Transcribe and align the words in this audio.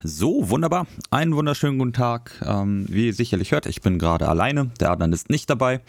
So, 0.00 0.48
wunderbar. 0.48 0.86
Einen 1.10 1.34
wunderschönen 1.34 1.76
guten 1.76 1.92
Tag. 1.92 2.40
Ähm, 2.46 2.86
wie 2.88 3.06
ihr 3.06 3.14
sicherlich 3.14 3.50
hört, 3.50 3.66
ich 3.66 3.80
bin 3.80 3.98
gerade 3.98 4.28
alleine. 4.28 4.70
Der 4.78 4.92
Adnan 4.92 5.12
ist 5.12 5.28
nicht 5.28 5.50
dabei. 5.50 5.80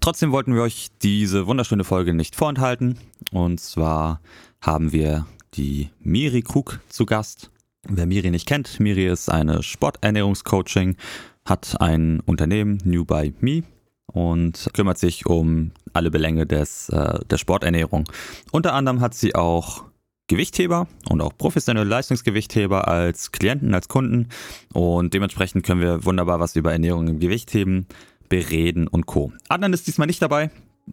Trotzdem 0.00 0.32
wollten 0.32 0.56
wir 0.56 0.62
euch 0.62 0.88
diese 1.00 1.46
wunderschöne 1.46 1.84
Folge 1.84 2.12
nicht 2.12 2.34
vorenthalten. 2.34 2.98
Und 3.30 3.60
zwar 3.60 4.20
haben 4.60 4.90
wir 4.90 5.26
die 5.54 5.90
Miri 6.00 6.42
Krug 6.42 6.80
zu 6.88 7.06
Gast. 7.06 7.52
Wer 7.88 8.06
Miri 8.06 8.32
nicht 8.32 8.48
kennt, 8.48 8.80
Miri 8.80 9.06
ist 9.06 9.30
eine 9.30 9.62
Sporternährungscoaching, 9.62 10.96
hat 11.44 11.80
ein 11.80 12.18
Unternehmen, 12.18 12.78
New 12.84 13.04
by 13.04 13.32
Me, 13.38 13.62
und 14.06 14.70
kümmert 14.74 14.98
sich 14.98 15.26
um 15.26 15.70
alle 15.92 16.10
Belänge 16.10 16.46
des, 16.46 16.88
äh, 16.88 17.24
der 17.26 17.38
Sporternährung. 17.38 18.08
Unter 18.50 18.74
anderem 18.74 19.00
hat 19.00 19.14
sie 19.14 19.36
auch 19.36 19.84
Gewichtheber 20.32 20.86
und 21.10 21.20
auch 21.20 21.36
professionelle 21.36 21.86
Leistungsgewichtheber 21.86 22.88
als 22.88 23.32
Klienten, 23.32 23.74
als 23.74 23.88
Kunden. 23.88 24.28
Und 24.72 25.12
dementsprechend 25.12 25.66
können 25.66 25.82
wir 25.82 26.06
wunderbar 26.06 26.40
was 26.40 26.56
über 26.56 26.72
Ernährung 26.72 27.06
im 27.06 27.20
Gewichtheben 27.20 27.86
bereden 28.30 28.88
und 28.88 29.04
Co. 29.04 29.30
Adnan 29.50 29.74
ist 29.74 29.86
diesmal 29.86 30.06
nicht 30.06 30.22
dabei. 30.22 30.50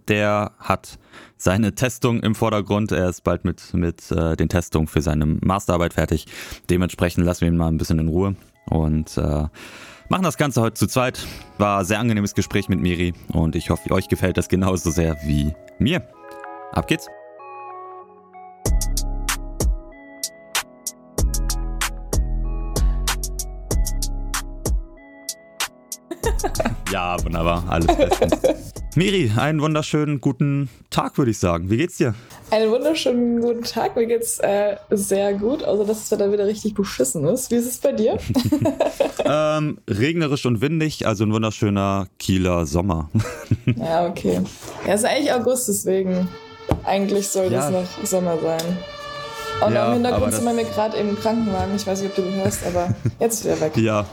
Der 0.10 0.52
hat 0.60 1.00
seine 1.38 1.74
Testung 1.74 2.22
im 2.22 2.36
Vordergrund. 2.36 2.92
Er 2.92 3.08
ist 3.08 3.24
bald 3.24 3.46
mit, 3.46 3.74
mit 3.74 4.12
äh, 4.12 4.36
den 4.36 4.50
Testungen 4.50 4.88
für 4.88 5.02
seine 5.02 5.26
Masterarbeit 5.26 5.94
fertig. 5.94 6.26
Dementsprechend 6.70 7.24
lassen 7.26 7.42
wir 7.42 7.48
ihn 7.48 7.58
mal 7.58 7.70
ein 7.70 7.78
bisschen 7.78 8.00
in 8.00 8.10
Ruhe 8.10 8.36
und 8.66 9.18
äh, 9.18 9.46
machen 10.10 10.24
das 10.24 10.36
Ganze 10.36 10.62
heute 10.62 10.74
zu 10.74 10.88
zweit. 10.88 11.26
War 11.58 11.80
ein 11.80 11.86
sehr 11.86 12.00
angenehmes 12.00 12.36
Gespräch 12.36 12.68
mit 12.68 12.82
Miri 12.82 13.14
und 13.30 13.56
ich 13.56 13.70
hoffe, 13.70 13.90
euch 13.92 14.10
gefällt 14.10 14.38
das 14.38 14.50
genauso 14.50 14.92
sehr 14.92 15.16
wie 15.26 15.54
mir. 15.80 16.06
Ab 16.74 16.90
geht's! 16.90 17.08
ja, 26.92 27.24
wunderbar, 27.24 27.64
alles 27.70 27.88
bestens. 27.96 28.74
Miri, 28.96 29.32
einen 29.38 29.62
wunderschönen 29.62 30.20
guten 30.20 30.70
Tag, 30.90 31.18
würde 31.18 31.32
ich 31.32 31.38
sagen. 31.38 31.70
Wie 31.70 31.78
geht's 31.78 31.98
dir? 31.98 32.16
Einen 32.50 32.72
wunderschönen 32.72 33.40
guten 33.42 33.64
Tag. 33.64 33.96
Mir 33.96 34.08
geht's 34.08 34.40
äh, 34.40 34.78
sehr 34.90 35.34
gut, 35.34 35.64
außer 35.64 35.86
dass 35.86 36.04
es 36.04 36.10
da 36.10 36.32
wieder 36.32 36.48
richtig 36.48 36.74
beschissen 36.74 37.26
ist. 37.28 37.52
Wie 37.52 37.56
ist 37.56 37.68
es 37.68 37.78
bei 37.78 37.92
dir? 37.92 38.18
ähm, 39.26 39.80
regnerisch 39.88 40.46
und 40.46 40.62
windig, 40.62 41.06
also 41.06 41.24
ein 41.24 41.34
wunderschöner 41.34 42.08
Kieler 42.18 42.66
Sommer. 42.66 43.10
ja, 43.66 44.08
okay. 44.08 44.42
Ja, 44.88 44.94
es 44.94 45.02
ist 45.02 45.06
eigentlich 45.06 45.32
August, 45.32 45.68
deswegen 45.68 46.28
eigentlich 46.84 47.28
soll 47.28 47.52
ja. 47.52 47.70
das 47.70 47.72
noch 47.72 48.06
Sommer 48.06 48.38
sein. 48.40 48.78
Und 49.62 49.74
ja, 49.74 49.88
im 49.88 49.94
Hintergrund 49.96 50.34
sind 50.34 50.46
wir 50.46 50.54
mir 50.54 50.64
gerade 50.64 50.98
im 50.98 51.20
Krankenwagen. 51.20 51.76
Ich 51.76 51.86
weiß 51.86 52.02
nicht, 52.02 52.12
ob 52.12 52.16
du 52.16 52.30
ihn 52.30 52.36
hörst, 52.36 52.66
aber 52.66 52.96
jetzt 53.20 53.42
ist 53.42 53.46
er 53.46 53.60
weg. 53.60 53.76
Ja, 53.76 54.06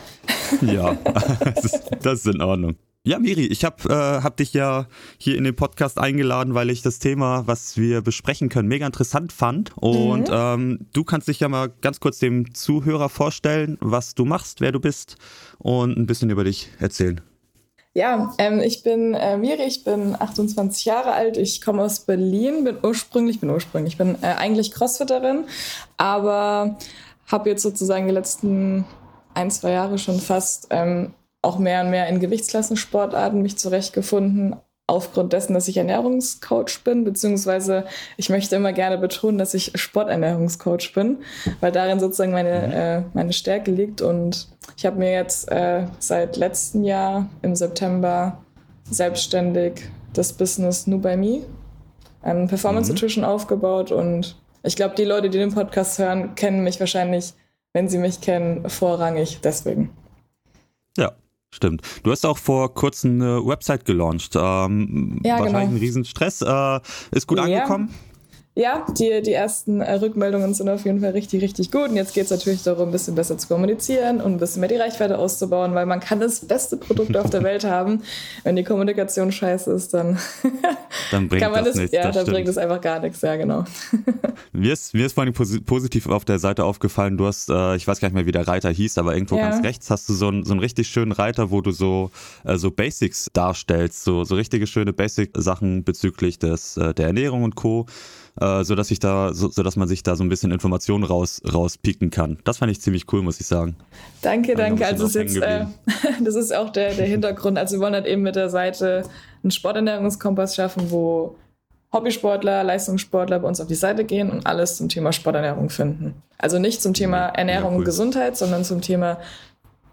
ja, 0.63 0.95
das, 1.45 1.65
ist, 1.65 1.91
das 2.03 2.19
ist 2.21 2.35
in 2.35 2.43
Ordnung. 2.43 2.77
Ja, 3.07 3.21
Miri, 3.21 3.47
ich 3.47 3.65
habe 3.65 3.89
äh, 3.89 4.23
hab 4.25 4.37
dich 4.37 4.53
ja 4.53 4.87
hier 5.17 5.37
in 5.37 5.45
den 5.45 5.55
Podcast 5.55 5.97
eingeladen, 5.97 6.55
weil 6.55 6.71
ich 6.71 6.83
das 6.83 6.99
Thema, 6.99 7.47
was 7.47 7.77
wir 7.77 8.03
besprechen 8.03 8.49
können, 8.49 8.67
mega 8.67 8.85
interessant 8.85 9.33
fand. 9.33 9.71
Und 9.77 10.29
mhm. 10.29 10.35
ähm, 10.35 10.87
du 10.93 11.05
kannst 11.05 11.29
dich 11.29 11.39
ja 11.39 11.49
mal 11.49 11.71
ganz 11.83 12.01
kurz 12.01 12.19
dem 12.19 12.53
Zuhörer 12.53 13.09
vorstellen, 13.09 13.79
was 13.81 14.17
du 14.17 14.25
machst, 14.25 14.61
wer 14.61 14.73
du 14.73 14.81
bist 14.81 15.19
und 15.59 15.97
ein 15.97 16.07
bisschen 16.07 16.31
über 16.31 16.43
dich 16.43 16.69
erzählen. 16.81 17.21
Ja, 17.95 18.35
ähm, 18.39 18.59
ich 18.59 18.83
bin 18.83 19.15
äh, 19.15 19.39
Miri, 19.39 19.63
ich 19.63 19.85
bin 19.85 20.17
28 20.19 20.85
Jahre 20.85 21.13
alt, 21.13 21.37
ich 21.37 21.63
komme 21.63 21.85
aus 21.85 22.01
Berlin, 22.01 22.65
bin 22.65 22.77
ursprünglich, 22.83 23.39
bin 23.39 23.51
ursprünglich, 23.51 23.95
ich 23.95 23.99
bin 23.99 24.17
äh, 24.21 24.35
eigentlich 24.35 24.73
Crossfitterin, 24.73 25.45
aber 25.97 26.77
habe 27.29 27.49
jetzt 27.49 27.63
sozusagen 27.63 28.07
die 28.07 28.13
letzten 28.13 28.85
ein, 29.37 29.51
zwei 29.51 29.73
Jahre 29.73 29.99
schon 29.99 30.19
fast 30.19 30.69
ähm, 30.71 31.13
auch 31.43 31.59
mehr 31.59 31.83
und 31.83 31.91
mehr 31.91 32.09
in 32.09 32.21
Gewichtsklassensportarten 32.21 33.43
mich 33.43 33.59
zurechtgefunden, 33.59 34.57
aufgrund 34.89 35.33
dessen, 35.33 35.55
dass 35.55 35.69
ich 35.69 35.77
Ernährungscoach 35.77 36.83
bin, 36.85 37.05
beziehungsweise 37.05 37.85
ich 38.17 38.29
möchte 38.29 38.55
immer 38.57 38.73
gerne 38.73 38.99
betonen, 38.99 39.37
dass 39.37 39.53
ich 39.53 39.73
Sporternährungscoach 39.75 40.93
bin, 40.95 41.19
weil 41.61 41.73
darin 41.73 41.99
sozusagen 41.99 42.33
meine, 42.33 42.67
mhm. 42.67 42.73
äh, 42.73 43.03
meine 43.15 43.33
Stärke 43.33 43.73
liegt. 43.73 44.01
Und 44.01 44.49
ich 44.77 44.87
habe 44.87 44.99
mir 44.99 45.13
jetzt 45.13 45.51
äh, 45.51 45.87
seit 45.99 46.37
letztem 46.37 46.85
Jahr 46.85 47.29
im 47.43 47.57
September 47.57 48.39
selbstständig 48.89 49.83
das 50.13 50.33
Business 50.33 50.87
Nu 50.87 50.99
by 50.99 51.17
Me, 51.17 51.43
ein 52.23 52.47
Performance 52.47 52.91
mhm. 52.91 52.95
Nutrition 52.95 53.25
aufgebaut. 53.25 53.91
Und 53.91 54.37
ich 54.63 54.77
glaube, 54.77 54.95
die 54.95 55.05
Leute, 55.05 55.31
die 55.31 55.39
den 55.39 55.53
Podcast 55.53 55.99
hören, 55.99 56.37
kennen 56.37 56.63
mich 56.63 56.79
wahrscheinlich 56.79 57.35
wenn 57.77 57.91
sie 57.91 57.99
mich 57.99 58.23
kennen, 58.23 58.71
vorrangig 58.71 59.41
deswegen. 59.43 59.91
Ja, 60.97 61.13
Stimmt. 61.55 61.83
Du 62.03 62.11
hast 62.11 62.25
auch 62.25 62.39
vor 62.39 62.73
kurzem 62.73 63.21
eine 63.21 63.47
Website 63.47 63.85
gelauncht. 63.85 64.35
Ähm, 64.35 65.21
ja, 65.23 65.39
wahrscheinlich 65.39 65.53
genau. 65.53 65.59
ein 65.59 65.77
Riesenstress. 65.77 66.43
Äh, 66.43 66.81
ist 67.13 67.27
gut 67.27 67.39
ja. 67.39 67.45
angekommen? 67.45 67.95
Ja, 68.59 68.87
die, 68.99 69.21
die 69.21 69.35
ersten 69.35 69.83
äh, 69.83 69.93
Rückmeldungen 69.97 70.55
sind 70.55 70.71
auf 70.71 70.87
jeden 70.87 71.01
Fall 71.01 71.11
richtig, 71.11 71.43
richtig 71.43 71.71
gut. 71.71 71.91
Und 71.91 71.97
jetzt 71.97 72.15
geht 72.15 72.25
es 72.25 72.31
natürlich 72.31 72.63
darum, 72.63 72.89
ein 72.89 72.93
bisschen 72.93 73.15
besser 73.15 73.37
zu 73.37 73.49
kommunizieren 73.49 74.23
und 74.23 74.33
ein 74.33 74.39
bisschen 74.39 74.61
mehr 74.61 74.71
die 74.71 74.77
Reichweite 74.77 75.19
auszubauen, 75.19 75.75
weil 75.75 75.85
man 75.85 76.01
kann 76.01 76.21
das 76.21 76.41
beste 76.41 76.79
Produkt 76.79 77.15
auf 77.19 77.29
der 77.29 77.43
Welt 77.43 77.65
haben. 77.65 78.03
Wenn 78.45 78.57
die 78.57 78.65
Kommunikation 78.65 79.31
scheiße 79.31 79.71
ist, 79.73 79.93
dann, 79.93 80.19
dann 81.11 81.29
bringt 81.29 81.43
kann 81.43 81.53
man 81.53 81.65
das, 81.65 81.75
das 81.75 81.81
nichts. 81.83 81.95
Ja, 81.95 82.11
das 82.11 82.25
dann 82.25 82.33
bringt 82.33 82.49
es 82.49 82.57
einfach 82.57 82.81
gar 82.81 82.99
nichts, 83.01 83.21
ja, 83.21 83.37
genau. 83.37 83.65
mir, 84.53 84.73
ist, 84.73 84.95
mir 84.95 85.05
ist 85.05 85.13
vor 85.13 85.25
allem 85.25 85.35
positiv 85.35 86.09
auf 86.09 86.25
der 86.25 86.39
Seite 86.39 86.65
aufgefallen, 86.65 87.19
du 87.19 87.27
hast, 87.27 87.51
äh, 87.51 87.77
ich 87.77 87.87
weiß 87.87 88.01
gar 88.01 88.09
nicht 88.09 88.15
mehr, 88.15 88.25
wie 88.25 88.33
der 88.33 88.49
Reiter 88.49 88.71
hieß, 88.71 88.97
aber 88.97 89.13
irgendwo 89.13 89.37
ja. 89.37 89.51
ganz 89.51 89.63
rechts 89.67 89.91
hast 89.91 90.09
du 90.09 90.15
so, 90.15 90.31
ein, 90.31 90.45
so 90.45 90.53
einen 90.53 90.61
richtig 90.61 90.89
schönen 90.89 91.13
Reiter, 91.13 91.51
wo 91.51 91.61
du 91.61 91.73
so, 91.73 92.11
äh, 92.45 92.57
so 92.57 92.71
Basics 92.71 93.29
darstellst, 93.35 94.03
so, 94.03 94.25
so 94.25 94.35
richtige 94.35 94.67
schöne 94.67 94.95
Basic-Sachen 94.95 95.85
bezüglich 95.85 96.39
des, 96.39 96.79
äh, 96.79 96.95
der 96.95 97.09
Ernährung 97.09 97.43
und 97.43 97.55
Co 97.55 97.85
äh, 98.41 98.65
so 98.65 98.75
dass 98.75 98.91
ich 98.91 98.99
da, 98.99 99.33
so, 99.33 99.49
so, 99.49 99.63
dass 99.63 99.77
man 99.77 99.89
sich 99.89 100.03
da 100.03 100.17
so 100.17 100.25
ein 100.25 100.29
bisschen 100.29 100.53
Informationen 100.53 101.05
raus 101.05 101.41
rauspicken 101.51 102.11
kann. 102.11 102.39
Das 102.45 102.59
fand 102.59 102.71
ich 102.73 102.81
ziemlich 102.81 103.13
cool, 103.13 103.23
muss 103.23 103.41
ich 103.41 103.47
sagen. 103.47 103.77
Danke, 104.23 104.55
danke. 104.55 104.87
Also 104.87 105.07
ist 105.07 105.15
jetzt, 105.15 105.37
äh, 105.37 105.67
das 106.25 106.35
ist 106.35 106.55
auch 106.55 106.71
der, 106.71 106.95
der 106.95 107.07
Hintergrund. 107.07 107.59
Also 107.59 107.77
wir 107.77 107.81
wollen 107.81 107.95
halt 107.95 108.07
eben 108.07 108.23
mit 108.23 108.37
der 108.37 108.51
Seite 108.51 109.05
einen 109.43 109.51
Sporternährungskompass 109.51 110.55
schaffen, 110.55 110.91
wo 110.91 111.37
Hobbysportler, 111.93 112.65
Leistungssportler 112.65 113.39
bei 113.39 113.49
uns 113.49 113.61
auf 113.61 113.69
die 113.69 113.75
Seite 113.75 114.05
gehen 114.05 114.31
und 114.31 114.47
alles 114.47 114.77
zum 114.77 114.89
Thema 114.89 115.13
Sporternährung 115.13 115.71
finden. 115.71 116.23
Also 116.39 116.59
nicht 116.59 116.83
zum 116.83 116.95
Thema 116.95 117.29
Ernährung 117.29 117.65
ja, 117.65 117.71
cool. 117.71 117.79
und 117.79 117.85
Gesundheit, 117.85 118.37
sondern 118.37 118.65
zum 118.65 118.81
Thema 118.81 119.19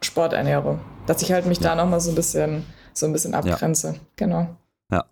Sporternährung. 0.02 0.80
Dass 1.06 1.22
ich 1.22 1.32
halt 1.32 1.46
mich 1.46 1.60
ja. 1.60 1.70
da 1.70 1.76
nochmal 1.76 2.02
so 2.02 2.12
ein 2.12 2.16
bisschen 2.16 2.64
so 2.94 3.06
ein 3.06 3.14
bisschen 3.14 3.34
abgrenze. 3.34 3.88
Ja. 3.88 4.00
Genau. 4.16 4.48
Ja, 4.92 5.06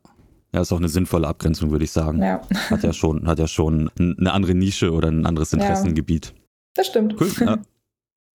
ist 0.60 0.74
auch 0.74 0.78
eine 0.78 0.90
sinnvolle 0.90 1.28
Abgrenzung, 1.28 1.72
würde 1.72 1.86
ich 1.86 1.92
sagen. 1.92 2.22
Ja. 2.22 2.42
Hat 2.70 2.84
ja 2.84 2.92
schon, 2.92 3.26
hat 3.26 3.40
ja 3.40 3.48
schon 3.48 3.90
eine 3.98 4.34
andere 4.34 4.54
Nische 4.54 4.92
oder 4.92 5.08
ein 5.08 5.26
anderes 5.26 5.54
Interessengebiet. 5.54 6.28
Ja, 6.28 6.42
das 6.76 6.88
stimmt. 6.88 7.16
Cool. 7.20 7.32
Ja. 7.40 7.60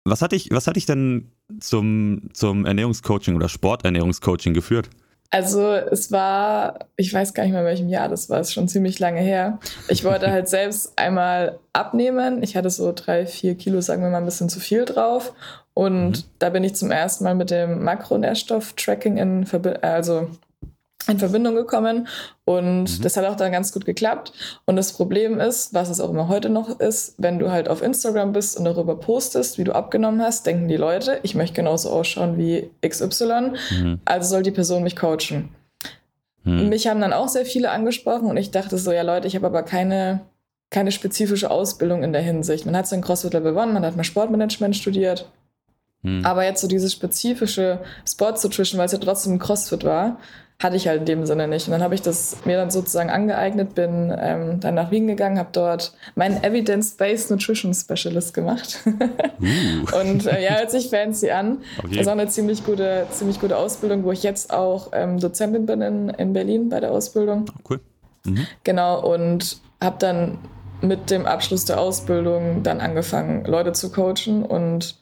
Was 0.04 0.22
hat 0.22 0.32
dich, 0.32 0.50
was 0.52 0.66
hat 0.66 0.76
dich 0.76 0.86
denn 0.86 1.32
zum, 1.60 2.28
zum 2.32 2.66
Ernährungscoaching 2.66 3.34
oder 3.34 3.48
Sporternährungscoaching 3.48 4.54
geführt? 4.54 4.90
Also 5.30 5.72
es 5.72 6.12
war, 6.12 6.86
ich 6.96 7.12
weiß 7.12 7.34
gar 7.34 7.42
nicht 7.42 7.52
mehr, 7.52 7.62
in 7.62 7.66
welchem 7.66 7.88
Jahr 7.88 8.08
das 8.08 8.30
war, 8.30 8.38
es 8.38 8.48
ist 8.48 8.54
schon 8.54 8.68
ziemlich 8.68 9.00
lange 9.00 9.20
her. 9.20 9.58
Ich 9.88 10.04
wollte 10.04 10.30
halt 10.30 10.48
selbst 10.50 10.92
einmal 10.96 11.58
abnehmen. 11.72 12.42
Ich 12.44 12.56
hatte 12.56 12.70
so 12.70 12.92
drei, 12.94 13.26
vier 13.26 13.56
Kilo, 13.56 13.80
sagen 13.80 14.02
wir 14.02 14.10
mal, 14.10 14.18
ein 14.18 14.26
bisschen 14.26 14.48
zu 14.48 14.60
viel 14.60 14.84
drauf. 14.84 15.32
Und 15.72 16.10
mhm. 16.10 16.24
da 16.38 16.50
bin 16.50 16.62
ich 16.62 16.76
zum 16.76 16.92
ersten 16.92 17.24
Mal 17.24 17.34
mit 17.34 17.50
dem 17.50 17.82
Makronährstoff-Tracking 17.82 19.16
in 19.16 19.46
Verbindung, 19.46 19.82
also 19.82 20.30
in 21.06 21.18
Verbindung 21.18 21.54
gekommen 21.54 22.08
und 22.44 22.84
mhm. 22.84 23.02
das 23.02 23.16
hat 23.16 23.24
auch 23.26 23.36
dann 23.36 23.52
ganz 23.52 23.72
gut 23.72 23.84
geklappt. 23.84 24.32
Und 24.64 24.76
das 24.76 24.92
Problem 24.92 25.38
ist, 25.38 25.74
was 25.74 25.90
es 25.90 26.00
auch 26.00 26.10
immer 26.10 26.28
heute 26.28 26.48
noch 26.48 26.80
ist, 26.80 27.14
wenn 27.18 27.38
du 27.38 27.50
halt 27.50 27.68
auf 27.68 27.82
Instagram 27.82 28.32
bist 28.32 28.58
und 28.58 28.64
darüber 28.64 28.96
postest, 28.98 29.58
wie 29.58 29.64
du 29.64 29.74
abgenommen 29.74 30.22
hast, 30.22 30.46
denken 30.46 30.68
die 30.68 30.76
Leute, 30.76 31.20
ich 31.22 31.34
möchte 31.34 31.56
genauso 31.56 31.90
ausschauen 31.90 32.38
wie 32.38 32.70
XY, 32.86 33.52
mhm. 33.70 34.00
also 34.04 34.28
soll 34.30 34.42
die 34.42 34.50
Person 34.50 34.82
mich 34.82 34.96
coachen. 34.96 35.50
Mhm. 36.44 36.68
Mich 36.68 36.86
haben 36.86 37.00
dann 37.00 37.12
auch 37.12 37.28
sehr 37.28 37.44
viele 37.44 37.70
angesprochen 37.70 38.28
und 38.28 38.36
ich 38.36 38.50
dachte 38.50 38.78
so, 38.78 38.92
ja 38.92 39.02
Leute, 39.02 39.26
ich 39.26 39.34
habe 39.34 39.46
aber 39.46 39.62
keine, 39.62 40.20
keine 40.70 40.90
spezifische 40.90 41.50
Ausbildung 41.50 42.02
in 42.02 42.12
der 42.12 42.22
Hinsicht. 42.22 42.64
Man 42.64 42.76
hat 42.76 42.86
so 42.86 42.96
ein 42.96 43.02
CrossFit 43.02 43.34
Level 43.34 43.56
One, 43.56 43.72
man 43.72 43.84
hat 43.84 43.96
mal 43.96 44.04
Sportmanagement 44.04 44.74
studiert, 44.74 45.30
mhm. 46.02 46.24
aber 46.24 46.44
jetzt 46.44 46.62
so 46.62 46.68
dieses 46.68 46.92
spezifische 46.92 47.80
Sports 48.06 48.42
Nutrition, 48.42 48.78
weil 48.78 48.86
es 48.86 48.92
ja 48.92 48.98
trotzdem 48.98 49.34
ein 49.34 49.38
CrossFit 49.38 49.84
war, 49.84 50.18
hatte 50.62 50.76
ich 50.76 50.88
halt 50.88 51.00
in 51.00 51.06
dem 51.06 51.26
Sinne 51.26 51.48
nicht. 51.48 51.66
Und 51.66 51.72
dann 51.72 51.82
habe 51.82 51.94
ich 51.94 52.02
das 52.02 52.36
mir 52.44 52.56
dann 52.56 52.70
sozusagen 52.70 53.10
angeeignet, 53.10 53.74
bin 53.74 54.14
ähm, 54.16 54.60
dann 54.60 54.74
nach 54.74 54.90
Wien 54.90 55.06
gegangen, 55.06 55.38
habe 55.38 55.50
dort 55.52 55.92
meinen 56.14 56.42
Evidence-Based 56.42 57.30
Nutrition 57.30 57.74
Specialist 57.74 58.34
gemacht. 58.34 58.78
uh. 58.86 59.96
Und 60.00 60.26
äh, 60.26 60.42
ja, 60.42 60.58
hört 60.58 60.70
sich 60.70 60.88
fancy 60.88 61.30
an. 61.30 61.58
Okay. 61.78 61.88
Das 61.90 62.00
ist 62.02 62.08
auch 62.08 62.12
eine 62.12 62.28
ziemlich 62.28 62.64
gute, 62.64 63.06
ziemlich 63.10 63.40
gute 63.40 63.56
Ausbildung, 63.56 64.04
wo 64.04 64.12
ich 64.12 64.22
jetzt 64.22 64.52
auch 64.52 64.90
ähm, 64.92 65.18
Dozentin 65.18 65.66
bin 65.66 65.82
in, 65.82 66.08
in 66.10 66.32
Berlin 66.32 66.68
bei 66.68 66.80
der 66.80 66.92
Ausbildung. 66.92 67.46
Oh, 67.50 67.60
cool. 67.70 67.80
Mhm. 68.24 68.46
Genau, 68.62 69.04
und 69.04 69.58
habe 69.82 69.96
dann 69.98 70.38
mit 70.80 71.10
dem 71.10 71.26
Abschluss 71.26 71.64
der 71.64 71.80
Ausbildung 71.80 72.62
dann 72.62 72.80
angefangen, 72.80 73.44
Leute 73.44 73.72
zu 73.72 73.90
coachen 73.90 74.44
und 74.44 74.96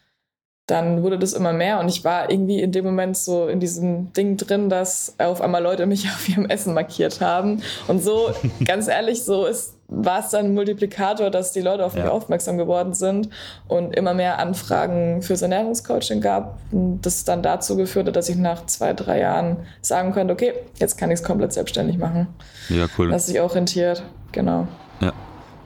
dann 0.66 1.02
wurde 1.02 1.18
das 1.18 1.32
immer 1.32 1.52
mehr 1.52 1.80
und 1.80 1.88
ich 1.88 2.04
war 2.04 2.30
irgendwie 2.30 2.60
in 2.60 2.70
dem 2.70 2.84
Moment 2.84 3.16
so 3.16 3.48
in 3.48 3.58
diesem 3.58 4.12
Ding 4.12 4.36
drin, 4.36 4.68
dass 4.68 5.16
auf 5.18 5.40
einmal 5.40 5.62
Leute 5.62 5.86
mich 5.86 6.06
auf 6.14 6.28
ihrem 6.28 6.46
Essen 6.46 6.72
markiert 6.72 7.20
haben. 7.20 7.62
Und 7.88 8.02
so, 8.02 8.32
ganz 8.64 8.86
ehrlich, 8.86 9.24
so 9.24 9.44
ist, 9.44 9.74
war 9.88 10.20
es 10.20 10.30
dann 10.30 10.46
ein 10.46 10.54
Multiplikator, 10.54 11.30
dass 11.30 11.52
die 11.52 11.60
Leute 11.60 11.84
auf 11.84 11.94
mich 11.94 12.04
aufmerksam 12.04 12.56
geworden 12.58 12.94
sind 12.94 13.28
und 13.68 13.94
immer 13.94 14.14
mehr 14.14 14.38
Anfragen 14.38 15.20
fürs 15.20 15.42
Ernährungscoaching 15.42 16.20
gab. 16.20 16.58
Und 16.70 17.02
das 17.02 17.24
dann 17.24 17.42
dazu 17.42 17.76
geführt 17.76 18.06
hat, 18.06 18.16
dass 18.16 18.28
ich 18.28 18.36
nach 18.36 18.64
zwei, 18.66 18.94
drei 18.94 19.20
Jahren 19.20 19.58
sagen 19.82 20.12
konnte, 20.12 20.32
okay, 20.32 20.54
jetzt 20.76 20.96
kann 20.96 21.10
ich 21.10 21.20
es 21.20 21.24
komplett 21.24 21.52
selbstständig 21.52 21.98
machen. 21.98 22.28
Ja, 22.68 22.86
cool. 22.96 23.10
Das 23.10 23.26
sich 23.26 23.40
auch 23.40 23.54
rentiert, 23.54 24.02
genau. 24.30 24.66
Ja. 25.00 25.12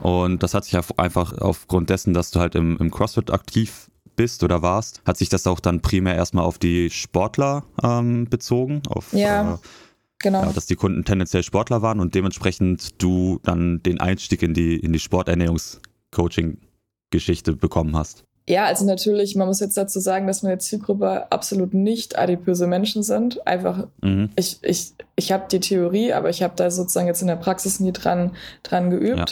Und 0.01 0.43
das 0.43 0.53
hat 0.53 0.65
sich 0.65 0.77
einfach 0.97 1.37
aufgrund 1.39 1.89
dessen, 1.89 2.13
dass 2.13 2.31
du 2.31 2.39
halt 2.39 2.55
im, 2.55 2.77
im 2.79 2.91
CrossFit 2.91 3.31
aktiv 3.31 3.89
bist 4.17 4.43
oder 4.43 4.61
warst, 4.61 5.01
hat 5.05 5.15
sich 5.15 5.29
das 5.29 5.47
auch 5.47 5.61
dann 5.61 5.81
primär 5.81 6.15
erstmal 6.15 6.43
auf 6.43 6.59
die 6.59 6.89
Sportler 6.89 7.63
ähm, 7.81 8.27
bezogen? 8.29 8.81
Auf, 8.89 9.13
ja. 9.13 9.53
Äh, 9.53 9.57
Genau. 10.19 10.43
Ja, 10.43 10.51
dass 10.51 10.65
die 10.65 10.75
Kunden 10.75 11.05
tendenziell 11.05 11.43
Sportler 11.43 11.83
waren 11.83 11.99
und 11.99 12.15
dementsprechend 12.15 12.99
du 13.01 13.39
dann 13.43 13.83
den 13.83 13.99
Einstieg 13.99 14.41
in 14.41 14.55
die, 14.55 14.77
in 14.77 14.91
die 14.91 14.99
Sporternährungscoaching-Geschichte 14.99 17.53
bekommen 17.53 17.95
hast. 17.95 18.23
Ja, 18.49 18.65
also 18.65 18.85
natürlich, 18.85 19.35
man 19.35 19.47
muss 19.47 19.59
jetzt 19.59 19.75
dazu 19.75 19.99
sagen, 19.99 20.25
dass 20.25 20.41
meine 20.41 20.57
Zielgruppe 20.57 21.29
absolut 21.31 21.73
nicht 21.73 22.17
adipöse 22.17 22.65
Menschen 22.65 23.03
sind. 23.03 23.45
Einfach, 23.45 23.87
mhm. 24.01 24.29
ich, 24.37 24.59
ich, 24.63 24.93
ich 25.17 25.33
habe 25.33 25.47
die 25.51 25.59
Theorie, 25.59 26.13
aber 26.13 26.29
ich 26.29 26.41
habe 26.41 26.53
da 26.55 26.71
sozusagen 26.71 27.07
jetzt 27.07 27.21
in 27.21 27.27
der 27.27 27.35
Praxis 27.35 27.81
nie 27.81 27.91
dran, 27.91 28.37
dran 28.63 28.89
geübt. 28.89 29.17
Ja. 29.17 29.25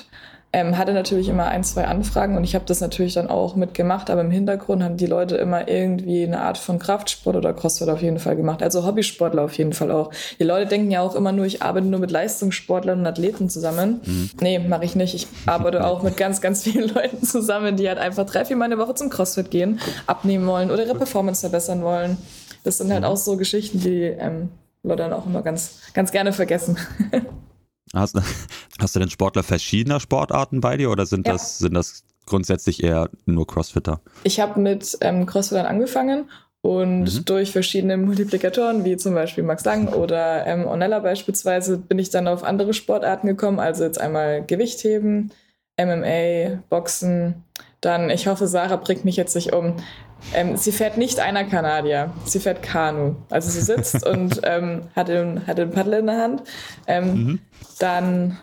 Ähm, 0.55 0.77
hatte 0.77 0.93
natürlich 0.93 1.27
immer 1.27 1.47
ein, 1.47 1.65
zwei 1.65 1.83
Anfragen 1.83 2.37
und 2.37 2.45
ich 2.45 2.55
habe 2.55 2.63
das 2.63 2.79
natürlich 2.79 3.13
dann 3.15 3.29
auch 3.29 3.57
mitgemacht, 3.57 4.09
aber 4.09 4.21
im 4.21 4.31
Hintergrund 4.31 4.83
haben 4.83 4.95
die 4.95 5.05
Leute 5.05 5.35
immer 5.35 5.67
irgendwie 5.67 6.23
eine 6.23 6.39
Art 6.39 6.57
von 6.57 6.79
Kraftsport 6.79 7.35
oder 7.35 7.53
Crossfit 7.53 7.89
auf 7.89 8.01
jeden 8.01 8.19
Fall 8.19 8.37
gemacht. 8.37 8.63
Also 8.63 8.85
Hobbysportler 8.85 9.41
auf 9.43 9.57
jeden 9.57 9.73
Fall 9.73 9.91
auch. 9.91 10.11
Die 10.39 10.45
Leute 10.45 10.67
denken 10.67 10.89
ja 10.91 11.01
auch 11.01 11.13
immer 11.13 11.33
nur, 11.33 11.45
ich 11.45 11.61
arbeite 11.61 11.87
nur 11.87 11.99
mit 11.99 12.09
Leistungssportlern 12.09 12.99
und 13.01 13.05
Athleten 13.05 13.49
zusammen. 13.49 13.99
Mhm. 14.05 14.29
Nee, 14.39 14.59
mache 14.59 14.85
ich 14.85 14.95
nicht. 14.95 15.13
Ich 15.13 15.27
arbeite 15.45 15.85
auch 15.85 16.03
mit 16.03 16.15
ganz, 16.15 16.39
ganz 16.39 16.63
vielen 16.63 16.87
Leuten 16.95 17.21
zusammen, 17.21 17.75
die 17.75 17.89
halt 17.89 17.97
einfach 17.97 18.25
drei, 18.25 18.45
vier 18.45 18.55
Mal 18.55 18.63
eine 18.63 18.77
Woche 18.77 18.95
zum 18.95 19.09
Crossfit 19.09 19.51
gehen, 19.51 19.81
abnehmen 20.07 20.47
wollen 20.47 20.71
oder 20.71 20.85
ihre 20.85 20.95
Performance 20.95 21.41
verbessern 21.41 21.83
wollen. 21.83 22.15
Das 22.63 22.77
sind 22.77 22.93
halt 22.93 23.01
mhm. 23.01 23.07
auch 23.07 23.17
so 23.17 23.35
Geschichten, 23.35 23.81
die 23.81 24.03
ähm, 24.03 24.47
Leute 24.83 25.03
dann 25.03 25.11
auch 25.11 25.25
immer 25.25 25.41
ganz, 25.41 25.81
ganz 25.93 26.13
gerne 26.13 26.31
vergessen. 26.31 26.77
Hast, 27.95 28.15
hast 28.79 28.95
du 28.95 28.99
denn 28.99 29.09
Sportler 29.09 29.43
verschiedener 29.43 29.99
Sportarten 29.99 30.61
bei 30.61 30.77
dir 30.77 30.91
oder 30.91 31.05
sind, 31.05 31.27
ja. 31.27 31.33
das, 31.33 31.59
sind 31.59 31.73
das 31.73 32.03
grundsätzlich 32.25 32.83
eher 32.83 33.09
nur 33.25 33.47
Crossfitter? 33.47 34.01
Ich 34.23 34.39
habe 34.39 34.59
mit 34.59 34.97
ähm, 35.01 35.25
Crossfittern 35.25 35.65
angefangen 35.65 36.29
und 36.61 37.01
mhm. 37.03 37.25
durch 37.25 37.51
verschiedene 37.51 37.97
Multiplikatoren, 37.97 38.85
wie 38.85 38.97
zum 38.97 39.13
Beispiel 39.13 39.43
Max 39.43 39.63
Lang 39.65 39.89
oder 39.89 40.45
ähm, 40.47 40.65
Onella 40.65 40.99
beispielsweise, 40.99 41.77
bin 41.77 41.99
ich 41.99 42.09
dann 42.09 42.27
auf 42.27 42.43
andere 42.43 42.73
Sportarten 42.73 43.27
gekommen. 43.27 43.59
Also 43.59 43.83
jetzt 43.83 44.01
einmal 44.01 44.43
Gewichtheben, 44.43 45.31
MMA, 45.79 46.63
Boxen. 46.69 47.43
Dann, 47.81 48.09
ich 48.09 48.25
hoffe, 48.25 48.47
Sarah 48.47 48.77
bringt 48.77 49.05
mich 49.05 49.15
jetzt 49.15 49.35
nicht 49.35 49.53
um. 49.53 49.75
Ähm, 50.33 50.57
sie 50.57 50.71
fährt 50.71 50.97
nicht 50.97 51.19
einer 51.19 51.43
Kanadier, 51.43 52.11
sie 52.25 52.39
fährt 52.39 52.61
Kanu. 52.61 53.15
Also 53.29 53.49
sie 53.49 53.61
sitzt 53.61 54.05
und 54.07 54.41
ähm, 54.43 54.83
hat, 54.95 55.07
den, 55.07 55.45
hat 55.47 55.57
den 55.57 55.71
Paddel 55.71 55.99
in 55.99 56.07
der 56.07 56.17
Hand. 56.17 56.43
Ähm, 56.87 57.13
mhm. 57.13 57.39
Dann, 57.79 58.37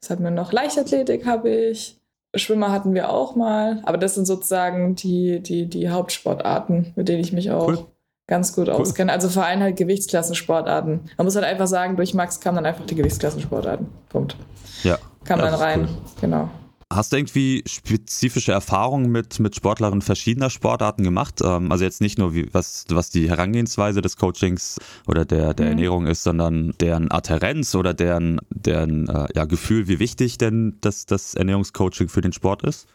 was 0.00 0.10
hatten 0.10 0.24
wir 0.24 0.30
noch? 0.30 0.52
Leichtathletik 0.52 1.26
habe 1.26 1.50
ich. 1.50 2.00
Schwimmer 2.34 2.70
hatten 2.70 2.94
wir 2.94 3.10
auch 3.10 3.34
mal. 3.34 3.80
Aber 3.84 3.96
das 3.96 4.14
sind 4.14 4.26
sozusagen 4.26 4.94
die, 4.94 5.40
die, 5.40 5.66
die 5.66 5.88
Hauptsportarten, 5.88 6.92
mit 6.94 7.08
denen 7.08 7.20
ich 7.20 7.32
mich 7.32 7.50
auch 7.50 7.68
cool. 7.68 7.86
ganz 8.26 8.54
gut 8.54 8.68
cool. 8.68 8.74
auskenne. 8.74 9.12
Also 9.12 9.28
vor 9.28 9.44
allem 9.44 9.60
halt 9.60 9.76
Gewichtsklassensportarten. 9.76 11.10
Man 11.16 11.24
muss 11.24 11.34
halt 11.34 11.46
einfach 11.46 11.66
sagen, 11.66 11.96
durch 11.96 12.12
Max 12.12 12.40
kamen 12.40 12.56
dann 12.56 12.66
einfach 12.66 12.84
die 12.84 12.94
Gewichtsklassensportarten. 12.94 13.86
Punkt. 14.08 14.36
Ja. 14.82 14.98
Kam 15.24 15.40
ja, 15.40 15.46
dann 15.46 15.54
rein. 15.54 15.80
Cool. 15.80 15.88
Genau. 16.20 16.50
Hast 16.88 17.12
du 17.12 17.16
irgendwie 17.16 17.64
spezifische 17.66 18.52
Erfahrungen 18.52 19.10
mit, 19.10 19.40
mit 19.40 19.56
Sportlerinnen 19.56 20.02
verschiedener 20.02 20.50
Sportarten 20.50 21.02
gemacht? 21.02 21.40
Ähm, 21.42 21.72
also 21.72 21.82
jetzt 21.82 22.00
nicht 22.00 22.16
nur, 22.16 22.32
wie, 22.32 22.48
was, 22.52 22.84
was 22.90 23.10
die 23.10 23.28
Herangehensweise 23.28 24.02
des 24.02 24.16
Coachings 24.16 24.78
oder 25.08 25.24
der, 25.24 25.52
der 25.52 25.66
mhm. 25.66 25.72
Ernährung 25.72 26.06
ist, 26.06 26.22
sondern 26.22 26.74
deren 26.80 27.10
Adherenz 27.10 27.74
oder 27.74 27.92
deren, 27.92 28.40
deren 28.50 29.08
äh, 29.08 29.26
ja, 29.34 29.46
Gefühl, 29.46 29.88
wie 29.88 29.98
wichtig 29.98 30.38
denn 30.38 30.76
das, 30.80 31.06
das 31.06 31.34
Ernährungscoaching 31.34 32.08
für 32.08 32.20
den 32.20 32.32
Sport 32.32 32.62
ist? 32.62 32.86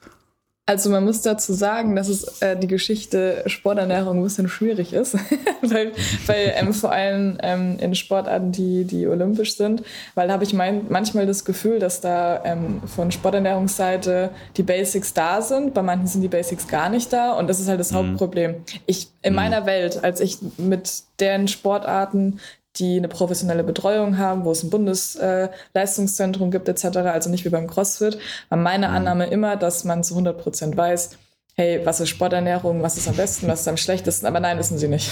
Also 0.71 0.89
man 0.89 1.03
muss 1.03 1.21
dazu 1.21 1.51
sagen, 1.51 1.97
dass 1.97 2.07
es 2.07 2.41
äh, 2.41 2.55
die 2.55 2.67
Geschichte 2.67 3.43
Sporternährung 3.45 4.19
ein 4.19 4.23
bisschen 4.23 4.47
schwierig 4.47 4.93
ist, 4.93 5.15
weil, 5.61 5.91
weil 6.27 6.53
ähm, 6.55 6.73
vor 6.73 6.93
allem 6.93 7.37
ähm, 7.43 7.77
in 7.81 7.93
Sportarten, 7.93 8.53
die, 8.53 8.85
die 8.85 9.05
olympisch 9.05 9.57
sind, 9.57 9.83
weil 10.15 10.29
da 10.29 10.33
habe 10.33 10.45
ich 10.45 10.53
mein, 10.53 10.85
manchmal 10.87 11.25
das 11.25 11.43
Gefühl, 11.43 11.79
dass 11.79 11.99
da 11.99 12.45
ähm, 12.45 12.81
von 12.85 13.11
Sporternährungsseite 13.11 14.29
die 14.55 14.63
Basics 14.63 15.13
da 15.13 15.41
sind, 15.41 15.73
bei 15.73 15.81
manchen 15.81 16.07
sind 16.07 16.21
die 16.21 16.29
Basics 16.29 16.69
gar 16.69 16.87
nicht 16.87 17.11
da 17.11 17.33
und 17.33 17.49
das 17.49 17.59
ist 17.59 17.67
halt 17.67 17.81
das 17.81 17.91
mhm. 17.91 17.97
Hauptproblem. 17.97 18.63
Ich 18.85 19.09
in 19.23 19.33
mhm. 19.33 19.35
meiner 19.35 19.65
Welt, 19.65 20.05
als 20.05 20.21
ich 20.21 20.37
mit 20.57 21.03
deren 21.19 21.49
Sportarten 21.49 22.39
die 22.77 22.97
eine 22.97 23.07
professionelle 23.07 23.63
Betreuung 23.63 24.17
haben, 24.17 24.45
wo 24.45 24.51
es 24.51 24.63
ein 24.63 24.69
Bundesleistungszentrum 24.69 26.49
äh, 26.49 26.51
gibt 26.51 26.69
etc., 26.69 26.97
also 26.97 27.29
nicht 27.29 27.45
wie 27.45 27.49
beim 27.49 27.67
CrossFit, 27.67 28.17
war 28.49 28.57
meine 28.57 28.87
mhm. 28.89 28.95
Annahme 28.95 29.27
immer, 29.27 29.57
dass 29.57 29.83
man 29.83 30.03
zu 30.03 30.13
100 30.13 30.37
Prozent 30.41 30.77
weiß, 30.77 31.17
hey, 31.55 31.81
was 31.83 31.99
ist 31.99 32.09
Sporternährung, 32.09 32.81
was 32.81 32.97
ist 32.97 33.07
am 33.07 33.15
besten, 33.15 33.47
was 33.47 33.61
ist 33.61 33.67
am 33.67 33.77
schlechtesten, 33.77 34.25
aber 34.25 34.39
nein, 34.39 34.57
wissen 34.57 34.77
sie 34.77 34.87
nicht. 34.87 35.09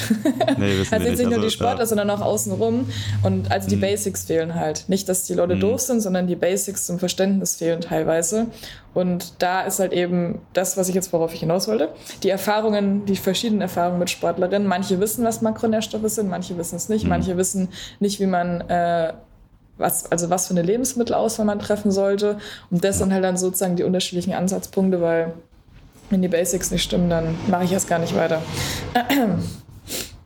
Nee, 0.58 0.80
wissen 0.80 0.94
also 0.94 1.06
sind 1.06 1.18
nicht 1.18 1.26
nur 1.26 1.34
also, 1.34 1.42
die 1.42 1.52
Sportler, 1.52 1.80
ja. 1.80 1.86
sondern 1.86 2.10
auch 2.10 2.22
außenrum 2.22 2.90
und 3.24 3.52
also 3.52 3.68
die 3.68 3.76
mhm. 3.76 3.82
Basics 3.82 4.26
fehlen 4.26 4.56
halt. 4.56 4.86
Nicht, 4.88 5.10
dass 5.10 5.26
die 5.26 5.34
Leute 5.34 5.56
mhm. 5.56 5.60
doof 5.60 5.82
sind, 5.82 6.02
sondern 6.02 6.28
die 6.28 6.36
Basics 6.36 6.86
zum 6.86 6.98
Verständnis 6.98 7.56
fehlen 7.56 7.82
teilweise 7.82 8.48
und 8.94 9.34
da 9.40 9.62
ist 9.62 9.80
halt 9.80 9.94
eben 9.94 10.40
das, 10.54 10.78
was 10.78 10.90
ich 10.90 10.96
jetzt, 10.96 11.14
worauf 11.14 11.34
ich 11.34 11.42
hinaus 11.42 11.68
wollte, 11.68 11.90
die 12.24 12.30
Erfahrungen, 12.30 13.06
die 13.06 13.16
verschiedenen 13.16 13.62
Erfahrungen 13.62 14.00
mit 14.00 14.10
Sportlerinnen. 14.10 14.68
Manche 14.68 15.00
wissen, 15.00 15.26
was 15.26 15.42
Makronährstoffe 15.42 16.10
sind, 16.10 16.30
manche 16.30 16.58
wissen 16.58 16.76
es 16.76 16.90
nicht, 16.90 17.04
mhm. 17.04 17.10
manche 17.10 17.38
wissen 17.38 17.70
nicht, 18.00 18.20
wie 18.20 18.26
man 18.26 18.62
äh, 18.62 19.14
was, 19.78 20.12
also 20.12 20.30
was 20.30 20.48
für 20.48 20.54
eine 20.54 20.62
Lebensmittelauswahl 20.62 21.46
man 21.46 21.60
treffen 21.60 21.92
sollte. 21.92 22.38
Und 22.70 22.84
das 22.84 22.98
sind 22.98 23.14
halt 23.14 23.24
dann 23.24 23.38
sozusagen 23.38 23.76
die 23.76 23.84
unterschiedlichen 23.84 24.34
Ansatzpunkte, 24.34 25.02
weil 25.02 25.34
wenn 26.10 26.22
die 26.22 26.28
Basics 26.28 26.72
nicht 26.72 26.84
stimmen, 26.84 27.10
dann 27.10 27.36
mache 27.50 27.66
ich 27.66 27.72
erst 27.72 27.88
gar 27.88 28.00
nicht 28.00 28.16
weiter. 28.16 28.42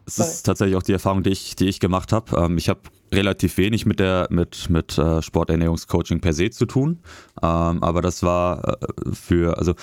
Es 0.05 0.19
ist 0.19 0.43
tatsächlich 0.43 0.75
auch 0.75 0.83
die 0.83 0.91
Erfahrung, 0.91 1.23
die 1.23 1.29
ich, 1.29 1.55
die 1.55 1.67
ich 1.67 1.79
gemacht 1.79 2.11
habe. 2.11 2.37
Ähm, 2.37 2.57
ich 2.57 2.67
habe 2.67 2.81
relativ 3.13 3.57
wenig 3.57 3.85
mit 3.85 3.99
der 3.99 4.27
mit 4.29 4.69
mit 4.69 4.97
äh, 4.97 5.21
Sporternährungscoaching 5.21 6.19
per 6.19 6.33
se 6.33 6.49
zu 6.49 6.65
tun, 6.65 6.99
ähm, 7.41 7.81
aber 7.81 8.01
das 8.01 8.21
war 8.21 8.79
äh, 8.81 8.87
für 9.13 9.57
also 9.57 9.75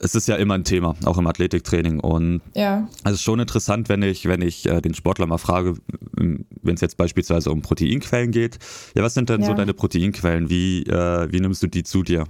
es 0.00 0.14
ist 0.14 0.28
ja 0.28 0.36
immer 0.36 0.54
ein 0.54 0.64
Thema, 0.64 0.94
auch 1.04 1.18
im 1.18 1.26
Athletiktraining. 1.26 2.00
Und 2.00 2.40
ja. 2.54 2.88
es 3.04 3.14
ist 3.14 3.22
schon 3.22 3.40
interessant, 3.40 3.88
wenn 3.88 4.02
ich, 4.02 4.26
wenn 4.26 4.42
ich 4.42 4.66
äh, 4.66 4.80
den 4.80 4.94
Sportler 4.94 5.26
mal 5.26 5.38
frage, 5.38 5.74
wenn 6.14 6.74
es 6.74 6.80
jetzt 6.80 6.96
beispielsweise 6.96 7.50
um 7.50 7.62
Proteinquellen 7.62 8.30
geht, 8.30 8.58
ja, 8.94 9.02
was 9.02 9.14
sind 9.14 9.28
denn 9.28 9.40
ja. 9.40 9.48
so 9.48 9.54
deine 9.54 9.74
Proteinquellen? 9.74 10.48
Wie, 10.50 10.84
äh, 10.84 11.32
wie 11.32 11.40
nimmst 11.40 11.62
du 11.62 11.66
die 11.66 11.82
zu 11.82 12.02
dir? 12.02 12.24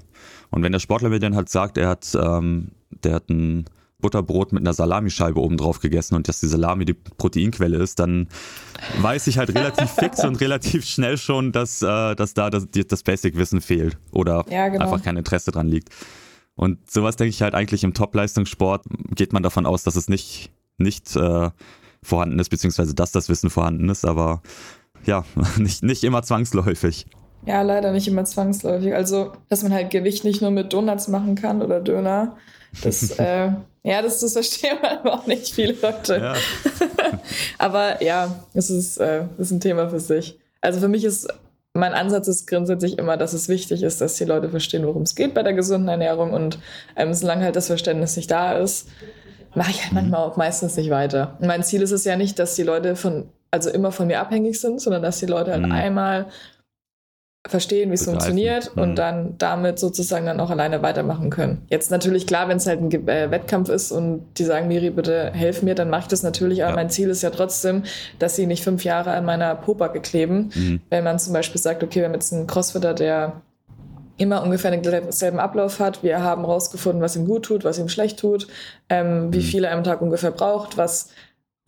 Und 0.51 0.63
wenn 0.63 0.73
der 0.73 0.79
Sportler 0.79 1.11
mir 1.11 1.19
dann 1.19 1.37
halt 1.37 1.49
sagt, 1.49 1.77
er 1.77 1.89
hat 1.89 2.17
ähm, 2.19 2.71
der 3.05 3.15
hat 3.15 3.31
ein 3.31 3.67
Butterbrot 4.01 4.53
mit 4.53 4.63
einer 4.63 4.73
Salamischeibe 4.73 5.41
oben 5.41 5.57
drauf 5.57 5.81
gegessen 5.81 6.15
und 6.15 6.29
dass 6.29 6.39
die 6.41 6.47
Salami 6.47 6.85
die 6.85 6.95
Proteinquelle 6.95 7.79
ist, 7.79 7.99
dann 7.99 8.29
weiß 9.01 9.27
ich 9.27 9.39
halt 9.39 9.55
relativ 9.55 9.91
fix 9.99 10.25
und 10.25 10.41
relativ 10.41 10.85
schnell 10.85 11.19
schon, 11.19 11.51
dass, 11.51 11.83
äh, 11.83 12.15
dass 12.15 12.35
da 12.35 12.49
das, 12.49 12.69
das 12.71 13.03
Basic-Wissen 13.03 13.61
fehlt 13.61 13.99
oder 14.13 14.45
ja, 14.49 14.69
genau. 14.69 14.85
einfach 14.85 15.03
kein 15.03 15.17
Interesse 15.17 15.51
dran 15.51 15.67
liegt. 15.67 15.89
Und 16.55 16.91
sowas 16.91 17.17
denke 17.17 17.31
ich 17.31 17.43
halt 17.43 17.55
eigentlich 17.55 17.83
im 17.85 17.95
Top-Leistungssport 17.95 18.85
geht 19.15 19.33
man 19.33 19.43
davon 19.43 19.67
aus, 19.67 19.83
dass 19.83 19.97
es 19.97 20.09
nicht, 20.09 20.53
nicht 20.77 21.15
äh, 21.17 21.51
vorhanden 22.03 22.39
ist, 22.39 22.51
beziehungsweise 22.51 22.95
dass 22.95 23.11
das 23.11 23.29
Wissen 23.29 23.51
vorhanden 23.51 23.89
ist, 23.89 24.05
aber 24.05 24.43
ja, 25.05 25.25
nicht, 25.57 25.83
nicht 25.83 26.05
immer 26.05 26.23
zwangsläufig. 26.23 27.07
Ja, 27.47 27.63
leider 27.63 27.93
nicht 27.93 28.07
immer 28.07 28.25
zwangsläufig. 28.25 28.95
Also, 28.95 29.33
dass 29.49 29.63
man 29.63 29.73
halt 29.73 29.91
Gewicht 29.91 30.25
nicht 30.25 30.41
nur 30.41 30.51
mit 30.51 30.73
Donuts 30.73 31.09
machen 31.09 31.35
kann 31.35 31.63
oder 31.63 31.81
Döner. 31.81 32.37
Das, 32.83 33.11
äh, 33.19 33.51
ja, 33.83 34.03
das, 34.03 34.21
das 34.21 34.33
verstehen 34.33 34.79
aber 34.83 35.15
auch 35.15 35.27
nicht 35.27 35.55
viele 35.55 35.75
Leute. 35.81 36.17
Ja. 36.17 36.35
aber 37.59 38.03
ja, 38.03 38.45
es 38.55 38.71
ist, 38.71 38.99
äh, 38.99 39.25
ist 39.39 39.51
ein 39.51 39.61
Thema 39.61 39.89
für 39.89 40.01
sich. 40.01 40.39
Also 40.61 40.81
für 40.81 40.89
mich 40.89 41.05
ist 41.05 41.29
mein 41.75 41.95
Ansatz 41.95 42.29
ist 42.29 42.47
grundsätzlich 42.47 42.99
immer, 42.99 43.17
dass 43.17 43.33
es 43.33 43.49
wichtig 43.49 43.83
ist, 43.83 44.01
dass 44.01 44.15
die 44.15 44.25
Leute 44.25 44.49
verstehen, 44.49 44.85
worum 44.87 45.03
es 45.03 45.15
geht 45.15 45.35
bei 45.35 45.43
der 45.43 45.53
gesunden 45.53 45.89
Ernährung. 45.89 46.33
Und 46.33 46.59
ähm, 46.97 47.15
solange 47.15 47.45
halt 47.45 47.57
das 47.57 47.69
Verständnis 47.69 48.17
nicht 48.17 48.31
da 48.31 48.59
ist, 48.59 48.89
mache 49.55 49.71
ich 49.71 49.83
halt 49.83 49.93
mhm. 49.93 49.99
manchmal 49.99 50.23
auch 50.23 50.37
meistens 50.37 50.77
nicht 50.77 50.91
weiter. 50.91 51.37
Und 51.41 51.47
mein 51.47 51.63
Ziel 51.63 51.83
ist 51.83 51.93
es 51.93 52.05
ja 52.05 52.17
nicht, 52.17 52.39
dass 52.39 52.55
die 52.57 52.63
Leute 52.63 52.97
von, 52.97 53.29
also 53.51 53.71
immer 53.71 53.93
von 53.93 54.07
mir 54.07 54.21
abhängig 54.21 54.61
sind, 54.61 54.81
sondern 54.81 55.03
dass 55.03 55.19
die 55.19 55.27
Leute 55.27 55.53
halt 55.53 55.65
mhm. 55.65 55.73
einmal 55.73 56.27
verstehen, 57.49 57.91
wie 57.91 57.95
es 57.95 58.05
funktioniert 58.05 58.75
mhm. 58.75 58.83
und 58.83 58.95
dann 58.97 59.35
damit 59.39 59.79
sozusagen 59.79 60.27
dann 60.27 60.41
auch 60.41 60.51
alleine 60.51 60.83
weitermachen 60.83 61.31
können. 61.31 61.63
Jetzt 61.69 61.91
natürlich 61.91 62.27
klar, 62.27 62.49
wenn 62.49 62.59
es 62.59 62.67
halt 62.67 62.81
ein 62.81 63.09
äh, 63.09 63.31
Wettkampf 63.31 63.69
ist 63.69 63.91
und 63.91 64.25
die 64.37 64.45
sagen, 64.45 64.69
Miri, 64.69 64.91
bitte 64.91 65.33
helf 65.33 65.63
mir, 65.63 65.75
dann 65.75 65.91
mache 65.91 66.03
ich 66.03 66.09
das 66.09 66.23
natürlich, 66.23 66.63
aber 66.63 66.71
ja. 66.71 66.77
mein 66.77 66.91
Ziel 66.91 67.09
ist 67.09 67.23
ja 67.23 67.31
trotzdem, 67.31 67.85
dass 68.19 68.37
sie 68.37 68.47
nicht 68.47 68.63
fünf 68.63 68.85
Jahre 68.85 69.13
an 69.13 69.25
meiner 69.25 69.55
Popacke 69.55 70.01
kleben. 70.01 70.51
Mhm. 70.55 70.81
Wenn 70.91 71.05
man 71.05 71.19
zum 71.19 71.33
Beispiel 71.33 71.61
sagt, 71.61 71.83
okay, 71.83 72.01
wir 72.01 72.07
haben 72.07 72.15
jetzt 72.15 72.33
einen 72.33 72.47
Crossfitter, 72.47 72.95
der 72.95 73.43
immer 74.19 74.43
ungefähr 74.43 74.73
denselben 74.73 75.39
Ablauf 75.39 75.81
hat. 75.81 76.03
Wir 76.03 76.23
haben 76.23 76.45
rausgefunden, 76.45 77.01
was 77.01 77.17
ihm 77.17 77.27
gut 77.27 77.45
tut, 77.45 77.65
was 77.65 77.79
ihm 77.79 77.89
schlecht 77.89 78.19
tut, 78.19 78.49
ähm, 78.89 79.33
wie 79.33 79.39
mhm. 79.39 79.43
viel 79.43 79.65
er 79.65 79.73
am 79.73 79.85
Tag 79.85 80.03
ungefähr 80.03 80.33
braucht, 80.33 80.77
was 80.77 81.11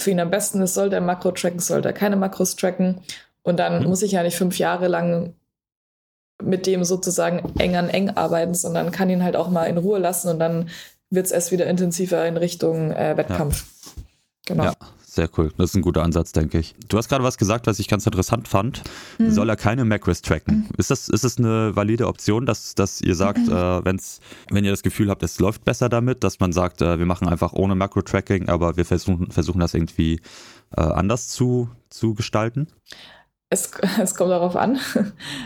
für 0.01 0.11
ihn 0.11 0.21
am 0.21 0.31
besten 0.31 0.61
ist. 0.61 0.75
Soll 0.75 0.91
der 0.91 1.01
Makro 1.01 1.31
tracken, 1.31 1.61
soll 1.61 1.81
der 1.81 1.93
keine 1.93 2.17
Makros 2.17 2.57
tracken? 2.57 3.01
Und 3.43 3.59
dann 3.59 3.83
mhm. 3.83 3.89
muss 3.89 4.03
ich 4.03 4.13
ja 4.13 4.23
nicht 4.23 4.37
fünf 4.37 4.59
Jahre 4.59 4.89
lang 4.89 5.35
mit 6.43 6.67
dem 6.67 6.85
sozusagen 6.85 7.43
eng 7.59 7.77
an 7.77 7.89
eng 7.89 8.11
arbeiten, 8.11 8.55
sondern 8.55 8.91
kann 8.91 9.11
ihn 9.11 9.23
halt 9.23 9.37
auch 9.37 9.51
mal 9.51 9.65
in 9.65 9.79
Ruhe 9.79 9.99
lassen 9.99 10.29
und 10.29 10.39
dann 10.39 10.69
wird 11.11 11.27
es 11.27 11.33
erst 11.33 11.53
wieder 11.53 11.67
intensiver 11.67 12.27
in 12.27 12.37
Richtung 12.37 12.93
äh, 12.93 13.17
Wettkampf. 13.17 13.65
Ja. 13.67 14.03
Genau. 14.47 14.65
Ja, 14.65 14.73
sehr 15.07 15.29
cool. 15.37 15.53
Das 15.59 15.71
ist 15.71 15.77
ein 15.77 15.83
guter 15.83 16.03
Ansatz, 16.03 16.33
denke 16.33 16.59
ich. 16.59 16.75
Du 16.89 16.97
hast 16.97 17.09
gerade 17.09 17.23
was 17.23 17.37
gesagt, 17.37 17.67
was 17.67 17.79
ich 17.79 17.89
ganz 17.89 18.07
interessant 18.07 18.49
fand. 18.49 18.83
Mhm. 19.19 19.31
Soll 19.31 19.49
er 19.49 19.57
keine 19.57 19.85
Macros 19.85 20.23
tracken? 20.23 20.69
Mhm. 20.69 20.75
Ist, 20.77 20.91
das, 20.91 21.09
ist 21.09 21.25
das 21.25 21.39
eine 21.39 21.75
valide 21.77 22.07
Option, 22.07 22.47
dass, 22.47 22.75
dass 22.75 23.01
ihr 23.01 23.15
sagt, 23.15 23.47
mhm. 23.47 23.53
äh, 23.53 23.85
wenn's, 23.85 24.21
wenn 24.51 24.65
ihr 24.65 24.71
das 24.71 24.83
Gefühl 24.83 25.11
habt, 25.11 25.23
es 25.23 25.39
läuft 25.39 25.65
besser 25.65 25.89
damit, 25.89 26.25
dass 26.25 26.41
man 26.41 26.53
sagt, 26.53 26.81
äh, 26.83 26.99
wir 26.99 27.07
machen 27.07 27.29
einfach 27.29 27.53
ohne 27.53 27.75
Macro-Tracking, 27.75 28.49
aber 28.49 28.77
wir 28.77 28.85
versuchen, 28.85 29.31
versuchen 29.31 29.61
das 29.61 29.75
irgendwie 29.75 30.21
äh, 30.77 30.81
anders 30.81 31.29
zu, 31.29 31.69
zu 31.91 32.15
gestalten? 32.15 32.69
Es, 33.51 33.73
es 34.03 34.15
kommt 34.15 34.31
darauf 34.31 34.57
an. 34.57 34.79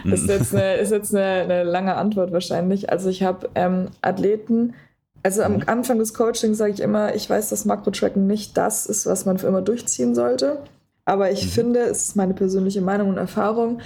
Das 0.05 0.21
ist 0.21 0.29
jetzt 0.29 0.55
eine, 0.55 0.75
ist 0.77 0.93
jetzt 0.93 1.15
eine, 1.15 1.25
eine 1.25 1.65
lange 1.65 1.97
Antwort 1.97 2.33
wahrscheinlich. 2.33 2.91
Also 2.91 3.09
ich 3.09 3.23
habe 3.23 3.49
ähm, 3.55 3.89
Athleten, 4.03 4.75
also 5.23 5.43
am 5.43 5.55
mhm. 5.55 5.63
Anfang 5.67 5.99
des 5.99 6.13
Coachings 6.13 6.59
sage 6.59 6.73
ich 6.73 6.81
immer, 6.81 7.15
ich 7.15 7.29
weiß, 7.29 7.49
dass 7.49 7.65
Makro-Tracken 7.65 8.27
nicht 8.27 8.57
das 8.57 8.87
ist, 8.87 9.07
was 9.07 9.25
man 9.25 9.39
für 9.39 9.47
immer 9.47 9.63
durchziehen 9.63 10.15
sollte. 10.15 10.59
Aber 11.07 11.31
ich 11.31 11.45
mhm. 11.45 11.49
finde, 11.49 11.81
es 11.81 12.09
ist 12.09 12.17
meine 12.17 12.35
persönliche 12.35 12.83
Meinung 12.83 13.09
und 13.09 13.17
Erfahrung, 13.17 13.81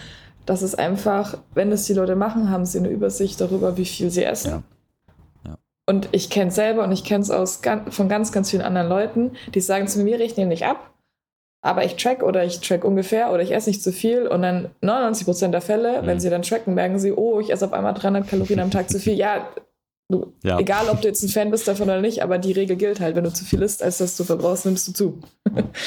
dass 0.46 0.62
es 0.62 0.74
einfach, 0.74 1.38
wenn 1.54 1.70
es 1.70 1.84
die 1.84 1.92
Leute 1.92 2.16
machen, 2.16 2.50
haben 2.50 2.64
sie 2.64 2.78
eine 2.78 2.88
Übersicht 2.88 3.40
darüber, 3.40 3.76
wie 3.76 3.84
viel 3.84 4.10
sie 4.10 4.24
essen. 4.24 4.50
Ja. 4.50 4.62
Ja. 5.50 5.58
Und 5.86 6.08
ich 6.12 6.30
kenne 6.30 6.48
es 6.48 6.54
selber 6.54 6.84
und 6.84 6.92
ich 6.92 7.04
kenne 7.04 7.22
es 7.22 7.60
von 7.90 8.08
ganz, 8.08 8.32
ganz 8.32 8.50
vielen 8.50 8.62
anderen 8.62 8.88
Leuten, 8.88 9.32
die 9.54 9.60
sagen 9.60 9.86
zu 9.86 10.00
mir, 10.00 10.18
ich 10.20 10.36
nehme 10.36 10.48
nicht 10.48 10.64
ab, 10.64 10.90
aber 11.60 11.84
ich 11.84 11.96
track 11.96 12.22
oder 12.22 12.44
ich 12.44 12.60
track 12.60 12.84
ungefähr 12.84 13.32
oder 13.32 13.42
ich 13.42 13.52
esse 13.52 13.70
nicht 13.70 13.82
zu 13.82 13.92
viel 13.92 14.26
und 14.26 14.42
dann 14.42 14.68
99% 14.82 15.48
der 15.48 15.60
Fälle, 15.60 16.02
mhm. 16.02 16.06
wenn 16.06 16.20
sie 16.20 16.30
dann 16.30 16.42
tracken, 16.42 16.74
merken 16.74 16.98
sie, 16.98 17.12
oh, 17.12 17.40
ich 17.40 17.50
esse 17.50 17.64
auf 17.64 17.72
einmal 17.72 17.94
300 17.94 18.28
Kalorien 18.28 18.60
am 18.60 18.70
Tag 18.70 18.88
zu 18.88 19.00
viel. 19.00 19.14
Ja, 19.14 19.48
du, 20.08 20.32
ja, 20.42 20.58
egal 20.58 20.88
ob 20.88 21.00
du 21.00 21.08
jetzt 21.08 21.22
ein 21.22 21.28
Fan 21.28 21.50
bist 21.50 21.66
davon 21.66 21.88
oder 21.88 22.00
nicht, 22.00 22.22
aber 22.22 22.38
die 22.38 22.52
Regel 22.52 22.76
gilt 22.76 23.00
halt, 23.00 23.16
wenn 23.16 23.24
du 23.24 23.32
zu 23.32 23.44
viel 23.44 23.62
isst, 23.62 23.82
als 23.82 23.98
dass 23.98 24.16
du 24.16 24.24
verbrauchst, 24.24 24.66
nimmst 24.66 24.88
du 24.88 24.92
zu. 24.92 25.18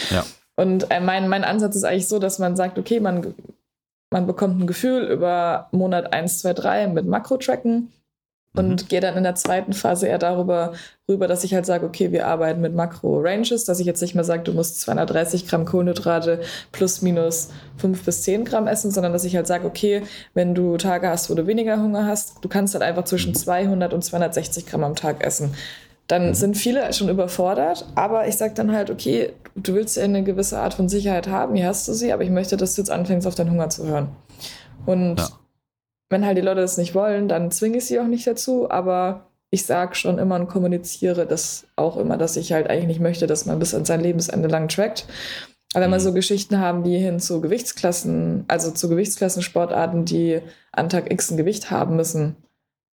ja. 0.10 0.26
Und 0.58 0.92
äh, 0.92 1.00
mein, 1.00 1.28
mein 1.28 1.44
Ansatz 1.44 1.76
ist 1.76 1.86
eigentlich 1.86 2.10
so, 2.10 2.20
dass 2.20 2.38
man 2.38 2.56
sagt, 2.56 2.78
okay, 2.78 3.00
man, 3.00 3.34
man 4.12 4.28
bekommt 4.28 4.60
ein 4.60 4.68
Gefühl 4.68 5.06
über 5.06 5.70
Monat 5.72 6.14
1, 6.14 6.40
2, 6.40 6.54
3 6.54 6.88
mit 6.88 7.08
Makro-Tracken 7.08 7.92
und 8.54 8.84
mhm. 8.84 8.88
gehe 8.88 9.00
dann 9.00 9.16
in 9.16 9.24
der 9.24 9.36
zweiten 9.36 9.72
Phase 9.72 10.08
eher 10.08 10.18
darüber 10.18 10.74
rüber, 11.08 11.28
dass 11.28 11.44
ich 11.44 11.54
halt 11.54 11.66
sage, 11.66 11.86
okay, 11.86 12.12
wir 12.12 12.28
arbeiten 12.28 12.60
mit 12.62 12.76
Makro-Ranges, 12.76 13.64
dass 13.64 13.80
ich 13.80 13.86
jetzt 13.86 14.02
nicht 14.02 14.14
mehr 14.14 14.24
sage, 14.24 14.44
du 14.44 14.54
musst 14.54 14.82
230 14.82 15.48
Gramm 15.48 15.66
Kohlenhydrate 15.66 16.42
plus 16.72 17.02
minus 17.02 17.50
5 17.78 18.04
bis 18.04 18.24
10 18.24 18.46
Gramm 18.46 18.68
essen, 18.68 18.92
sondern 18.92 19.14
dass 19.14 19.24
ich 19.24 19.36
halt 19.36 19.48
sage, 19.48 19.66
okay, 19.66 20.04
wenn 20.34 20.54
du 20.54 20.78
Tage 20.78 21.08
hast, 21.08 21.30
wo 21.30 21.36
du 21.36 21.48
weniger 21.48 21.78
Hunger 21.78 22.06
hast, 22.06 22.36
du 22.42 22.50
kannst 22.50 22.74
halt 22.74 22.84
einfach 22.84 23.06
zwischen 23.06 23.34
200 23.34 23.92
mhm. 23.92 23.96
und 23.96 24.02
260 24.02 24.66
Gramm 24.66 24.84
am 24.84 24.96
Tag 24.96 25.24
essen. 25.24 25.54
Dann 26.08 26.30
mhm. 26.30 26.34
sind 26.34 26.58
viele 26.58 26.92
schon 26.92 27.08
überfordert, 27.08 27.86
aber 27.96 28.28
ich 28.28 28.36
sage 28.36 28.54
dann 28.54 28.74
halt, 28.74 28.90
okay, 28.90 29.32
du 29.56 29.76
willst 29.76 29.96
ja 29.96 30.04
eine 30.04 30.24
gewisse 30.24 30.60
Art 30.60 30.74
von 30.74 30.90
Sicherheit 30.90 31.28
haben, 31.28 31.56
hier 31.56 31.68
hast 31.68 31.88
du 31.88 31.94
sie, 31.94 32.12
aber 32.12 32.24
ich 32.24 32.30
möchte, 32.30 32.58
dass 32.58 32.76
du 32.76 32.82
jetzt 32.82 32.92
anfängst, 32.92 33.26
auf 33.28 33.36
deinen 33.36 33.52
Hunger 33.52 33.70
zu 33.70 33.86
hören. 33.88 34.10
Und 34.86 35.20
ja 35.20 35.30
wenn 36.12 36.26
halt 36.26 36.38
die 36.38 36.42
Leute 36.42 36.62
das 36.62 36.78
nicht 36.78 36.94
wollen, 36.94 37.28
dann 37.28 37.52
zwinge 37.52 37.78
ich 37.78 37.86
sie 37.86 38.00
auch 38.00 38.08
nicht 38.08 38.28
dazu, 38.28 38.70
aber 38.70 39.28
ich 39.50 39.66
sage 39.66 39.96
schon 39.96 40.18
immer 40.18 40.36
und 40.36 40.48
kommuniziere 40.48 41.26
das 41.26 41.66
auch 41.76 41.98
immer, 41.98 42.18
dass 42.18 42.38
ich 42.38 42.54
halt 42.54 42.70
eigentlich 42.70 42.88
nicht 42.88 43.00
möchte, 43.00 43.28
dass 43.28 43.46
man 43.46 43.60
bis 43.60 43.74
an 43.74 43.86
sein 43.86 44.02
Lebensende 44.02 44.48
lang 44.48 44.68
trackt. 44.68 45.06
Aber 45.74 45.84
wenn 45.84 45.92
wir 45.92 45.98
mhm. 45.98 46.04
so 46.04 46.14
Geschichten 46.14 46.60
haben, 46.60 46.84
die 46.84 46.98
hin 46.98 47.20
zu 47.20 47.42
Gewichtsklassen, 47.42 48.46
also 48.48 48.72
zu 48.72 48.90
Gewichtsklassensportarten, 48.90 50.06
die 50.06 50.42
an 50.72 50.90
Tag 50.90 51.12
X 51.12 51.32
ein 51.32 51.38
Gewicht 51.38 51.72
haben 51.72 51.96
müssen, 51.96 52.36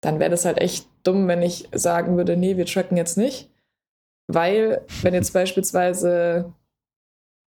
dann 0.01 0.19
wäre 0.19 0.29
das 0.29 0.45
halt 0.45 0.59
echt 0.59 0.87
dumm, 1.03 1.27
wenn 1.27 1.41
ich 1.41 1.67
sagen 1.73 2.15
würde, 2.15 2.37
nee, 2.37 2.57
wir 2.57 2.65
tracken 2.65 2.97
jetzt 2.97 3.17
nicht. 3.17 3.49
Weil, 4.27 4.81
wenn 5.01 5.13
jetzt 5.13 5.33
beispielsweise 5.33 6.53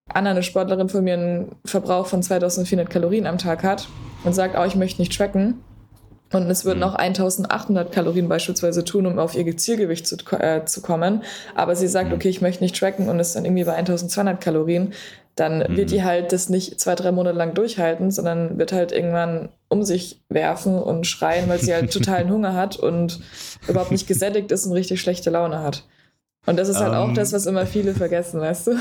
Anna, 0.09 0.30
eine 0.30 0.42
Sportlerin 0.42 0.88
von 0.88 1.04
mir, 1.04 1.14
einen 1.14 1.56
Verbrauch 1.64 2.06
von 2.06 2.23
2400 2.23 2.90
Kalorien 2.90 3.26
am 3.26 3.38
Tag 3.38 3.62
hat 3.62 3.88
und 4.25 4.35
sagt, 4.35 4.56
oh, 4.59 4.64
ich 4.64 4.75
möchte 4.75 5.00
nicht 5.00 5.16
tracken. 5.16 5.62
Und 6.32 6.50
es 6.50 6.64
würden 6.64 6.78
mhm. 6.78 6.85
auch 6.85 6.94
1800 6.94 7.92
Kalorien 7.92 8.28
beispielsweise 8.28 8.85
tun, 8.85 9.06
um 9.06 9.18
auf 9.18 9.35
ihr 9.35 9.56
Zielgewicht 9.56 10.06
zu, 10.06 10.16
äh, 10.38 10.64
zu 10.64 10.80
kommen. 10.80 11.23
Aber 11.54 11.76
sie 11.76 11.88
sagt, 11.88 12.09
mhm. 12.09 12.14
okay, 12.14 12.28
ich 12.28 12.40
möchte 12.40 12.62
nicht 12.62 12.78
tracken 12.78 13.09
und 13.09 13.21
ist 13.21 13.37
dann 13.37 13.44
irgendwie 13.44 13.64
bei 13.64 13.75
1200 13.75 14.40
Kalorien. 14.40 14.94
Dann 15.35 15.59
mhm. 15.59 15.76
wird 15.76 15.90
die 15.90 16.02
halt 16.02 16.32
das 16.32 16.49
nicht 16.49 16.80
zwei, 16.80 16.94
drei 16.94 17.12
Monate 17.12 17.37
lang 17.37 17.54
durchhalten, 17.54 18.11
sondern 18.11 18.59
wird 18.59 18.73
halt 18.73 18.92
irgendwann 18.92 19.50
um 19.68 19.82
sich 19.82 20.23
werfen 20.28 20.78
und 20.78 21.06
schreien, 21.06 21.49
weil 21.49 21.59
sie 21.59 21.73
halt 21.73 21.92
totalen 21.92 22.30
Hunger 22.32 22.54
hat 22.54 22.76
und 22.76 23.21
überhaupt 23.68 23.92
nicht 23.92 24.06
gesättigt 24.06 24.52
ist 24.52 24.66
und 24.66 24.73
richtig 24.73 25.00
schlechte 25.00 25.30
Laune 25.30 25.61
hat. 25.61 25.85
Und 26.45 26.57
das 26.57 26.69
ist 26.69 26.79
halt 26.79 26.91
um, 26.91 26.97
auch 26.97 27.15
das, 27.15 27.31
ähm. 27.31 27.37
was 27.37 27.47
immer 27.47 27.67
viele 27.67 27.95
vergessen, 27.95 28.41
weißt 28.41 28.67
du? 28.69 28.71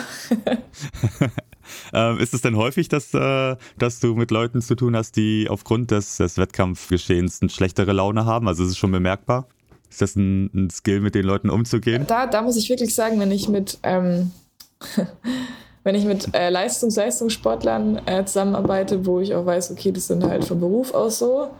ähm, 1.93 2.17
ist 2.17 2.33
es 2.33 2.41
denn 2.41 2.55
häufig, 2.55 2.89
dass, 2.89 3.13
äh, 3.13 3.55
dass 3.77 3.99
du 3.99 4.15
mit 4.15 4.31
Leuten 4.31 4.61
zu 4.61 4.75
tun 4.75 4.95
hast, 4.95 5.15
die 5.15 5.47
aufgrund 5.47 5.91
des, 5.91 6.17
des 6.17 6.37
Wettkampfgeschehens 6.37 7.41
eine 7.41 7.49
schlechtere 7.49 7.93
Laune 7.93 8.25
haben? 8.25 8.47
Also 8.47 8.63
ist 8.63 8.71
es 8.71 8.77
schon 8.77 8.91
bemerkbar? 8.91 9.47
Ist 9.91 10.01
das 10.01 10.15
ein, 10.15 10.49
ein 10.55 10.69
Skill, 10.71 11.01
mit 11.01 11.13
den 11.13 11.25
Leuten 11.25 11.49
umzugehen? 11.49 12.05
Da, 12.07 12.25
da 12.25 12.41
muss 12.41 12.57
ich 12.57 12.69
wirklich 12.69 12.95
sagen, 12.95 13.19
wenn 13.19 13.31
ich 13.31 13.47
mit, 13.47 13.77
ähm, 13.83 14.31
wenn 15.83 15.93
ich 15.93 16.05
mit 16.05 16.33
äh, 16.33 16.49
Leistungs 16.49 16.95
Leistungssportlern 16.95 18.01
äh, 18.07 18.25
zusammenarbeite, 18.25 19.05
wo 19.05 19.19
ich 19.19 19.35
auch 19.35 19.45
weiß, 19.45 19.71
okay, 19.71 19.91
das 19.91 20.07
sind 20.07 20.23
halt 20.23 20.45
vom 20.45 20.59
Beruf 20.59 20.95
aus 20.95 21.19
so, 21.19 21.51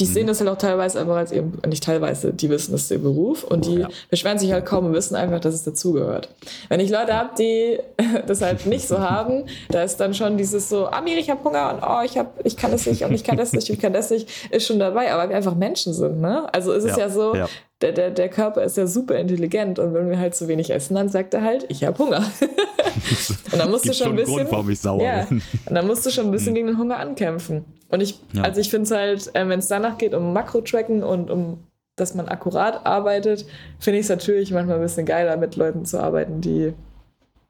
die 0.00 0.06
sehen 0.06 0.24
mhm. 0.24 0.28
das 0.28 0.40
halt 0.40 0.50
auch 0.50 0.58
teilweise 0.58 1.00
einfach 1.00 1.16
als 1.16 1.32
eben, 1.32 1.60
nicht 1.66 1.84
teilweise, 1.84 2.32
die 2.32 2.50
wissen, 2.50 2.72
das 2.72 2.82
ist 2.82 2.90
ihr 2.90 2.98
Beruf 2.98 3.44
und 3.44 3.66
die 3.66 3.80
ja. 3.80 3.88
beschweren 4.10 4.38
sich 4.38 4.52
halt 4.52 4.66
kaum 4.66 4.86
und 4.86 4.92
wissen 4.92 5.14
einfach, 5.14 5.40
dass 5.40 5.54
es 5.54 5.64
dazugehört. 5.64 6.28
Wenn 6.68 6.80
ich 6.80 6.90
Leute 6.90 7.14
habe, 7.14 7.30
die 7.38 7.78
das 8.26 8.42
halt 8.42 8.66
nicht 8.66 8.86
so 8.86 8.98
haben, 8.98 9.44
da 9.70 9.82
ist 9.82 9.98
dann 9.98 10.14
schon 10.14 10.36
dieses 10.36 10.68
so, 10.68 10.86
Amir, 10.88 11.18
ich 11.18 11.30
habe 11.30 11.42
Hunger 11.42 11.74
und 11.74 11.82
oh, 11.82 12.02
ich, 12.04 12.18
hab, 12.18 12.44
ich 12.44 12.56
kann 12.56 12.70
das 12.70 12.86
nicht 12.86 13.02
und 13.04 13.12
ich 13.12 13.24
kann 13.24 13.36
das 13.36 13.52
nicht, 13.52 13.70
ich 13.70 13.78
kann 13.78 13.92
das 13.92 14.10
nicht, 14.10 14.28
ist 14.50 14.66
schon 14.66 14.78
dabei, 14.78 15.12
aber 15.12 15.28
wir 15.28 15.36
einfach 15.36 15.54
Menschen 15.54 15.92
sind. 15.92 16.20
Ne? 16.20 16.46
Also 16.52 16.72
ist 16.72 16.84
es 16.84 16.92
ja, 16.92 17.04
ja 17.04 17.08
so, 17.08 17.34
ja. 17.34 17.48
Der, 17.82 17.92
der, 17.92 18.10
der 18.10 18.30
Körper 18.30 18.62
ist 18.62 18.78
ja 18.78 18.86
super 18.86 19.16
intelligent 19.16 19.78
und 19.78 19.92
wenn 19.92 20.08
wir 20.08 20.18
halt 20.18 20.34
zu 20.34 20.48
wenig 20.48 20.70
essen, 20.70 20.94
dann 20.94 21.10
sagt 21.10 21.34
er 21.34 21.42
halt, 21.42 21.66
ich 21.68 21.84
habe 21.84 21.98
Hunger. 21.98 22.18
und 23.52 23.58
dann 23.58 23.70
musst 23.70 23.86
du 23.86 23.92
schon 23.92 24.08
ein 24.08 24.16
bisschen. 24.16 24.36
Grund, 24.36 24.52
warum 24.52 24.70
ich 24.70 24.80
sauer 24.80 25.02
ja, 25.02 25.24
bin. 25.24 25.42
Und 25.66 25.74
dann 25.74 25.86
musst 25.86 26.06
du 26.06 26.10
schon 26.10 26.26
ein 26.26 26.30
bisschen 26.30 26.48
hm. 26.48 26.54
gegen 26.54 26.66
den 26.68 26.78
Hunger 26.78 26.98
ankämpfen. 26.98 27.66
Und 27.88 28.02
ich, 28.02 28.18
ja. 28.32 28.42
also 28.42 28.60
ich 28.60 28.70
finde 28.70 28.84
es 28.84 28.90
halt, 28.90 29.34
äh, 29.34 29.48
wenn 29.48 29.58
es 29.58 29.68
danach 29.68 29.98
geht 29.98 30.14
um 30.14 30.32
Makro-Tracken 30.32 31.02
und 31.02 31.30
um, 31.30 31.64
dass 31.96 32.14
man 32.14 32.28
akkurat 32.28 32.84
arbeitet, 32.86 33.46
finde 33.78 33.98
ich 33.98 34.06
es 34.06 34.10
natürlich 34.10 34.50
manchmal 34.52 34.76
ein 34.76 34.82
bisschen 34.82 35.06
geiler, 35.06 35.36
mit 35.36 35.56
Leuten 35.56 35.84
zu 35.84 36.02
arbeiten, 36.02 36.40
die, 36.40 36.72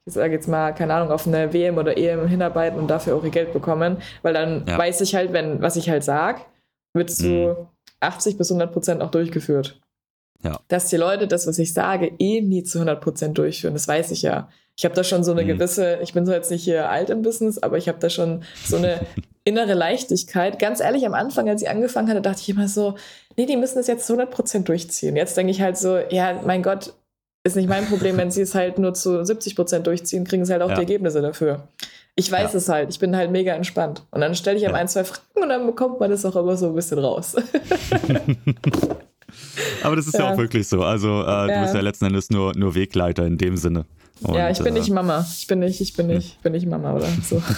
ich 0.04 0.14
sage 0.14 0.34
jetzt 0.34 0.48
mal, 0.48 0.72
keine 0.72 0.94
Ahnung, 0.94 1.10
auf 1.10 1.26
eine 1.26 1.52
WM 1.52 1.78
oder 1.78 1.96
EM 1.96 2.26
hinarbeiten 2.26 2.78
und 2.78 2.88
dafür 2.88 3.16
auch 3.16 3.24
ihr 3.24 3.30
Geld 3.30 3.52
bekommen. 3.52 3.98
Weil 4.22 4.34
dann 4.34 4.64
ja. 4.66 4.76
weiß 4.76 5.00
ich 5.00 5.14
halt, 5.14 5.32
wenn, 5.32 5.62
was 5.62 5.76
ich 5.76 5.88
halt 5.88 6.04
sage, 6.04 6.40
wird 6.94 7.10
zu 7.10 7.28
mhm. 7.28 7.56
80 8.00 8.36
bis 8.36 8.50
100 8.50 8.72
Prozent 8.72 9.02
auch 9.02 9.10
durchgeführt. 9.10 9.80
Ja. 10.46 10.60
Dass 10.68 10.88
die 10.88 10.96
Leute 10.96 11.26
das, 11.26 11.46
was 11.46 11.58
ich 11.58 11.72
sage, 11.72 12.12
eh 12.18 12.40
nie 12.40 12.62
zu 12.62 12.78
100 12.78 13.00
Prozent 13.00 13.38
durchführen, 13.38 13.74
das 13.74 13.88
weiß 13.88 14.10
ich 14.12 14.22
ja. 14.22 14.48
Ich 14.78 14.84
habe 14.84 14.94
da 14.94 15.02
schon 15.02 15.24
so 15.24 15.32
eine 15.32 15.42
mhm. 15.42 15.48
gewisse, 15.48 15.98
ich 16.02 16.12
bin 16.12 16.26
so 16.26 16.32
jetzt 16.32 16.50
nicht 16.50 16.64
hier 16.64 16.90
alt 16.90 17.08
im 17.08 17.22
Business, 17.22 17.58
aber 17.58 17.78
ich 17.78 17.88
habe 17.88 17.98
da 17.98 18.10
schon 18.10 18.44
so 18.64 18.76
eine 18.76 19.00
innere 19.44 19.74
Leichtigkeit. 19.74 20.58
Ganz 20.58 20.80
ehrlich, 20.80 21.06
am 21.06 21.14
Anfang, 21.14 21.48
als 21.48 21.62
ich 21.62 21.70
angefangen 21.70 22.08
hatte, 22.08 22.20
dachte 22.20 22.42
ich 22.42 22.48
immer 22.50 22.68
so, 22.68 22.94
nee, 23.36 23.46
die 23.46 23.56
müssen 23.56 23.76
das 23.76 23.86
jetzt 23.86 24.06
zu 24.06 24.12
100 24.12 24.32
Prozent 24.32 24.68
durchziehen. 24.68 25.16
Jetzt 25.16 25.36
denke 25.36 25.50
ich 25.50 25.62
halt 25.62 25.78
so, 25.78 25.98
ja, 26.10 26.42
mein 26.44 26.62
Gott, 26.62 26.92
ist 27.42 27.56
nicht 27.56 27.68
mein 27.68 27.86
Problem, 27.86 28.18
wenn 28.18 28.30
sie 28.30 28.42
es 28.42 28.54
halt 28.54 28.78
nur 28.78 28.92
zu 28.92 29.24
70 29.24 29.56
Prozent 29.56 29.86
durchziehen, 29.86 30.24
kriegen 30.24 30.44
sie 30.44 30.52
halt 30.52 30.62
auch 30.62 30.68
ja. 30.68 30.74
die 30.74 30.82
Ergebnisse 30.82 31.22
dafür. 31.22 31.68
Ich 32.16 32.30
weiß 32.30 32.52
ja. 32.52 32.58
es 32.58 32.68
halt, 32.68 32.90
ich 32.90 32.98
bin 32.98 33.16
halt 33.16 33.30
mega 33.30 33.54
entspannt. 33.54 34.04
Und 34.10 34.20
dann 34.20 34.34
stelle 34.34 34.56
ich 34.56 34.64
ja. 34.64 34.72
ein, 34.72 34.88
zwei 34.88 35.04
Fragen 35.04 35.42
und 35.42 35.48
dann 35.48 35.66
bekommt 35.66 36.00
man 36.00 36.10
das 36.10 36.24
auch 36.24 36.36
immer 36.36 36.56
so 36.56 36.66
ein 36.66 36.74
bisschen 36.74 36.98
raus. 36.98 37.36
Aber 39.82 39.96
das 39.96 40.06
ist 40.06 40.14
ja, 40.14 40.20
ja 40.20 40.32
auch 40.32 40.38
wirklich 40.38 40.68
so. 40.68 40.82
Also 40.82 41.22
äh, 41.22 41.54
du 41.54 41.62
bist 41.62 41.74
ja 41.74 41.80
letzten 41.80 42.06
Endes 42.06 42.30
nur, 42.30 42.56
nur 42.56 42.74
Wegleiter 42.74 43.26
in 43.26 43.38
dem 43.38 43.56
Sinne. 43.56 43.86
Und, 44.22 44.34
ja, 44.34 44.50
ich 44.50 44.58
bin 44.58 44.68
äh, 44.74 44.78
nicht 44.78 44.90
Mama. 44.90 45.26
Ich 45.38 45.46
bin 45.46 45.58
nicht, 45.58 45.80
ich 45.80 45.94
bin 45.94 46.06
nicht, 46.06 46.42
bin 46.42 46.52
nicht 46.52 46.66
Mama 46.66 46.94
oder 46.94 47.08
so. 47.22 47.42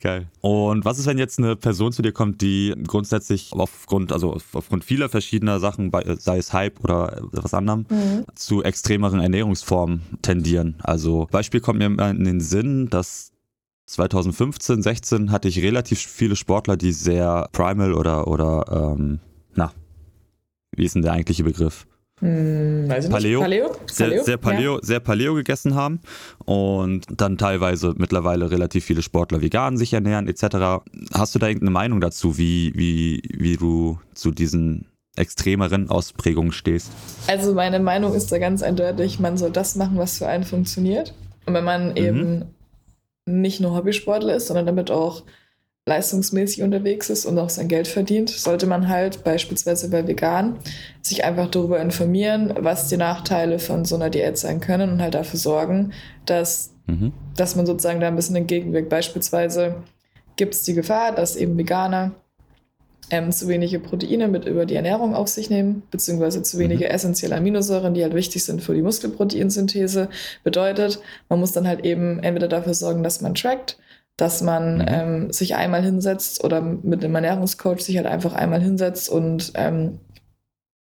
Geil. 0.00 0.26
Und 0.42 0.84
was 0.84 0.98
ist, 0.98 1.06
wenn 1.06 1.16
jetzt 1.16 1.38
eine 1.38 1.56
Person 1.56 1.90
zu 1.90 2.02
dir 2.02 2.12
kommt, 2.12 2.42
die 2.42 2.74
grundsätzlich 2.86 3.52
aufgrund, 3.52 4.12
also 4.12 4.36
aufgrund 4.52 4.84
vieler 4.84 5.08
verschiedener 5.08 5.60
Sachen, 5.60 5.90
sei 6.18 6.36
es 6.36 6.52
Hype 6.52 6.84
oder 6.84 7.22
was 7.32 7.54
anderem, 7.54 7.86
mhm. 7.88 8.26
zu 8.34 8.62
extremeren 8.62 9.20
Ernährungsformen 9.20 10.02
tendieren? 10.20 10.74
Also 10.82 11.26
Beispiel 11.30 11.60
kommt 11.60 11.78
mir 11.78 11.86
in 11.86 12.24
den 12.24 12.40
Sinn, 12.40 12.90
dass 12.90 13.32
2015, 13.86 14.82
16 14.82 15.30
hatte 15.30 15.48
ich 15.48 15.62
relativ 15.62 16.00
viele 16.00 16.36
Sportler, 16.36 16.76
die 16.76 16.92
sehr 16.92 17.48
primal 17.52 17.94
oder, 17.94 18.28
oder 18.28 18.94
ähm, 18.98 19.20
na, 19.54 19.72
wie 20.76 20.84
ist 20.84 20.94
denn 20.94 21.02
der 21.02 21.12
eigentliche 21.12 21.44
Begriff? 21.44 21.86
Hm, 22.20 22.88
Paleo, 23.10 23.40
Paleo? 23.40 23.76
Sehr, 23.86 24.22
sehr 24.22 24.36
Paleo, 24.36 24.76
ja. 24.76 24.82
sehr 24.82 25.00
Paleo 25.00 25.34
gegessen 25.34 25.74
haben 25.74 26.00
und 26.44 27.02
dann 27.10 27.38
teilweise 27.38 27.94
mittlerweile 27.96 28.50
relativ 28.52 28.84
viele 28.84 29.02
Sportler 29.02 29.42
vegan 29.42 29.76
sich 29.76 29.92
ernähren 29.92 30.28
etc. 30.28 30.84
Hast 31.12 31.34
du 31.34 31.38
da 31.40 31.48
irgendeine 31.48 31.72
Meinung 31.72 32.00
dazu, 32.00 32.38
wie, 32.38 32.72
wie, 32.76 33.20
wie 33.36 33.56
du 33.56 33.98
zu 34.14 34.30
diesen 34.30 34.86
extremeren 35.16 35.90
Ausprägungen 35.90 36.52
stehst? 36.52 36.92
Also 37.26 37.52
meine 37.52 37.80
Meinung 37.80 38.14
ist 38.14 38.30
da 38.30 38.38
ganz 38.38 38.62
eindeutig, 38.62 39.18
man 39.18 39.36
soll 39.36 39.50
das 39.50 39.74
machen, 39.74 39.98
was 39.98 40.18
für 40.18 40.28
einen 40.28 40.44
funktioniert. 40.44 41.14
Und 41.46 41.54
wenn 41.54 41.64
man 41.64 41.90
mhm. 41.90 41.96
eben 41.96 42.44
nicht 43.26 43.60
nur 43.60 43.74
Hobbysportler 43.74 44.36
ist, 44.36 44.46
sondern 44.46 44.66
damit 44.66 44.90
auch 44.90 45.24
leistungsmäßig 45.86 46.62
unterwegs 46.62 47.10
ist 47.10 47.26
und 47.26 47.38
auch 47.38 47.50
sein 47.50 47.68
Geld 47.68 47.88
verdient, 47.88 48.30
sollte 48.30 48.66
man 48.66 48.88
halt 48.88 49.22
beispielsweise 49.22 49.90
bei 49.90 50.06
Vegan 50.06 50.56
sich 51.02 51.24
einfach 51.24 51.50
darüber 51.50 51.80
informieren, 51.80 52.54
was 52.58 52.88
die 52.88 52.96
Nachteile 52.96 53.58
von 53.58 53.84
so 53.84 53.96
einer 53.96 54.08
Diät 54.08 54.38
sein 54.38 54.60
können 54.60 54.92
und 54.92 55.02
halt 55.02 55.14
dafür 55.14 55.38
sorgen, 55.38 55.92
dass, 56.24 56.70
mhm. 56.86 57.12
dass 57.36 57.54
man 57.54 57.66
sozusagen 57.66 58.00
da 58.00 58.08
ein 58.08 58.16
bisschen 58.16 58.36
entgegenwirkt. 58.36 58.88
Beispielsweise 58.88 59.76
gibt 60.36 60.54
es 60.54 60.62
die 60.62 60.72
Gefahr, 60.72 61.12
dass 61.12 61.36
eben 61.36 61.58
Veganer 61.58 62.12
ähm, 63.10 63.30
zu 63.30 63.48
wenige 63.48 63.78
Proteine 63.78 64.28
mit 64.28 64.46
über 64.46 64.64
die 64.64 64.76
Ernährung 64.76 65.14
auf 65.14 65.28
sich 65.28 65.50
nehmen, 65.50 65.82
beziehungsweise 65.90 66.42
zu 66.42 66.58
wenige 66.58 66.86
mhm. 66.86 66.90
essentielle 66.92 67.36
Aminosäuren, 67.36 67.92
die 67.92 68.02
halt 68.02 68.14
wichtig 68.14 68.42
sind 68.42 68.62
für 68.62 68.74
die 68.74 68.80
Muskelproteinsynthese. 68.80 70.08
Bedeutet, 70.44 71.00
man 71.28 71.40
muss 71.40 71.52
dann 71.52 71.68
halt 71.68 71.84
eben 71.84 72.20
entweder 72.20 72.48
dafür 72.48 72.72
sorgen, 72.72 73.02
dass 73.02 73.20
man 73.20 73.34
trackt, 73.34 73.76
dass 74.16 74.42
man 74.42 74.78
mhm. 74.78 74.84
ähm, 74.86 75.32
sich 75.32 75.56
einmal 75.56 75.82
hinsetzt 75.82 76.44
oder 76.44 76.60
mit 76.60 77.04
einem 77.04 77.14
Ernährungscoach 77.14 77.80
sich 77.80 77.96
halt 77.96 78.06
einfach 78.06 78.32
einmal 78.34 78.60
hinsetzt 78.60 79.08
und 79.08 79.52
ähm, 79.54 80.00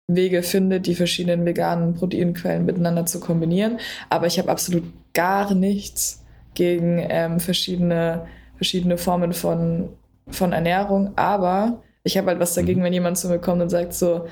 Wege 0.08 0.42
findet, 0.42 0.86
die 0.86 0.94
verschiedenen 0.94 1.44
veganen 1.46 1.94
Proteinquellen 1.94 2.64
miteinander 2.64 3.06
zu 3.06 3.20
kombinieren. 3.20 3.78
Aber 4.10 4.26
ich 4.26 4.38
habe 4.38 4.50
absolut 4.50 4.84
gar 5.14 5.54
nichts 5.54 6.24
gegen 6.54 7.04
ähm, 7.08 7.40
verschiedene, 7.40 8.26
verschiedene 8.56 8.98
Formen 8.98 9.32
von, 9.32 9.90
von 10.28 10.52
Ernährung. 10.52 11.12
Aber 11.16 11.82
ich 12.02 12.18
habe 12.18 12.28
halt 12.28 12.40
was 12.40 12.54
dagegen, 12.54 12.80
mhm. 12.80 12.84
wenn 12.84 12.92
jemand 12.92 13.18
zu 13.18 13.28
mir 13.28 13.38
kommt 13.38 13.62
und 13.62 13.70
sagt 13.70 13.94
so, 13.94 14.26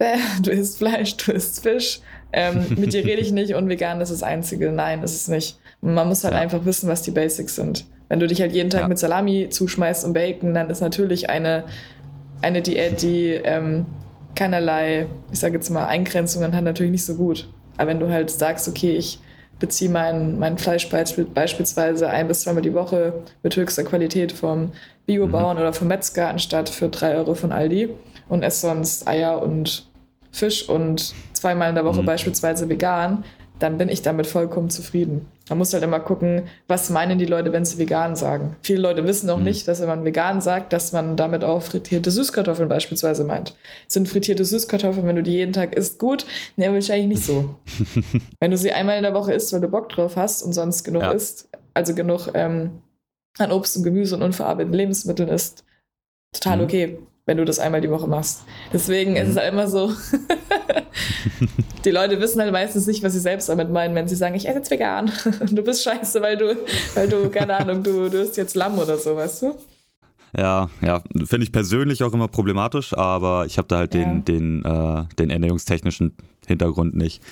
du 0.42 0.50
isst 0.50 0.78
Fleisch, 0.78 1.16
du 1.18 1.32
isst 1.32 1.62
Fisch, 1.62 2.00
ähm, 2.32 2.66
mit 2.76 2.92
dir 2.92 3.04
rede 3.04 3.20
ich 3.20 3.32
nicht 3.32 3.54
und 3.54 3.68
vegan 3.68 4.00
ist 4.00 4.10
das 4.10 4.22
Einzige. 4.22 4.72
Nein, 4.72 5.02
ist 5.02 5.14
es 5.14 5.28
nicht. 5.28 5.58
Man 5.80 6.08
muss 6.08 6.24
halt 6.24 6.34
ja. 6.34 6.40
einfach 6.40 6.64
wissen, 6.64 6.88
was 6.88 7.02
die 7.02 7.10
Basics 7.10 7.54
sind. 7.56 7.86
Wenn 8.10 8.18
du 8.18 8.26
dich 8.26 8.40
halt 8.40 8.52
jeden 8.52 8.70
Tag 8.70 8.82
ja. 8.82 8.88
mit 8.88 8.98
Salami 8.98 9.48
zuschmeißt 9.48 10.04
und 10.04 10.12
Bacon, 10.12 10.52
dann 10.52 10.68
ist 10.68 10.80
natürlich 10.80 11.30
eine, 11.30 11.64
eine 12.42 12.60
Diät, 12.60 13.00
die 13.02 13.28
ähm, 13.28 13.86
keinerlei, 14.34 15.06
ich 15.30 15.38
sage 15.38 15.54
jetzt 15.54 15.70
mal, 15.70 15.86
Eingrenzungen 15.86 16.54
hat, 16.54 16.64
natürlich 16.64 16.90
nicht 16.90 17.04
so 17.04 17.14
gut. 17.14 17.48
Aber 17.76 17.88
wenn 17.88 18.00
du 18.00 18.10
halt 18.10 18.30
sagst, 18.30 18.68
okay, 18.68 18.96
ich 18.96 19.20
beziehe 19.60 19.90
mein, 19.90 20.40
mein 20.40 20.58
Fleisch 20.58 20.88
beispielsweise 20.88 22.10
ein 22.10 22.26
bis 22.26 22.40
zweimal 22.40 22.62
die 22.62 22.74
Woche 22.74 23.12
mit 23.44 23.56
höchster 23.56 23.84
Qualität 23.84 24.32
vom 24.32 24.72
Biobauern 25.06 25.56
mhm. 25.56 25.62
oder 25.62 25.72
vom 25.72 25.86
Metzger 25.86 26.28
anstatt 26.28 26.68
für 26.68 26.88
drei 26.88 27.14
Euro 27.14 27.34
von 27.34 27.52
Aldi 27.52 27.90
und 28.28 28.42
esse 28.42 28.62
sonst 28.62 29.06
Eier 29.06 29.40
und 29.40 29.86
Fisch 30.32 30.68
und 30.68 31.14
zweimal 31.32 31.68
in 31.68 31.74
der 31.76 31.84
Woche 31.84 32.02
mhm. 32.02 32.06
beispielsweise 32.06 32.68
vegan, 32.68 33.24
dann 33.60 33.78
bin 33.78 33.88
ich 33.88 34.02
damit 34.02 34.26
vollkommen 34.26 34.70
zufrieden. 34.70 35.28
Man 35.48 35.58
muss 35.58 35.72
halt 35.72 35.84
immer 35.84 36.00
gucken, 36.00 36.44
was 36.66 36.90
meinen 36.90 37.18
die 37.18 37.26
Leute, 37.26 37.52
wenn 37.52 37.64
sie 37.64 37.78
vegan 37.78 38.16
sagen. 38.16 38.56
Viele 38.62 38.80
Leute 38.80 39.06
wissen 39.06 39.28
auch 39.28 39.36
mhm. 39.36 39.44
nicht, 39.44 39.68
dass 39.68 39.80
wenn 39.80 39.88
man 39.88 40.04
vegan 40.04 40.40
sagt, 40.40 40.72
dass 40.72 40.92
man 40.92 41.16
damit 41.16 41.44
auch 41.44 41.62
frittierte 41.62 42.10
Süßkartoffeln 42.10 42.68
beispielsweise 42.68 43.24
meint. 43.24 43.54
Sind 43.86 44.08
frittierte 44.08 44.44
Süßkartoffeln, 44.44 45.06
wenn 45.06 45.16
du 45.16 45.22
die 45.22 45.32
jeden 45.32 45.52
Tag 45.52 45.76
isst, 45.76 45.98
gut? 45.98 46.24
Ne, 46.56 46.72
wahrscheinlich 46.72 47.08
nicht 47.08 47.24
so. 47.24 47.54
wenn 48.40 48.50
du 48.50 48.56
sie 48.56 48.72
einmal 48.72 48.96
in 48.96 49.02
der 49.02 49.14
Woche 49.14 49.34
isst, 49.34 49.52
weil 49.52 49.60
du 49.60 49.68
Bock 49.68 49.90
drauf 49.90 50.16
hast 50.16 50.42
und 50.42 50.54
sonst 50.54 50.82
genug 50.82 51.02
ja. 51.02 51.12
isst, 51.12 51.48
also 51.74 51.94
genug 51.94 52.30
ähm, 52.34 52.80
an 53.38 53.52
Obst 53.52 53.76
und 53.76 53.82
Gemüse 53.82 54.16
und 54.16 54.22
unverarbeiteten 54.22 54.76
Lebensmitteln 54.76 55.28
isst, 55.28 55.64
total 56.32 56.56
mhm. 56.56 56.64
okay 56.64 56.98
wenn 57.30 57.36
du 57.36 57.44
das 57.44 57.60
einmal 57.60 57.80
die 57.80 57.90
Woche 57.90 58.08
machst. 58.08 58.42
Deswegen 58.72 59.12
mhm. 59.12 59.18
ist 59.18 59.28
es 59.28 59.36
halt 59.36 59.52
immer 59.52 59.68
so, 59.68 59.92
die 61.84 61.90
Leute 61.90 62.20
wissen 62.20 62.40
halt 62.40 62.52
meistens 62.52 62.86
nicht, 62.86 63.02
was 63.02 63.12
sie 63.12 63.20
selbst 63.20 63.48
damit 63.48 63.70
meinen, 63.70 63.94
wenn 63.94 64.08
sie 64.08 64.16
sagen, 64.16 64.34
ich 64.34 64.48
esse 64.48 64.58
jetzt 64.58 64.70
vegan 64.70 65.10
und 65.40 65.52
du 65.56 65.62
bist 65.62 65.82
scheiße, 65.82 66.20
weil 66.22 66.36
du, 66.36 66.56
weil 66.94 67.08
du, 67.08 67.28
keine 67.30 67.56
Ahnung, 67.56 67.82
du, 67.82 68.08
du 68.08 68.18
isst 68.22 68.36
jetzt 68.36 68.54
Lamm 68.54 68.78
oder 68.78 68.98
so, 68.98 69.16
weißt 69.16 69.42
du? 69.42 69.54
Ja, 70.36 70.70
ja, 70.80 71.02
finde 71.24 71.42
ich 71.42 71.52
persönlich 71.52 72.04
auch 72.04 72.12
immer 72.12 72.28
problematisch, 72.28 72.96
aber 72.96 73.46
ich 73.46 73.58
habe 73.58 73.68
da 73.68 73.78
halt 73.78 73.94
ja. 73.94 74.04
den, 74.04 74.24
den, 74.24 74.64
äh, 74.64 75.04
den 75.18 75.30
ernährungstechnischen 75.30 76.16
Hintergrund 76.46 76.94
nicht. 76.94 77.22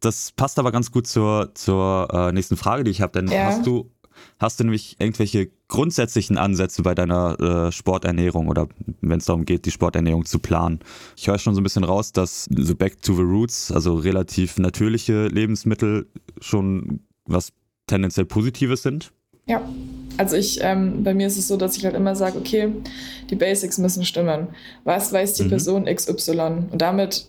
Das 0.00 0.32
passt 0.32 0.58
aber 0.58 0.70
ganz 0.70 0.90
gut 0.90 1.06
zur, 1.06 1.52
zur 1.54 2.08
äh, 2.12 2.32
nächsten 2.32 2.56
Frage, 2.56 2.84
die 2.84 2.90
ich 2.90 3.00
habe, 3.00 3.12
denn 3.12 3.28
ja. 3.28 3.44
hast 3.44 3.66
du 3.66 3.90
hast 4.38 4.60
du 4.60 4.64
nämlich 4.64 4.96
irgendwelche 4.98 5.50
grundsätzlichen 5.68 6.38
Ansätze 6.38 6.82
bei 6.82 6.94
deiner 6.94 7.40
äh, 7.40 7.72
Sporternährung 7.72 8.48
oder 8.48 8.68
wenn 9.00 9.18
es 9.18 9.24
darum 9.24 9.44
geht, 9.44 9.66
die 9.66 9.70
Sporternährung 9.70 10.24
zu 10.24 10.38
planen. 10.38 10.80
Ich 11.16 11.28
höre 11.28 11.38
schon 11.38 11.54
so 11.54 11.60
ein 11.60 11.64
bisschen 11.64 11.84
raus, 11.84 12.12
dass 12.12 12.44
so 12.44 12.74
Back 12.74 13.02
to 13.02 13.14
the 13.14 13.22
Roots, 13.22 13.72
also 13.72 13.94
relativ 13.94 14.58
natürliche 14.58 15.28
Lebensmittel 15.28 16.06
schon 16.40 17.00
was 17.26 17.52
tendenziell 17.86 18.26
Positives 18.26 18.82
sind. 18.82 19.12
Ja, 19.46 19.60
also 20.16 20.36
ich, 20.36 20.60
ähm, 20.62 21.02
bei 21.04 21.12
mir 21.12 21.26
ist 21.26 21.36
es 21.36 21.48
so, 21.48 21.56
dass 21.56 21.76
ich 21.76 21.84
halt 21.84 21.94
immer 21.94 22.16
sage, 22.16 22.38
okay, 22.38 22.72
die 23.30 23.36
Basics 23.36 23.78
müssen 23.78 24.04
stimmen. 24.04 24.48
Was 24.84 25.12
weiß 25.12 25.34
die 25.34 25.44
mhm. 25.44 25.48
Person 25.50 25.84
XY? 25.84 26.68
Und 26.70 26.80
damit 26.80 27.26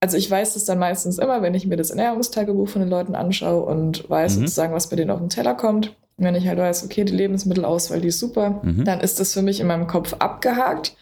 also 0.00 0.16
ich 0.16 0.30
weiß 0.30 0.54
das 0.54 0.64
dann 0.64 0.78
meistens 0.78 1.18
immer, 1.18 1.42
wenn 1.42 1.54
ich 1.54 1.66
mir 1.66 1.76
das 1.76 1.90
Ernährungstagebuch 1.90 2.68
von 2.68 2.80
den 2.80 2.90
Leuten 2.90 3.14
anschaue 3.14 3.64
und 3.64 4.08
weiß 4.08 4.36
mhm. 4.36 4.40
sozusagen, 4.40 4.72
was 4.72 4.88
bei 4.88 4.96
denen 4.96 5.10
auf 5.10 5.20
den 5.20 5.28
Teller 5.28 5.54
kommt. 5.54 5.88
Und 6.16 6.24
wenn 6.24 6.34
ich 6.34 6.48
halt 6.48 6.58
weiß, 6.58 6.84
okay, 6.84 7.04
die 7.04 7.14
Lebensmittelauswahl, 7.14 8.00
die 8.00 8.08
ist 8.08 8.18
super, 8.18 8.60
mhm. 8.62 8.84
dann 8.84 9.00
ist 9.00 9.20
das 9.20 9.34
für 9.34 9.42
mich 9.42 9.60
in 9.60 9.66
meinem 9.66 9.86
Kopf 9.86 10.14
abgehakt. 10.18 10.96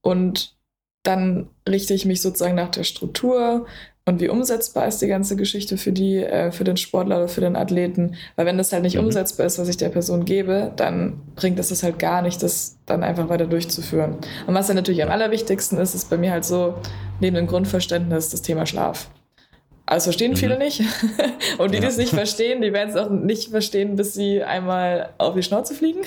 Und 0.00 0.56
dann 1.04 1.50
richte 1.68 1.94
ich 1.94 2.04
mich 2.04 2.20
sozusagen 2.20 2.56
nach 2.56 2.70
der 2.70 2.84
Struktur, 2.84 3.66
und 4.04 4.20
wie 4.20 4.28
umsetzbar 4.28 4.88
ist 4.88 5.00
die 5.00 5.06
ganze 5.06 5.36
Geschichte 5.36 5.78
für 5.78 5.92
die, 5.92 6.16
äh, 6.16 6.50
für 6.50 6.64
den 6.64 6.76
Sportler 6.76 7.18
oder 7.18 7.28
für 7.28 7.40
den 7.40 7.54
Athleten. 7.54 8.16
Weil 8.34 8.46
wenn 8.46 8.58
das 8.58 8.72
halt 8.72 8.82
nicht 8.82 8.96
mhm. 8.96 9.04
umsetzbar 9.04 9.46
ist, 9.46 9.60
was 9.60 9.68
ich 9.68 9.76
der 9.76 9.90
Person 9.90 10.24
gebe, 10.24 10.72
dann 10.74 11.20
bringt 11.36 11.58
es 11.60 11.68
das 11.68 11.84
halt 11.84 12.00
gar 12.00 12.20
nicht, 12.20 12.42
das 12.42 12.78
dann 12.84 13.04
einfach 13.04 13.28
weiter 13.28 13.46
durchzuführen. 13.46 14.16
Und 14.48 14.54
was 14.54 14.66
ja 14.66 14.74
natürlich 14.74 15.04
am 15.04 15.10
allerwichtigsten 15.10 15.78
ist, 15.78 15.94
ist 15.94 16.10
bei 16.10 16.16
mir 16.16 16.32
halt 16.32 16.44
so, 16.44 16.74
neben 17.20 17.36
dem 17.36 17.46
Grundverständnis, 17.46 18.30
das 18.30 18.42
Thema 18.42 18.66
Schlaf. 18.66 19.08
Also 19.86 20.04
verstehen 20.04 20.32
mhm. 20.32 20.36
viele 20.36 20.58
nicht. 20.58 20.80
Und 21.58 21.72
die, 21.72 21.78
die 21.78 21.86
es 21.86 21.96
nicht 21.96 22.12
verstehen, 22.12 22.60
die 22.60 22.72
werden 22.72 22.90
es 22.90 22.96
auch 22.96 23.10
nicht 23.10 23.50
verstehen, 23.50 23.94
bis 23.94 24.14
sie 24.14 24.42
einmal 24.42 25.10
auf 25.18 25.34
die 25.34 25.44
Schnauze 25.44 25.74
fliegen. 25.74 26.00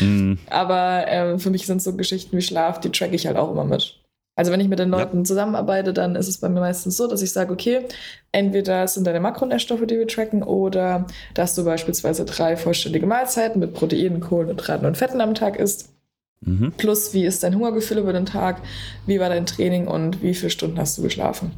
mhm. 0.00 0.38
Aber 0.48 1.04
ähm, 1.08 1.38
für 1.38 1.50
mich 1.50 1.66
sind 1.66 1.82
so 1.82 1.94
Geschichten 1.94 2.34
wie 2.38 2.42
Schlaf, 2.42 2.80
die 2.80 2.90
track 2.90 3.12
ich 3.12 3.26
halt 3.26 3.36
auch 3.36 3.50
immer 3.50 3.64
mit. 3.64 4.01
Also 4.34 4.50
wenn 4.50 4.60
ich 4.60 4.68
mit 4.68 4.78
den 4.78 4.88
Leuten 4.88 5.18
ja. 5.18 5.24
zusammenarbeite, 5.24 5.92
dann 5.92 6.16
ist 6.16 6.28
es 6.28 6.38
bei 6.38 6.48
mir 6.48 6.60
meistens 6.60 6.96
so, 6.96 7.06
dass 7.06 7.20
ich 7.20 7.32
sage, 7.32 7.52
okay, 7.52 7.86
entweder 8.32 8.88
sind 8.88 9.06
deine 9.06 9.20
Makronährstoffe, 9.20 9.86
die 9.86 9.98
wir 9.98 10.08
tracken, 10.08 10.42
oder 10.42 11.06
dass 11.34 11.54
du 11.54 11.64
beispielsweise 11.64 12.24
drei 12.24 12.56
vollständige 12.56 13.06
Mahlzeiten 13.06 13.60
mit 13.60 13.74
Proteinen, 13.74 14.20
Kohlenhydraten 14.20 14.86
und 14.86 14.96
Fetten 14.96 15.20
am 15.20 15.34
Tag 15.34 15.56
isst. 15.56 15.90
Mhm. 16.40 16.72
Plus, 16.76 17.12
wie 17.12 17.26
ist 17.26 17.42
dein 17.42 17.54
Hungergefühl 17.54 17.98
über 17.98 18.12
den 18.12 18.26
Tag, 18.26 18.62
wie 19.06 19.20
war 19.20 19.28
dein 19.28 19.46
Training 19.46 19.86
und 19.86 20.22
wie 20.22 20.34
viele 20.34 20.50
Stunden 20.50 20.78
hast 20.78 20.96
du 20.96 21.02
geschlafen. 21.02 21.52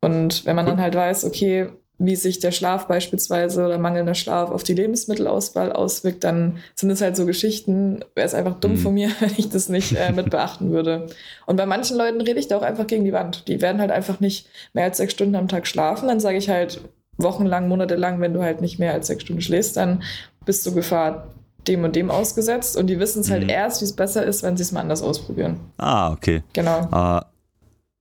Und 0.00 0.44
wenn 0.44 0.56
man 0.56 0.66
dann 0.66 0.80
halt 0.80 0.96
weiß, 0.96 1.24
okay, 1.24 1.68
wie 2.04 2.16
sich 2.16 2.40
der 2.40 2.50
Schlaf 2.50 2.88
beispielsweise 2.88 3.64
oder 3.64 3.78
mangelnder 3.78 4.14
Schlaf 4.14 4.50
auf 4.50 4.64
die 4.64 4.74
Lebensmittelauswahl 4.74 5.70
auswirkt, 5.72 6.24
dann 6.24 6.58
sind 6.74 6.90
es 6.90 7.00
halt 7.00 7.16
so 7.16 7.26
Geschichten, 7.26 8.04
wäre 8.16 8.26
es 8.26 8.34
einfach 8.34 8.58
dumm 8.58 8.72
mhm. 8.72 8.78
von 8.78 8.94
mir, 8.94 9.10
wenn 9.20 9.32
ich 9.36 9.48
das 9.50 9.68
nicht 9.68 9.92
äh, 9.92 10.10
mit 10.10 10.30
beachten 10.30 10.72
würde. 10.72 11.06
Und 11.46 11.56
bei 11.56 11.66
manchen 11.66 11.96
Leuten 11.96 12.20
rede 12.20 12.40
ich 12.40 12.48
da 12.48 12.56
auch 12.56 12.62
einfach 12.62 12.88
gegen 12.88 13.04
die 13.04 13.12
Wand. 13.12 13.46
Die 13.46 13.60
werden 13.62 13.80
halt 13.80 13.92
einfach 13.92 14.18
nicht 14.18 14.48
mehr 14.72 14.84
als 14.84 14.96
sechs 14.96 15.12
Stunden 15.12 15.36
am 15.36 15.46
Tag 15.46 15.66
schlafen. 15.66 16.08
Dann 16.08 16.18
sage 16.18 16.38
ich 16.38 16.48
halt 16.48 16.80
wochenlang, 17.18 17.68
monatelang, 17.68 18.20
wenn 18.20 18.34
du 18.34 18.42
halt 18.42 18.60
nicht 18.60 18.80
mehr 18.80 18.92
als 18.92 19.06
sechs 19.06 19.22
Stunden 19.22 19.42
schläfst, 19.42 19.76
dann 19.76 20.02
bist 20.44 20.66
du 20.66 20.74
Gefahr 20.74 21.28
dem 21.68 21.84
und 21.84 21.94
dem 21.94 22.10
ausgesetzt. 22.10 22.76
Und 22.76 22.88
die 22.88 22.98
wissen 22.98 23.20
es 23.20 23.30
halt 23.30 23.44
mhm. 23.44 23.50
erst, 23.50 23.80
wie 23.80 23.84
es 23.84 23.94
besser 23.94 24.24
ist, 24.24 24.42
wenn 24.42 24.56
sie 24.56 24.64
es 24.64 24.72
mal 24.72 24.80
anders 24.80 25.02
ausprobieren. 25.02 25.60
Ah, 25.76 26.10
okay. 26.10 26.42
Genau. 26.52 26.88
Uh, 26.92 27.20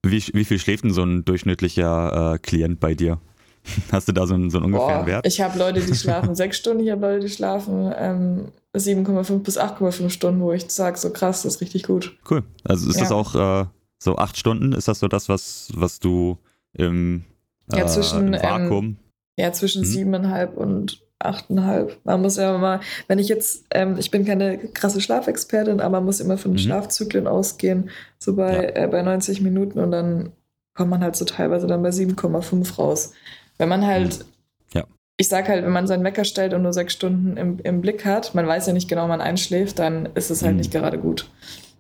wie, 0.04 0.24
wie 0.34 0.46
viel 0.46 0.58
schläft 0.58 0.86
denn 0.86 0.94
so 0.94 1.04
ein 1.04 1.24
durchschnittlicher 1.24 2.34
äh, 2.34 2.38
Klient 2.40 2.80
bei 2.80 2.96
dir? 2.96 3.20
Hast 3.91 4.08
du 4.08 4.12
da 4.12 4.26
so 4.26 4.34
einen, 4.34 4.50
so 4.50 4.58
einen 4.58 4.67
ungefähren 4.67 5.02
Boah, 5.02 5.08
Wert? 5.08 5.28
Ich 5.28 5.41
habe 5.41 5.58
Leute, 5.58 5.82
die 5.82 5.95
schlafen 5.95 6.36
sechs 6.36 6.58
Stunden, 6.58 6.84
ich 6.84 6.91
habe 6.91 7.02
Leute, 7.02 7.26
die 7.26 7.30
schlafen 7.30 7.91
ähm, 7.95 8.45
7,5 8.76 9.39
bis 9.39 9.60
8,5 9.60 10.10
Stunden, 10.10 10.41
wo 10.41 10.52
ich 10.52 10.69
sage, 10.69 10.97
so 10.97 11.12
krass, 11.12 11.43
das 11.43 11.56
ist 11.56 11.62
richtig 11.62 11.84
gut. 11.84 12.17
Cool. 12.30 12.43
Also 12.63 12.89
ist 12.89 12.95
ja. 12.95 13.02
das 13.02 13.12
auch 13.12 13.36
äh, 13.36 13.65
so 14.00 14.15
acht 14.17 14.38
Stunden? 14.38 14.74
Ist 14.74 14.88
das 14.88 15.00
so 15.00 15.08
das, 15.08 15.30
was, 15.30 15.69
was 15.74 16.00
du 16.00 16.38
im, 16.74 17.24
äh, 17.71 17.80
ja, 17.80 17.88
zwischen, 17.88 18.34
im 18.34 18.41
Vakuum? 18.41 18.86
Ähm, 18.86 18.97
ja, 19.38 19.52
zwischen 19.52 19.82
mhm. 19.82 19.86
siebeneinhalb 19.86 20.58
und 20.58 21.02
achteinhalb. 21.19 22.00
Man 22.04 22.21
muss 22.21 22.38
ja 22.38 22.56
immer, 22.56 22.82
wenn 23.08 23.19
ich 23.19 23.28
jetzt, 23.28 23.65
ähm, 23.71 23.97
ich 24.00 24.12
bin 24.12 24.26
keine 24.26 24.58
krasse 24.58 25.02
Schlafexpertin, 25.02 25.80
aber 25.80 25.97
man 25.97 26.06
muss 26.06 26.19
immer 26.19 26.38
von 26.38 26.52
mhm. 26.52 26.58
Schlafzyklen 26.58 27.28
ausgehen, 27.28 27.89
so 28.17 28.36
bei, 28.36 28.54
ja. 28.54 28.84
äh, 28.84 28.88
bei 28.88 29.02
90 29.02 29.41
Minuten 29.41 29.80
und 29.80 29.91
dann 29.91 30.32
kommt 30.74 30.89
man 30.89 31.02
halt 31.02 31.15
so 31.15 31.26
teilweise 31.26 31.67
dann 31.67 31.84
bei 31.84 31.89
7,5 31.89 32.76
raus. 32.78 33.13
Wenn 33.62 33.69
man 33.69 33.86
halt, 33.86 34.17
mhm. 34.17 34.26
ja. 34.74 34.84
ich 35.17 35.28
sag 35.28 35.47
halt, 35.47 35.63
wenn 35.63 35.71
man 35.71 35.86
seinen 35.86 36.04
Wecker 36.04 36.26
stellt 36.26 36.56
und 36.56 36.63
nur 36.63 36.74
sechs 36.74 36.93
Stunden 36.93 37.38
im, 37.38 37.60
im 37.60 37.80
Blick 37.80 38.06
hat, 38.06 38.34
man 38.34 38.47
weiß 38.47 38.65
ja 38.65 38.74
nicht 38.74 38.89
genau, 38.89 39.04
wann 39.04 39.10
man 39.10 39.21
einschläft, 39.21 39.78
dann 39.78 40.10
ist 40.15 40.32
es 40.32 40.41
halt 40.41 40.54
mhm. 40.54 40.58
nicht 40.58 40.71
gerade 40.71 40.97
gut. 40.97 41.30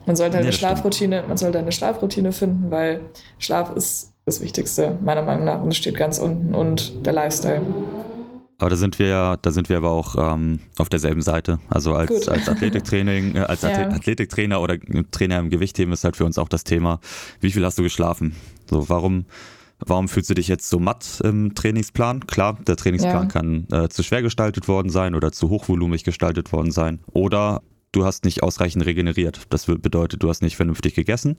Man 0.05 0.15
sollte 0.15 0.35
halt 0.35 0.45
ja, 0.45 0.49
eine 0.49 0.55
Schlafroutine, 0.55 1.15
stimmt. 1.15 1.27
man 1.29 1.37
sollte 1.37 1.57
eine 1.57 1.71
Schlafroutine 1.71 2.33
finden, 2.33 2.69
weil 2.69 2.99
Schlaf 3.39 3.75
ist 3.75 4.13
das 4.25 4.41
Wichtigste, 4.41 4.95
meiner 5.03 5.23
Meinung 5.23 5.45
nach, 5.45 5.59
und 5.59 5.69
es 5.69 5.77
steht 5.77 5.97
ganz 5.97 6.19
unten 6.19 6.53
und 6.53 7.03
der 7.03 7.13
Lifestyle. 7.13 7.63
Aber 8.59 8.69
da 8.69 8.75
sind 8.75 8.99
wir 8.99 9.07
ja, 9.07 9.37
da 9.37 9.49
sind 9.49 9.67
wir 9.67 9.77
aber 9.77 9.89
auch 9.89 10.15
ähm, 10.19 10.59
auf 10.77 10.87
derselben 10.87 11.23
Seite. 11.23 11.57
Also 11.67 11.95
als, 11.95 12.27
als 12.27 12.47
Athletiktraining, 12.47 13.37
äh, 13.37 13.39
als 13.39 13.61
ja. 13.63 13.89
Athletiktrainer 13.89 14.61
oder 14.61 14.77
Trainer 15.09 15.39
im 15.39 15.49
Gewichtheben 15.49 15.91
ist 15.93 16.03
halt 16.03 16.15
für 16.15 16.25
uns 16.25 16.37
auch 16.37 16.47
das 16.47 16.63
Thema, 16.63 16.99
wie 17.39 17.49
viel 17.49 17.65
hast 17.65 17.79
du 17.79 17.81
geschlafen? 17.81 18.35
So, 18.69 18.87
warum, 18.87 19.25
warum 19.85 20.07
fühlst 20.07 20.29
du 20.29 20.33
dich 20.33 20.47
jetzt 20.47 20.69
so 20.69 20.79
matt 20.79 21.21
im 21.23 21.55
Trainingsplan? 21.55 22.27
Klar, 22.27 22.57
der 22.67 22.75
Trainingsplan 22.75 23.23
ja. 23.23 23.25
kann 23.25 23.67
äh, 23.71 23.89
zu 23.89 24.03
schwer 24.03 24.21
gestaltet 24.21 24.67
worden 24.67 24.89
sein 24.89 25.15
oder 25.15 25.31
zu 25.31 25.49
hochvolumig 25.49 26.03
gestaltet 26.03 26.51
worden 26.51 26.71
sein. 26.71 26.99
Oder 27.13 27.61
du 27.91 28.05
hast 28.05 28.25
nicht 28.25 28.43
ausreichend 28.43 28.85
regeneriert. 28.85 29.41
Das 29.49 29.65
bedeutet, 29.65 30.23
du 30.23 30.29
hast 30.29 30.41
nicht 30.41 30.55
vernünftig 30.55 30.95
gegessen 30.95 31.37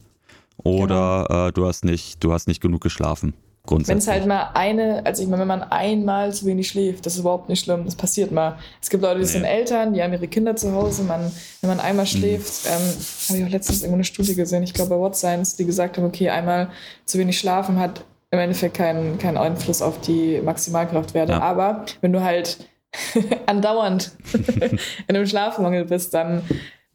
oder 0.58 1.26
genau. 1.28 1.48
äh, 1.48 1.52
du 1.52 1.66
hast 1.66 1.84
nicht, 1.84 2.22
du 2.22 2.32
hast 2.32 2.48
nicht 2.48 2.60
genug 2.60 2.82
geschlafen. 2.82 3.34
Wenn 3.64 3.98
es 3.98 4.08
halt 4.08 4.26
mal 4.26 4.50
eine, 4.54 5.06
also 5.06 5.22
ich 5.22 5.28
meine, 5.28 5.42
wenn 5.42 5.48
man 5.48 5.62
einmal 5.62 6.34
zu 6.34 6.46
wenig 6.46 6.66
schläft, 6.66 7.06
das 7.06 7.14
ist 7.14 7.20
überhaupt 7.20 7.48
nicht 7.48 7.64
schlimm, 7.64 7.84
das 7.84 7.94
passiert 7.94 8.32
mal. 8.32 8.58
Es 8.80 8.90
gibt 8.90 9.04
Leute, 9.04 9.20
die 9.20 9.24
nee. 9.24 9.30
sind 9.30 9.44
Eltern, 9.44 9.94
die 9.94 10.02
haben 10.02 10.12
ihre 10.12 10.26
Kinder 10.26 10.56
zu 10.56 10.72
Hause, 10.72 11.04
man, 11.04 11.30
wenn 11.60 11.70
man 11.70 11.78
einmal 11.78 12.04
mhm. 12.04 12.08
schläft, 12.08 12.64
mhm. 12.64 12.70
ähm, 12.72 12.94
habe 13.28 13.38
ich 13.38 13.44
auch 13.44 13.50
letztens 13.50 13.82
irgendwo 13.82 13.94
eine 13.94 14.04
Studie 14.04 14.34
gesehen, 14.34 14.64
ich 14.64 14.74
glaube 14.74 14.90
bei 14.90 14.98
What 14.98 15.14
Science, 15.14 15.54
die 15.54 15.64
gesagt 15.64 15.96
haben, 15.96 16.04
okay, 16.04 16.28
einmal 16.28 16.70
zu 17.04 17.18
wenig 17.18 17.38
schlafen 17.38 17.78
hat 17.78 18.04
im 18.32 18.38
Endeffekt 18.38 18.76
keinen, 18.76 19.18
keinen 19.18 19.36
Einfluss 19.36 19.82
auf 19.82 20.00
die 20.00 20.40
Maximalkraftwerte. 20.42 21.32
Ja. 21.32 21.40
Aber 21.40 21.84
wenn 22.00 22.12
du 22.12 22.22
halt 22.22 22.66
andauernd 23.46 24.12
in 25.06 25.14
einem 25.14 25.26
Schlafmangel 25.26 25.84
bist, 25.84 26.14
dann 26.14 26.42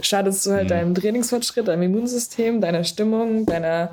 schadest 0.02 0.46
du 0.46 0.52
halt 0.52 0.66
mhm. 0.66 0.70
deinem 0.70 0.96
Trainingsfortschritt, 0.96 1.68
deinem 1.68 1.84
Immunsystem, 1.84 2.60
deiner 2.60 2.84
Stimmung, 2.84 3.46
deiner 3.46 3.92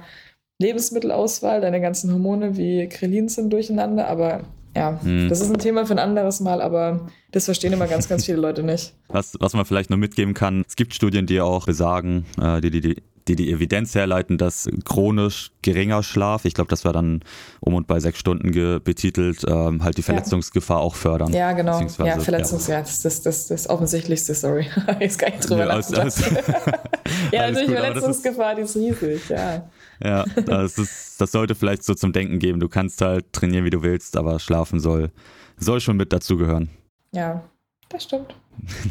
Lebensmittelauswahl, 0.59 1.61
deine 1.61 1.80
ganzen 1.80 2.12
Hormone 2.12 2.57
wie 2.57 2.88
Krelin 2.88 3.28
sind 3.28 3.52
durcheinander, 3.52 4.09
aber 4.09 4.44
ja, 4.74 4.98
mhm. 5.02 5.28
das 5.28 5.40
ist 5.40 5.50
ein 5.50 5.59
Thema 5.59 5.87
für 5.87 5.92
ein 5.92 5.98
anderes 5.98 6.40
Mal, 6.40 6.62
aber 6.62 7.09
das 7.30 7.44
verstehen 7.44 7.72
immer 7.72 7.87
ganz, 7.87 8.09
ganz 8.09 8.24
viele 8.24 8.38
Leute 8.38 8.62
nicht. 8.62 8.94
Was, 9.09 9.35
was 9.38 9.52
man 9.54 9.64
vielleicht 9.64 9.90
noch 9.90 9.96
mitgeben 9.96 10.35
kann, 10.35 10.64
es 10.66 10.76
gibt 10.76 10.94
Studien, 10.94 11.26
die 11.26 11.40
auch 11.40 11.66
besagen, 11.66 12.24
äh, 12.40 12.61
die, 12.61 12.70
die, 12.70 12.80
die 12.80 13.02
die 13.28 13.37
die 13.37 13.50
Evidenz 13.50 13.94
herleiten, 13.94 14.37
dass 14.37 14.68
chronisch 14.84 15.50
geringer 15.62 16.02
Schlaf, 16.02 16.44
ich 16.44 16.52
glaube, 16.52 16.68
das 16.68 16.84
war 16.84 16.92
dann 16.92 17.22
um 17.60 17.74
und 17.74 17.87
bei 17.87 17.98
sechs 17.98 18.18
Stunden 18.18 18.52
betitelt, 18.80 19.44
ähm, 19.48 19.82
halt 19.82 19.96
die 19.96 20.02
Verletzungsgefahr 20.02 20.78
ja. 20.78 20.82
auch 20.82 20.94
fördern. 20.94 21.32
Ja, 21.32 21.52
genau. 21.52 21.80
Ja, 21.80 22.18
Verletzungs, 22.18 22.66
ja, 22.66 22.80
das 22.80 22.92
ist 22.92 23.04
das, 23.04 23.22
das, 23.22 23.46
das 23.48 23.70
offensichtlichste, 23.70 24.34
sorry. 24.34 24.66
Jetzt 25.00 25.18
gar 25.18 25.30
nicht 25.30 25.48
drüber 25.48 25.66
ja, 25.66 25.76
nachgedacht. 25.76 26.14
ja, 27.32 27.50
natürlich, 27.50 27.68
gut, 27.68 27.76
Verletzungsgefahr, 27.76 28.58
ist, 28.58 28.74
die 28.74 28.88
ist 28.88 29.02
riesig, 29.02 29.28
ja. 29.30 29.70
Ja, 30.02 30.24
das, 30.44 30.76
ist, 30.76 31.20
das 31.20 31.32
sollte 31.32 31.54
vielleicht 31.54 31.84
so 31.84 31.94
zum 31.94 32.12
Denken 32.12 32.38
geben. 32.38 32.60
Du 32.60 32.68
kannst 32.68 33.00
halt 33.00 33.32
trainieren, 33.32 33.64
wie 33.64 33.70
du 33.70 33.82
willst, 33.82 34.16
aber 34.16 34.38
schlafen 34.38 34.80
soll, 34.80 35.10
soll 35.56 35.80
schon 35.80 35.96
mit 35.96 36.12
dazugehören. 36.12 36.68
Ja, 37.12 37.42
das 37.88 38.04
stimmt. 38.04 38.34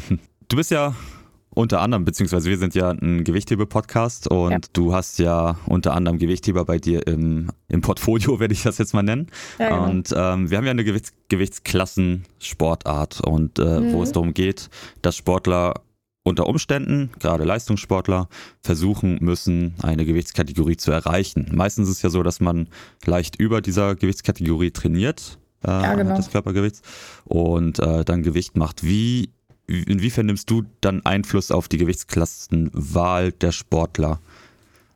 Du 0.46 0.58
bist 0.58 0.70
ja 0.70 0.94
unter 1.54 1.80
anderem, 1.80 2.04
beziehungsweise 2.04 2.50
wir 2.50 2.58
sind 2.58 2.74
ja 2.74 2.90
ein 2.90 3.24
Gewichthebe-Podcast 3.24 4.28
und 4.28 4.50
ja. 4.50 4.58
du 4.72 4.92
hast 4.92 5.18
ja 5.18 5.58
unter 5.66 5.94
anderem 5.94 6.18
Gewichtheber 6.18 6.64
bei 6.64 6.78
dir 6.78 7.06
im, 7.06 7.48
im 7.68 7.80
Portfolio, 7.80 8.40
werde 8.40 8.54
ich 8.54 8.62
das 8.62 8.78
jetzt 8.78 8.94
mal 8.94 9.02
nennen. 9.02 9.28
Ja, 9.58 9.70
genau. 9.70 9.88
Und 9.88 10.14
ähm, 10.16 10.50
wir 10.50 10.58
haben 10.58 10.64
ja 10.64 10.70
eine 10.70 10.84
Gewichts 10.84 11.12
Gewichtsklassen-Sportart 11.28 13.22
und 13.22 13.58
äh, 13.58 13.80
mhm. 13.80 13.92
wo 13.92 14.02
es 14.02 14.12
darum 14.12 14.34
geht, 14.34 14.68
dass 15.02 15.16
Sportler 15.16 15.74
unter 16.24 16.46
Umständen, 16.46 17.10
gerade 17.18 17.44
Leistungssportler, 17.44 18.28
versuchen 18.62 19.18
müssen, 19.20 19.74
eine 19.82 20.04
Gewichtskategorie 20.04 20.76
zu 20.76 20.90
erreichen. 20.90 21.50
Meistens 21.52 21.88
ist 21.88 21.96
es 21.96 22.02
ja 22.02 22.10
so, 22.10 22.22
dass 22.22 22.40
man 22.40 22.68
leicht 23.04 23.36
über 23.36 23.60
dieser 23.60 23.94
Gewichtskategorie 23.94 24.70
trainiert, 24.70 25.38
äh, 25.64 25.68
ja, 25.68 25.94
genau. 25.94 26.16
des 26.16 26.30
Körpergewichts, 26.30 26.80
und 27.24 27.78
äh, 27.78 28.04
dann 28.04 28.22
Gewicht 28.22 28.56
macht. 28.56 28.84
Wie, 28.84 29.33
inwiefern 29.66 30.26
nimmst 30.26 30.50
du 30.50 30.64
dann 30.80 31.04
Einfluss 31.04 31.50
auf 31.50 31.68
die 31.68 31.78
Gewichtsklassenwahl 31.78 33.32
der 33.32 33.52
Sportler? 33.52 34.20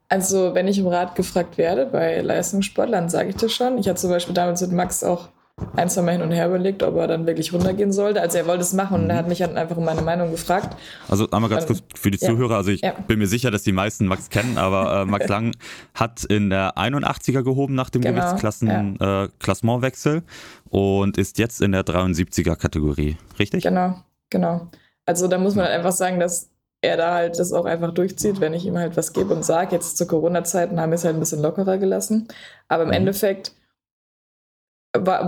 Also, 0.08 0.54
wenn 0.54 0.68
ich 0.68 0.78
im 0.78 0.86
Rat 0.86 1.16
gefragt 1.16 1.58
werde 1.58 1.86
bei 1.86 2.20
Leistungssportlern, 2.20 3.10
sage 3.10 3.30
ich 3.30 3.36
das 3.36 3.52
schon. 3.52 3.76
Ich 3.78 3.88
hatte 3.88 4.00
zum 4.00 4.10
Beispiel 4.10 4.34
damals 4.34 4.62
mit 4.62 4.72
Max 4.72 5.04
auch 5.04 5.28
ein, 5.76 5.88
zwei 5.88 6.02
Mal 6.02 6.12
hin 6.12 6.22
und 6.22 6.30
her 6.30 6.46
überlegt, 6.46 6.82
ob 6.82 6.96
er 6.96 7.06
dann 7.06 7.26
wirklich 7.26 7.52
runtergehen 7.52 7.92
sollte. 7.92 8.20
Also 8.20 8.38
er 8.38 8.46
wollte 8.46 8.62
es 8.62 8.72
machen 8.72 9.02
und 9.02 9.10
er 9.10 9.16
hat 9.16 9.28
mich 9.28 9.38
dann 9.38 9.56
einfach 9.56 9.76
um 9.76 9.84
meine 9.84 10.02
Meinung 10.02 10.30
gefragt. 10.30 10.76
Also 11.08 11.28
einmal 11.30 11.50
ganz 11.50 11.66
kurz 11.66 11.82
für 11.94 12.10
die 12.10 12.18
Zuhörer, 12.18 12.56
also 12.56 12.70
ich 12.70 12.80
ja. 12.80 12.92
bin 12.92 13.18
mir 13.18 13.26
sicher, 13.26 13.50
dass 13.50 13.62
die 13.62 13.72
meisten 13.72 14.06
Max 14.06 14.30
kennen, 14.30 14.58
aber 14.58 15.02
äh, 15.02 15.04
Max 15.04 15.28
Lang 15.28 15.56
hat 15.94 16.24
in 16.24 16.50
der 16.50 16.76
81er 16.76 17.42
gehoben 17.42 17.74
nach 17.74 17.90
dem 17.90 18.02
genau. 18.02 18.14
Gewichtsklassen 18.14 18.96
ja. 19.00 19.24
äh, 19.24 19.28
Klassementwechsel 19.38 20.22
und 20.70 21.18
ist 21.18 21.38
jetzt 21.38 21.60
in 21.60 21.72
der 21.72 21.82
73er 21.84 22.56
Kategorie, 22.56 23.16
richtig? 23.38 23.64
Genau, 23.64 24.00
genau. 24.30 24.68
Also 25.06 25.28
da 25.28 25.38
muss 25.38 25.54
man 25.54 25.66
halt 25.66 25.74
einfach 25.74 25.92
sagen, 25.92 26.20
dass 26.20 26.50
er 26.80 26.96
da 26.96 27.14
halt 27.14 27.38
das 27.38 27.52
auch 27.52 27.64
einfach 27.64 27.92
durchzieht, 27.92 28.40
wenn 28.40 28.54
ich 28.54 28.64
ihm 28.64 28.78
halt 28.78 28.96
was 28.96 29.12
gebe 29.12 29.34
und 29.34 29.44
sage. 29.44 29.74
Jetzt 29.74 29.96
zu 29.96 30.06
Corona-Zeiten 30.06 30.80
haben 30.80 30.90
wir 30.90 30.96
es 30.96 31.04
halt 31.04 31.16
ein 31.16 31.20
bisschen 31.20 31.42
lockerer 31.42 31.78
gelassen. 31.78 32.28
Aber 32.68 32.84
im 32.84 32.90
mhm. 32.90 32.94
Endeffekt 32.94 33.52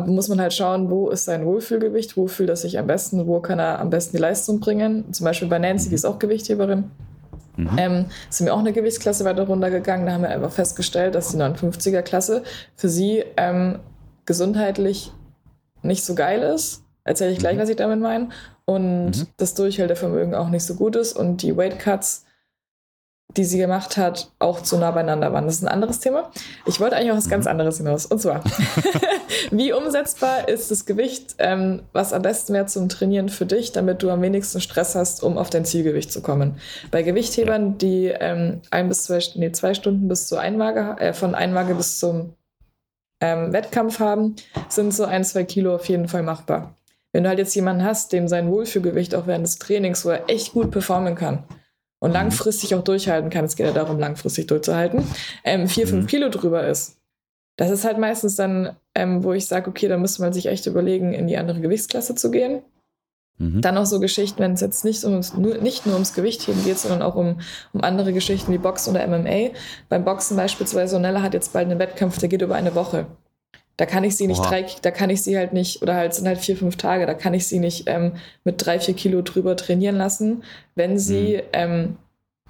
muss 0.07 0.29
man 0.29 0.41
halt 0.41 0.55
schauen, 0.55 0.91
wo 0.91 1.11
ist 1.11 1.27
sein 1.27 1.45
Wohlfühlgewicht, 1.45 2.17
wo 2.17 2.27
fühlt 2.27 2.49
er 2.49 2.57
sich 2.57 2.79
am 2.79 2.87
besten, 2.87 3.27
wo 3.27 3.41
kann 3.41 3.59
er 3.59 3.79
am 3.79 3.91
besten 3.91 4.17
die 4.17 4.23
Leistung 4.23 4.61
bringen. 4.61 5.13
Zum 5.13 5.25
Beispiel 5.25 5.49
bei 5.49 5.59
Nancy, 5.59 5.89
die 5.89 5.95
ist 5.95 6.05
auch 6.05 6.19
Gewichtheberin. 6.19 6.91
Mhm. 7.57 7.71
Ähm, 7.77 8.05
sind 8.31 8.47
wir 8.47 8.55
auch 8.55 8.61
eine 8.61 8.73
Gewichtsklasse 8.73 9.25
weiter 9.25 9.47
runtergegangen. 9.47 10.07
Da 10.07 10.13
haben 10.13 10.23
wir 10.23 10.31
einfach 10.31 10.53
festgestellt, 10.53 11.15
dass 11.15 11.31
die 11.31 11.37
59er-Klasse 11.37 12.43
für 12.75 12.89
sie 12.89 13.25
ähm, 13.37 13.81
gesundheitlich 14.25 15.13
nicht 15.83 16.05
so 16.05 16.15
geil 16.15 16.43
ist. 16.43 16.85
Erzähle 17.05 17.33
ich 17.33 17.39
gleich, 17.39 17.57
mhm. 17.57 17.61
was 17.61 17.69
ich 17.69 17.77
damit 17.77 18.01
meine. 18.01 18.29
Und 18.71 19.11
mhm. 19.11 19.27
das 19.37 19.55
Durchhaltevermögen 19.55 20.35
auch 20.35 20.49
nicht 20.49 20.65
so 20.65 20.75
gut 20.75 20.95
ist. 20.97 21.15
Und 21.15 21.43
die 21.43 21.57
Weight 21.57 21.79
Cuts 21.79 22.25
die 23.37 23.45
sie 23.45 23.59
gemacht 23.59 23.97
hat, 23.97 24.31
auch 24.39 24.61
zu 24.61 24.77
nah 24.77 24.91
beieinander 24.91 25.33
waren. 25.33 25.47
Das 25.47 25.57
ist 25.57 25.63
ein 25.63 25.69
anderes 25.69 26.01
Thema. 26.01 26.31
Ich 26.67 26.81
wollte 26.81 26.97
eigentlich 26.97 27.13
auch 27.13 27.17
was 27.17 27.29
ganz 27.29 27.45
mhm. 27.45 27.53
anderes 27.53 27.77
hinaus. 27.79 28.07
Und 28.07 28.21
zwar, 28.21 28.43
wie 29.51 29.73
umsetzbar 29.73 30.49
ist 30.49 30.71
das 30.71 30.87
Gewicht, 30.87 31.37
ähm, 31.39 31.83
was 31.93 32.13
am 32.13 32.23
besten 32.23 32.53
wäre 32.55 32.67
zum 32.67 32.89
Trainieren 32.89 33.29
für 33.29 33.47
dich, 33.47 33.73
damit 33.73 34.03
du 34.03 34.11
am 34.11 34.23
wenigsten 34.23 34.61
Stress 34.61 34.95
hast, 34.95 35.23
um 35.23 35.39
auf 35.39 35.51
dein 35.51 35.65
Zielgewicht 35.65 36.13
zu 36.13 36.23
kommen? 36.23 36.57
Bei 36.91 37.03
Gewichthebern, 37.03 37.79
die 37.79 38.07
ähm, 38.07 38.63
ein 38.71 38.89
bis 38.89 39.05
zwei, 39.05 39.21
nee, 39.37 39.53
zwei 39.53 39.75
Stunden 39.75 40.09
bis 40.09 40.27
zur 40.27 40.41
Einwaage, 40.41 40.97
äh, 41.01 41.13
von 41.13 41.35
Einwaage 41.35 41.75
bis 41.75 41.99
zum 41.99 42.35
ähm, 43.21 43.53
Wettkampf 43.53 44.01
haben, 44.01 44.35
sind 44.69 44.93
so 44.93 45.05
ein, 45.05 45.25
zwei 45.25 45.45
Kilo 45.45 45.75
auf 45.75 45.89
jeden 45.89 46.09
Fall 46.09 46.23
machbar. 46.23 46.75
Wenn 47.13 47.25
du 47.25 47.29
halt 47.29 47.39
jetzt 47.39 47.55
jemanden 47.55 47.85
hast, 47.85 48.13
dem 48.13 48.29
sein 48.29 48.49
Wohlfühlgewicht 48.51 49.15
auch 49.15 49.27
während 49.27 49.45
des 49.45 49.59
Trainings, 49.59 50.05
wo 50.05 50.11
er 50.11 50.29
echt 50.29 50.53
gut 50.53 50.71
performen 50.71 51.15
kann, 51.15 51.45
und 52.01 52.11
mhm. 52.11 52.15
langfristig 52.15 52.75
auch 52.75 52.83
durchhalten 52.83 53.31
kann, 53.31 53.45
es 53.45 53.57
geht 53.57 53.67
ja 53.67 53.73
darum, 53.73 53.99
langfristig 53.99 54.47
durchzuhalten, 54.49 55.05
ähm, 55.45 55.69
vier, 55.69 55.87
fünf 55.87 56.05
mhm. 56.05 56.09
Kilo 56.09 56.29
drüber 56.29 56.67
ist. 56.67 56.97
Das 57.57 57.71
ist 57.71 57.85
halt 57.85 57.99
meistens 57.99 58.37
dann, 58.37 58.77
ähm, 58.95 59.23
wo 59.23 59.33
ich 59.33 59.47
sage, 59.47 59.69
okay, 59.69 59.87
da 59.87 59.99
müsste 59.99 60.23
man 60.23 60.33
sich 60.33 60.47
echt 60.47 60.67
überlegen, 60.67 61.13
in 61.13 61.27
die 61.27 61.37
andere 61.37 61.61
Gewichtsklasse 61.61 62.15
zu 62.15 62.31
gehen. 62.31 62.63
Mhm. 63.37 63.61
Dann 63.61 63.77
auch 63.77 63.87
so 63.87 64.01
Geschichten, 64.01 64.41
wenn 64.41 64.53
es 64.53 64.63
jetzt 64.63 64.85
nicht, 64.85 65.05
ums, 65.05 65.35
nur, 65.35 65.59
nicht 65.59 65.85
nur 65.85 65.95
ums 65.95 66.15
Gewichtheben 66.15 66.65
geht, 66.65 66.79
sondern 66.79 67.03
auch 67.03 67.17
um, 67.17 67.41
um 67.73 67.83
andere 67.83 68.13
Geschichten 68.13 68.53
wie 68.53 68.59
Boxen 68.59 68.95
oder 68.95 69.07
MMA. 69.07 69.51
Beim 69.89 70.05
Boxen 70.05 70.37
beispielsweise, 70.37 70.99
Nella 70.99 71.23
hat 71.23 71.35
jetzt 71.35 71.53
bald 71.53 71.69
einen 71.69 71.79
Wettkampf, 71.79 72.19
der 72.19 72.31
geht 72.31 72.43
über 72.43 72.55
eine 72.55 72.75
Woche. 72.75 73.07
Da 73.81 73.87
kann 73.87 74.05
ich 74.05 74.15
sie 74.15 74.27
nicht 74.27 74.45
drei, 74.45 74.67
da 74.83 74.91
kann 74.91 75.09
ich 75.09 75.23
sie 75.23 75.39
halt 75.39 75.55
nicht, 75.55 75.81
oder 75.81 75.95
halt 75.95 76.13
sind 76.13 76.29
halt 76.29 76.37
vier, 76.37 76.55
fünf 76.55 76.77
Tage, 76.77 77.07
da 77.07 77.15
kann 77.15 77.33
ich 77.33 77.47
sie 77.47 77.59
nicht 77.59 77.85
ähm, 77.87 78.13
mit 78.45 78.57
drei, 78.59 78.79
vier 78.79 78.93
Kilo 78.93 79.23
drüber 79.23 79.57
trainieren 79.57 79.97
lassen, 79.97 80.43
wenn 80.75 80.99
sie, 80.99 81.37
mhm. 81.37 81.43
ähm, 81.55 81.97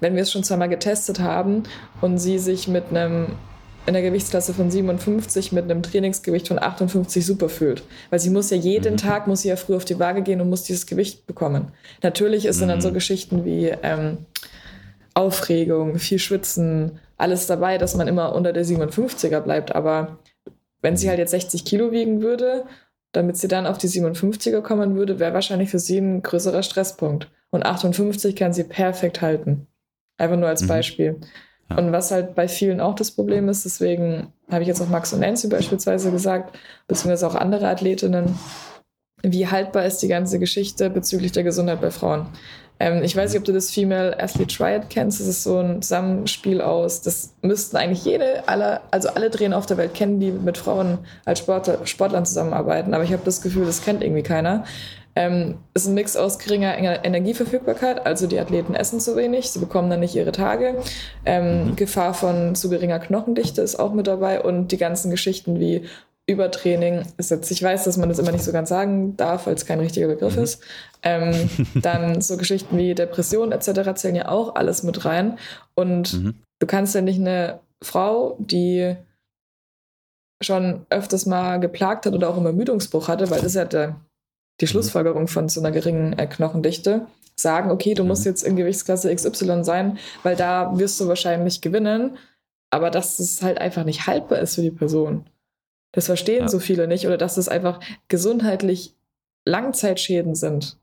wenn 0.00 0.16
wir 0.16 0.22
es 0.22 0.32
schon 0.32 0.42
zweimal 0.42 0.68
getestet 0.68 1.20
haben 1.20 1.62
und 2.00 2.18
sie 2.18 2.40
sich 2.40 2.66
mit 2.66 2.86
einem 2.90 3.28
in 3.86 3.92
der 3.92 4.02
Gewichtsklasse 4.02 4.54
von 4.54 4.72
57 4.72 5.52
mit 5.52 5.70
einem 5.70 5.84
Trainingsgewicht 5.84 6.48
von 6.48 6.58
58 6.58 7.24
super 7.24 7.48
fühlt. 7.48 7.84
Weil 8.10 8.18
sie 8.18 8.30
muss 8.30 8.50
ja 8.50 8.56
jeden 8.56 8.94
mhm. 8.94 8.98
Tag, 8.98 9.28
muss 9.28 9.42
sie 9.42 9.50
ja 9.50 9.56
früh 9.56 9.76
auf 9.76 9.84
die 9.84 10.00
Waage 10.00 10.22
gehen 10.22 10.40
und 10.40 10.50
muss 10.50 10.64
dieses 10.64 10.86
Gewicht 10.86 11.28
bekommen. 11.28 11.68
Natürlich 12.02 12.44
ist 12.44 12.60
mhm. 12.60 12.66
dann 12.66 12.80
so 12.80 12.92
Geschichten 12.92 13.44
wie 13.44 13.66
ähm, 13.84 14.18
Aufregung, 15.14 16.00
viel 16.00 16.18
Schwitzen, 16.18 16.98
alles 17.16 17.46
dabei, 17.46 17.78
dass 17.78 17.94
man 17.94 18.08
immer 18.08 18.34
unter 18.34 18.52
der 18.52 18.64
57er 18.64 19.38
bleibt. 19.38 19.76
Aber 19.76 20.18
wenn 20.82 20.96
sie 20.96 21.08
halt 21.08 21.18
jetzt 21.18 21.30
60 21.30 21.64
Kilo 21.64 21.92
wiegen 21.92 22.22
würde, 22.22 22.64
damit 23.12 23.36
sie 23.36 23.48
dann 23.48 23.66
auf 23.66 23.78
die 23.78 23.88
57er 23.88 24.60
kommen 24.60 24.96
würde, 24.96 25.18
wäre 25.18 25.34
wahrscheinlich 25.34 25.70
für 25.70 25.78
sie 25.78 25.98
ein 25.98 26.22
größerer 26.22 26.62
Stresspunkt. 26.62 27.30
Und 27.50 27.66
58 27.66 28.36
kann 28.36 28.52
sie 28.52 28.64
perfekt 28.64 29.20
halten. 29.20 29.66
Einfach 30.16 30.36
nur 30.36 30.48
als 30.48 30.62
mhm. 30.62 30.68
Beispiel. 30.68 31.20
Ja. 31.68 31.78
Und 31.78 31.92
was 31.92 32.10
halt 32.10 32.34
bei 32.34 32.46
vielen 32.46 32.80
auch 32.80 32.94
das 32.94 33.10
Problem 33.10 33.48
ist, 33.48 33.64
deswegen 33.64 34.32
habe 34.50 34.62
ich 34.62 34.68
jetzt 34.68 34.80
auch 34.80 34.88
Max 34.88 35.12
und 35.12 35.20
Nancy 35.20 35.48
beispielsweise 35.48 36.10
gesagt, 36.10 36.56
beziehungsweise 36.86 37.26
auch 37.26 37.34
andere 37.34 37.68
Athletinnen, 37.68 38.38
wie 39.22 39.46
haltbar 39.46 39.84
ist 39.84 39.98
die 39.98 40.08
ganze 40.08 40.38
Geschichte 40.38 40.90
bezüglich 40.90 41.32
der 41.32 41.44
Gesundheit 41.44 41.80
bei 41.80 41.90
Frauen. 41.90 42.26
Ähm, 42.80 43.02
ich 43.04 43.14
weiß 43.14 43.30
nicht, 43.30 43.38
ob 43.38 43.44
du 43.44 43.52
das 43.52 43.70
Female 43.70 44.18
Athlete 44.18 44.56
Triad 44.56 44.90
kennst. 44.90 45.20
Das 45.20 45.26
ist 45.26 45.44
so 45.44 45.58
ein 45.58 45.82
Zusammenspiel 45.82 46.62
aus, 46.62 47.02
das 47.02 47.34
müssten 47.42 47.76
eigentlich 47.76 48.04
jede, 48.04 48.48
alle, 48.48 48.80
also 48.90 49.10
alle 49.10 49.30
Trainer 49.30 49.56
auf 49.56 49.66
der 49.66 49.76
Welt 49.76 49.94
kennen, 49.94 50.18
die 50.18 50.32
mit 50.32 50.58
Frauen 50.58 50.98
als 51.26 51.38
Sportler, 51.38 51.86
Sportlern 51.86 52.24
zusammenarbeiten. 52.24 52.94
Aber 52.94 53.04
ich 53.04 53.12
habe 53.12 53.22
das 53.24 53.42
Gefühl, 53.42 53.66
das 53.66 53.84
kennt 53.84 54.02
irgendwie 54.02 54.22
keiner. 54.22 54.64
Ähm, 55.16 55.56
ist 55.74 55.86
ein 55.86 55.94
Mix 55.94 56.16
aus 56.16 56.38
geringer 56.38 57.04
Energieverfügbarkeit, 57.04 58.06
also 58.06 58.28
die 58.28 58.38
Athleten 58.38 58.74
essen 58.74 59.00
zu 59.00 59.16
wenig, 59.16 59.50
sie 59.50 59.58
bekommen 59.58 59.90
dann 59.90 60.00
nicht 60.00 60.14
ihre 60.14 60.30
Tage. 60.30 60.76
Ähm, 61.26 61.70
mhm. 61.70 61.76
Gefahr 61.76 62.14
von 62.14 62.54
zu 62.54 62.70
geringer 62.70 63.00
Knochendichte 63.00 63.60
ist 63.60 63.76
auch 63.76 63.92
mit 63.92 64.06
dabei 64.06 64.40
und 64.40 64.68
die 64.68 64.78
ganzen 64.78 65.10
Geschichten 65.10 65.58
wie 65.58 65.84
Übertraining 66.30 67.04
ist 67.16 67.30
jetzt, 67.30 67.50
ich 67.50 67.62
weiß, 67.62 67.84
dass 67.84 67.96
man 67.96 68.08
das 68.08 68.18
immer 68.18 68.32
nicht 68.32 68.44
so 68.44 68.52
ganz 68.52 68.68
sagen 68.68 69.16
darf, 69.16 69.46
weil 69.46 69.54
es 69.54 69.66
kein 69.66 69.80
richtiger 69.80 70.08
Begriff 70.08 70.36
mhm. 70.36 70.42
ist. 70.42 70.62
Ähm, 71.02 71.50
dann 71.74 72.20
so 72.20 72.36
Geschichten 72.36 72.76
wie 72.78 72.94
Depression 72.94 73.52
etc. 73.52 73.94
zählen 73.94 74.16
ja 74.16 74.28
auch 74.28 74.54
alles 74.54 74.82
mit 74.82 75.04
rein. 75.04 75.38
Und 75.74 76.14
mhm. 76.14 76.34
du 76.58 76.66
kannst 76.66 76.94
ja 76.94 77.00
nicht 77.00 77.20
eine 77.20 77.60
Frau, 77.82 78.36
die 78.38 78.96
schon 80.42 80.86
öfters 80.88 81.26
mal 81.26 81.58
geplagt 81.58 82.06
hat 82.06 82.14
oder 82.14 82.30
auch 82.30 82.36
einen 82.36 82.46
Ermüdungsbruch 82.46 83.08
hatte, 83.08 83.30
weil 83.30 83.38
das 83.38 83.48
ist 83.48 83.56
ja 83.56 83.64
der 83.66 83.96
die 84.60 84.66
mhm. 84.66 84.68
Schlussfolgerung 84.68 85.28
von 85.28 85.48
so 85.48 85.60
einer 85.60 85.70
geringen 85.70 86.18
äh, 86.18 86.26
Knochendichte, 86.26 87.06
sagen, 87.36 87.70
okay, 87.70 87.94
du 87.94 88.04
musst 88.04 88.24
mhm. 88.24 88.30
jetzt 88.30 88.42
in 88.42 88.56
Gewichtsklasse 88.56 89.14
XY 89.14 89.64
sein, 89.64 89.98
weil 90.22 90.36
da 90.36 90.78
wirst 90.78 91.00
du 91.00 91.08
wahrscheinlich 91.08 91.60
gewinnen, 91.60 92.18
aber 92.70 92.90
dass 92.90 93.18
es 93.18 93.42
halt 93.42 93.58
einfach 93.58 93.84
nicht 93.84 94.06
haltbar 94.06 94.38
ist 94.38 94.54
für 94.54 94.62
die 94.62 94.70
Person. 94.70 95.24
Das 95.92 96.06
verstehen 96.06 96.42
ja. 96.42 96.48
so 96.48 96.58
viele 96.58 96.86
nicht 96.86 97.06
oder 97.06 97.16
dass 97.16 97.36
es 97.36 97.48
einfach 97.48 97.80
gesundheitlich 98.08 98.94
Langzeitschäden 99.44 100.34
sind, 100.34 100.78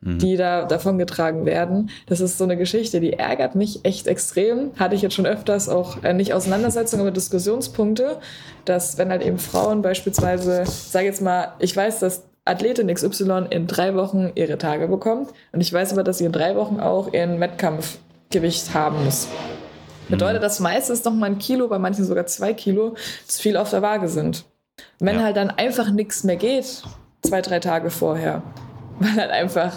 mhm. 0.00 0.18
die 0.18 0.36
da 0.36 0.64
davon 0.64 0.98
getragen 0.98 1.46
werden. 1.46 1.90
Das 2.06 2.20
ist 2.20 2.38
so 2.38 2.44
eine 2.44 2.56
Geschichte, 2.56 3.00
die 3.00 3.12
ärgert 3.12 3.54
mich 3.54 3.84
echt 3.84 4.06
extrem. 4.06 4.72
Hatte 4.76 4.94
ich 4.94 5.02
jetzt 5.02 5.14
schon 5.14 5.26
öfters 5.26 5.68
auch 5.68 6.02
äh, 6.02 6.12
nicht 6.12 6.34
Auseinandersetzungen, 6.34 7.02
aber 7.02 7.12
Diskussionspunkte, 7.12 8.18
dass 8.64 8.98
wenn 8.98 9.10
halt 9.10 9.22
eben 9.22 9.38
Frauen 9.38 9.82
beispielsweise, 9.82 10.64
sage 10.66 11.06
jetzt 11.06 11.22
mal, 11.22 11.52
ich 11.60 11.76
weiß, 11.76 12.00
dass 12.00 12.24
Athletin 12.44 12.92
XY 12.92 13.46
in 13.50 13.68
drei 13.68 13.94
Wochen 13.94 14.32
ihre 14.34 14.58
Tage 14.58 14.88
bekommt. 14.88 15.30
Und 15.52 15.60
ich 15.60 15.72
weiß 15.72 15.92
aber, 15.92 16.02
dass 16.02 16.18
sie 16.18 16.24
in 16.24 16.32
drei 16.32 16.56
Wochen 16.56 16.80
auch 16.80 17.12
ihren 17.12 17.38
Wettkampfgewicht 17.38 18.74
haben 18.74 19.04
muss. 19.04 19.28
Bedeutet, 20.08 20.40
mhm. 20.40 20.42
dass 20.42 20.60
meistens 20.60 21.04
noch 21.04 21.14
mal 21.14 21.26
ein 21.26 21.38
Kilo, 21.38 21.68
bei 21.68 21.78
manchen 21.78 22.04
sogar 22.04 22.26
zwei 22.26 22.52
Kilo, 22.54 22.94
zu 23.26 23.40
viel 23.40 23.56
auf 23.56 23.70
der 23.70 23.82
Waage 23.82 24.08
sind. 24.08 24.44
wenn 24.98 25.16
ja. 25.16 25.22
halt 25.22 25.36
dann 25.36 25.50
einfach 25.50 25.90
nichts 25.90 26.24
mehr 26.24 26.36
geht, 26.36 26.82
zwei, 27.22 27.40
drei 27.42 27.60
Tage 27.60 27.90
vorher, 27.90 28.42
weil 28.98 29.14
halt 29.14 29.30
einfach 29.30 29.72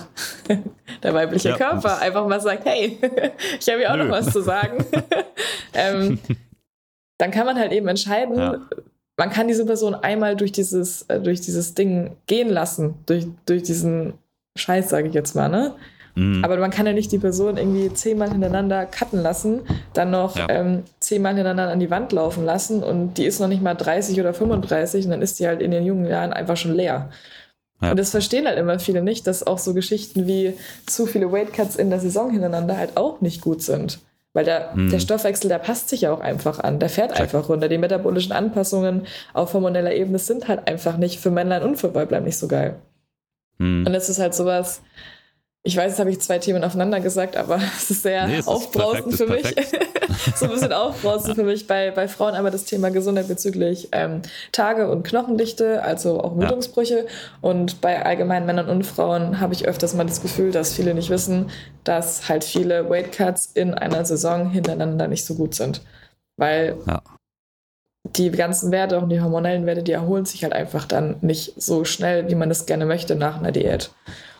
der 1.03 1.13
weibliche 1.13 1.49
ja. 1.49 1.57
Körper 1.57 1.99
einfach 2.01 2.27
mal 2.27 2.41
sagt, 2.41 2.65
hey, 2.65 2.99
ich 3.59 3.69
habe 3.69 3.81
ja 3.81 3.91
auch 3.91 3.97
Nö. 3.97 4.05
noch 4.05 4.11
was 4.11 4.31
zu 4.31 4.41
sagen, 4.41 4.85
ähm, 5.73 6.19
dann 7.17 7.31
kann 7.31 7.45
man 7.45 7.57
halt 7.57 7.71
eben 7.71 7.87
entscheiden, 7.87 8.37
ja 8.37 8.59
man 9.17 9.29
kann 9.29 9.47
diese 9.47 9.65
Person 9.65 9.95
einmal 9.95 10.35
durch 10.35 10.51
dieses, 10.51 11.03
äh, 11.03 11.19
durch 11.19 11.41
dieses 11.41 11.73
Ding 11.73 12.17
gehen 12.27 12.49
lassen, 12.49 12.95
durch, 13.05 13.27
durch 13.45 13.63
diesen 13.63 14.13
Scheiß, 14.57 14.89
sage 14.89 15.07
ich 15.07 15.13
jetzt 15.13 15.35
mal, 15.35 15.49
ne? 15.49 15.75
Mhm. 16.15 16.43
Aber 16.43 16.57
man 16.57 16.71
kann 16.71 16.85
ja 16.85 16.93
nicht 16.93 17.11
die 17.11 17.19
Person 17.19 17.57
irgendwie 17.57 17.93
zehnmal 17.93 18.31
hintereinander 18.31 18.85
cutten 18.85 19.21
lassen, 19.21 19.61
dann 19.93 20.11
noch 20.11 20.37
ja. 20.37 20.47
ähm, 20.49 20.83
zehnmal 20.99 21.35
hintereinander 21.35 21.71
an 21.71 21.79
die 21.79 21.91
Wand 21.91 22.11
laufen 22.13 22.45
lassen 22.45 22.83
und 22.83 23.15
die 23.15 23.25
ist 23.25 23.39
noch 23.39 23.49
nicht 23.49 23.61
mal 23.61 23.75
30 23.75 24.19
oder 24.19 24.33
35 24.33 25.05
und 25.05 25.11
dann 25.11 25.21
ist 25.21 25.39
die 25.39 25.47
halt 25.47 25.61
in 25.61 25.71
den 25.71 25.85
jungen 25.85 26.07
Jahren 26.07 26.33
einfach 26.33 26.57
schon 26.57 26.73
leer. 26.73 27.09
Ja. 27.81 27.91
Und 27.91 27.99
das 27.99 28.11
verstehen 28.11 28.47
halt 28.47 28.57
immer 28.57 28.79
viele 28.79 29.01
nicht, 29.01 29.27
dass 29.27 29.45
auch 29.45 29.59
so 29.59 29.73
Geschichten 29.73 30.25
wie 30.27 30.53
zu 30.85 31.05
viele 31.05 31.31
Weightcuts 31.31 31.75
in 31.75 31.89
der 31.89 31.99
Saison 31.99 32.31
hintereinander 32.31 32.77
halt 32.77 32.95
auch 32.95 33.19
nicht 33.19 33.41
gut 33.41 33.61
sind. 33.61 33.99
Weil 34.31 34.45
der, 34.45 34.73
hm. 34.73 34.89
der 34.91 34.99
Stoffwechsel, 34.99 35.47
der 35.49 35.59
passt 35.59 35.87
sich 35.89 36.01
ja 36.01 36.13
auch 36.13 36.19
einfach 36.19 36.59
an. 36.59 36.79
Der 36.79 36.89
fährt 36.89 37.11
Check. 37.11 37.21
einfach 37.21 37.47
runter. 37.47 37.69
Die 37.69 37.77
metabolischen 37.77 38.33
Anpassungen 38.33 39.07
auf 39.33 39.53
hormoneller 39.53 39.93
Ebene 39.93 40.19
sind 40.19 40.49
halt 40.49 40.67
einfach 40.67 40.97
nicht 40.97 41.21
für 41.21 41.31
Männlein 41.31 41.63
und 41.63 41.77
für 41.77 41.95
Weiblein 41.95 42.25
nicht 42.25 42.37
so 42.37 42.49
geil. 42.49 42.75
Hm. 43.59 43.85
Und 43.87 43.93
es 43.93 44.09
ist 44.09 44.19
halt 44.19 44.33
sowas, 44.33 44.81
ich 45.67 45.75
weiß, 45.75 45.93
jetzt 45.93 45.99
habe 45.99 46.11
ich 46.11 46.21
zwei 46.21 46.37
Themen 46.37 46.63
aufeinander 46.63 46.99
gesagt, 46.99 47.35
aber 47.35 47.59
es 47.77 47.89
ist 47.89 48.03
sehr 48.03 48.27
nee, 48.27 48.39
aufbrausend 48.45 49.15
für 49.15 49.25
mich. 49.25 49.43
so 50.35 50.45
ein 50.45 50.51
bisschen 50.51 50.71
aufbrausend 50.71 51.35
für 51.35 51.43
mich 51.43 51.65
bei, 51.65 51.89
bei 51.89 52.07
Frauen 52.07 52.35
aber 52.35 52.51
das 52.51 52.65
Thema 52.65 52.91
Gesundheit 52.91 53.27
bezüglich 53.27 53.89
ähm, 53.91 54.21
Tage 54.51 54.89
und 54.91 55.03
Knochendichte, 55.03 55.81
also 55.81 56.21
auch 56.21 56.33
Blutungsbrüche. 56.33 56.99
Ja. 56.99 57.03
Und 57.41 57.81
bei 57.81 58.05
allgemeinen 58.05 58.45
Männern 58.45 58.69
und 58.69 58.85
Frauen 58.85 59.39
habe 59.39 59.55
ich 59.55 59.67
öfters 59.67 59.95
mal 59.95 60.05
das 60.05 60.21
Gefühl, 60.21 60.51
dass 60.51 60.73
viele 60.73 60.93
nicht 60.93 61.09
wissen, 61.09 61.49
dass 61.83 62.29
halt 62.29 62.43
viele 62.43 62.87
Weightcuts 62.87 63.47
in 63.55 63.73
einer 63.73 64.05
Saison 64.05 64.51
hintereinander 64.51 65.07
nicht 65.07 65.25
so 65.25 65.33
gut 65.33 65.55
sind. 65.55 65.81
Weil 66.37 66.77
ja. 66.85 67.01
die 68.15 68.29
ganzen 68.29 68.71
Werte, 68.71 68.99
auch 68.99 69.09
die 69.09 69.19
hormonellen 69.19 69.65
Werte, 69.65 69.81
die 69.81 69.93
erholen 69.93 70.25
sich 70.25 70.43
halt 70.43 70.53
einfach 70.53 70.85
dann 70.85 71.15
nicht 71.21 71.59
so 71.59 71.85
schnell, 71.85 72.29
wie 72.29 72.35
man 72.35 72.51
es 72.51 72.67
gerne 72.67 72.85
möchte 72.85 73.15
nach 73.15 73.39
einer 73.39 73.51
Diät. 73.51 73.89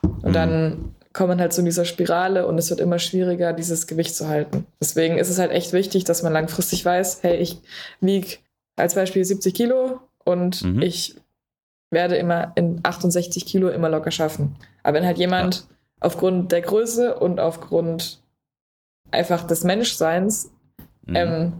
Und 0.03 0.29
mhm. 0.29 0.33
dann 0.33 0.94
kommen 1.15 1.39
halt 1.39 1.54
so 1.54 1.62
in 1.62 1.65
dieser 1.65 1.86
Spirale 1.86 2.45
und 2.45 2.58
es 2.58 2.69
wird 2.69 2.82
immer 2.82 2.99
schwieriger, 2.99 3.54
dieses 3.54 3.88
Gewicht 3.88 4.13
zu 4.17 4.28
halten. 4.28 4.67
Deswegen 4.82 5.17
ist 5.17 5.30
es 5.30 5.39
halt 5.39 5.51
echt 5.51 5.71
wichtig, 5.71 6.04
dass 6.04 6.23
man 6.23 6.34
langfristig 6.34 6.84
weiß, 6.84 7.23
hey, 7.23 7.38
ich 7.38 7.62
wiege 8.01 8.38
als 8.75 8.95
Beispiel 8.95 9.23
70 9.23 9.54
Kilo 9.54 10.01
und 10.25 10.62
mhm. 10.62 10.82
ich 10.82 11.15
werde 11.89 12.17
immer 12.17 12.51
in 12.56 12.82
68 12.84 13.45
Kilo 13.45 13.69
immer 13.69 13.88
locker 13.88 14.12
schaffen. 14.12 14.58
Aber 14.84 14.97
wenn 14.97 15.06
halt 15.06 15.17
jemand 15.17 15.56
ja. 15.56 15.62
aufgrund 16.01 16.51
der 16.51 16.62
Größe 16.62 17.15
und 17.15 17.39
aufgrund 17.39 18.21
einfach 19.10 19.47
des 19.47 19.63
Menschseins 19.63 20.51
mhm. 21.06 21.15
ähm, 21.15 21.54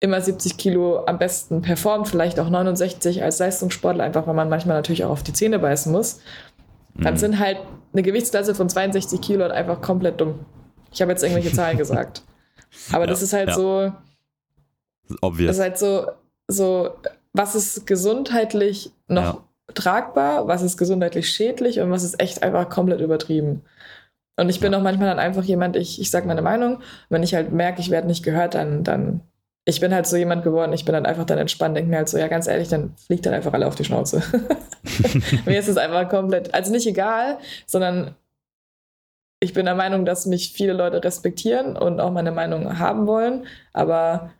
immer 0.00 0.20
70 0.20 0.58
Kilo 0.58 1.06
am 1.06 1.18
besten 1.18 1.62
performt, 1.62 2.08
vielleicht 2.08 2.38
auch 2.38 2.50
69 2.50 3.22
als 3.22 3.38
Leistungssportler, 3.38 4.04
einfach 4.04 4.26
weil 4.26 4.34
man 4.34 4.50
manchmal 4.50 4.76
natürlich 4.76 5.04
auch 5.04 5.10
auf 5.10 5.22
die 5.22 5.32
Zähne 5.32 5.58
beißen 5.58 5.90
muss, 5.90 6.20
dann 6.94 7.14
mhm. 7.14 7.18
sind 7.18 7.38
halt 7.38 7.58
eine 7.92 8.02
Gewichtsklasse 8.02 8.54
von 8.54 8.68
62 8.68 9.20
Kilo 9.20 9.42
halt 9.42 9.52
einfach 9.52 9.80
komplett 9.80 10.20
dumm. 10.20 10.40
Ich 10.92 11.00
habe 11.02 11.10
jetzt 11.12 11.22
irgendwelche 11.22 11.52
Zahlen 11.52 11.78
gesagt. 11.78 12.22
Aber 12.92 13.04
ja, 13.04 13.10
das 13.10 13.22
ist 13.22 13.32
halt 13.32 13.48
ja. 13.48 13.54
so. 13.54 13.92
Obvious. 15.20 15.48
Das 15.48 15.56
ist 15.56 15.62
halt 15.62 15.78
so, 15.78 16.06
so, 16.46 16.90
was 17.32 17.54
ist 17.54 17.86
gesundheitlich 17.86 18.92
noch 19.08 19.34
ja. 19.34 19.44
tragbar, 19.74 20.46
was 20.46 20.62
ist 20.62 20.76
gesundheitlich 20.76 21.28
schädlich 21.30 21.80
und 21.80 21.90
was 21.90 22.04
ist 22.04 22.20
echt 22.20 22.42
einfach 22.42 22.68
komplett 22.68 23.00
übertrieben. 23.00 23.62
Und 24.36 24.48
ich 24.48 24.60
bin 24.60 24.74
auch 24.74 24.82
manchmal 24.82 25.08
dann 25.08 25.18
einfach 25.18 25.44
jemand, 25.44 25.76
ich, 25.76 26.00
ich 26.00 26.10
sage 26.10 26.26
meine 26.26 26.42
Meinung. 26.42 26.80
Wenn 27.08 27.22
ich 27.22 27.34
halt 27.34 27.52
merke, 27.52 27.80
ich 27.80 27.90
werde 27.90 28.06
nicht 28.06 28.22
gehört, 28.22 28.54
dann, 28.54 28.84
dann 28.84 29.20
ich 29.70 29.80
bin 29.80 29.94
halt 29.94 30.06
so 30.06 30.16
jemand 30.16 30.42
geworden, 30.42 30.72
ich 30.72 30.84
bin 30.84 30.92
dann 30.92 31.06
einfach 31.06 31.24
dann 31.24 31.38
entspannt, 31.38 31.76
denke 31.76 31.90
mir 31.90 31.98
halt 31.98 32.08
so, 32.08 32.18
ja, 32.18 32.28
ganz 32.28 32.46
ehrlich, 32.46 32.68
dann 32.68 32.94
fliegt 33.06 33.24
dann 33.24 33.34
einfach 33.34 33.52
alle 33.52 33.66
auf 33.66 33.76
die 33.76 33.84
Schnauze. 33.84 34.22
mir 35.46 35.58
ist 35.58 35.68
es 35.68 35.76
einfach 35.76 36.08
komplett, 36.08 36.52
also 36.52 36.72
nicht 36.72 36.86
egal, 36.86 37.38
sondern 37.66 38.14
ich 39.38 39.54
bin 39.54 39.64
der 39.64 39.76
Meinung, 39.76 40.04
dass 40.04 40.26
mich 40.26 40.52
viele 40.52 40.72
Leute 40.72 41.02
respektieren 41.02 41.76
und 41.76 42.00
auch 42.00 42.10
meine 42.10 42.32
Meinung 42.32 42.78
haben 42.78 43.06
wollen, 43.06 43.46
aber 43.72 44.32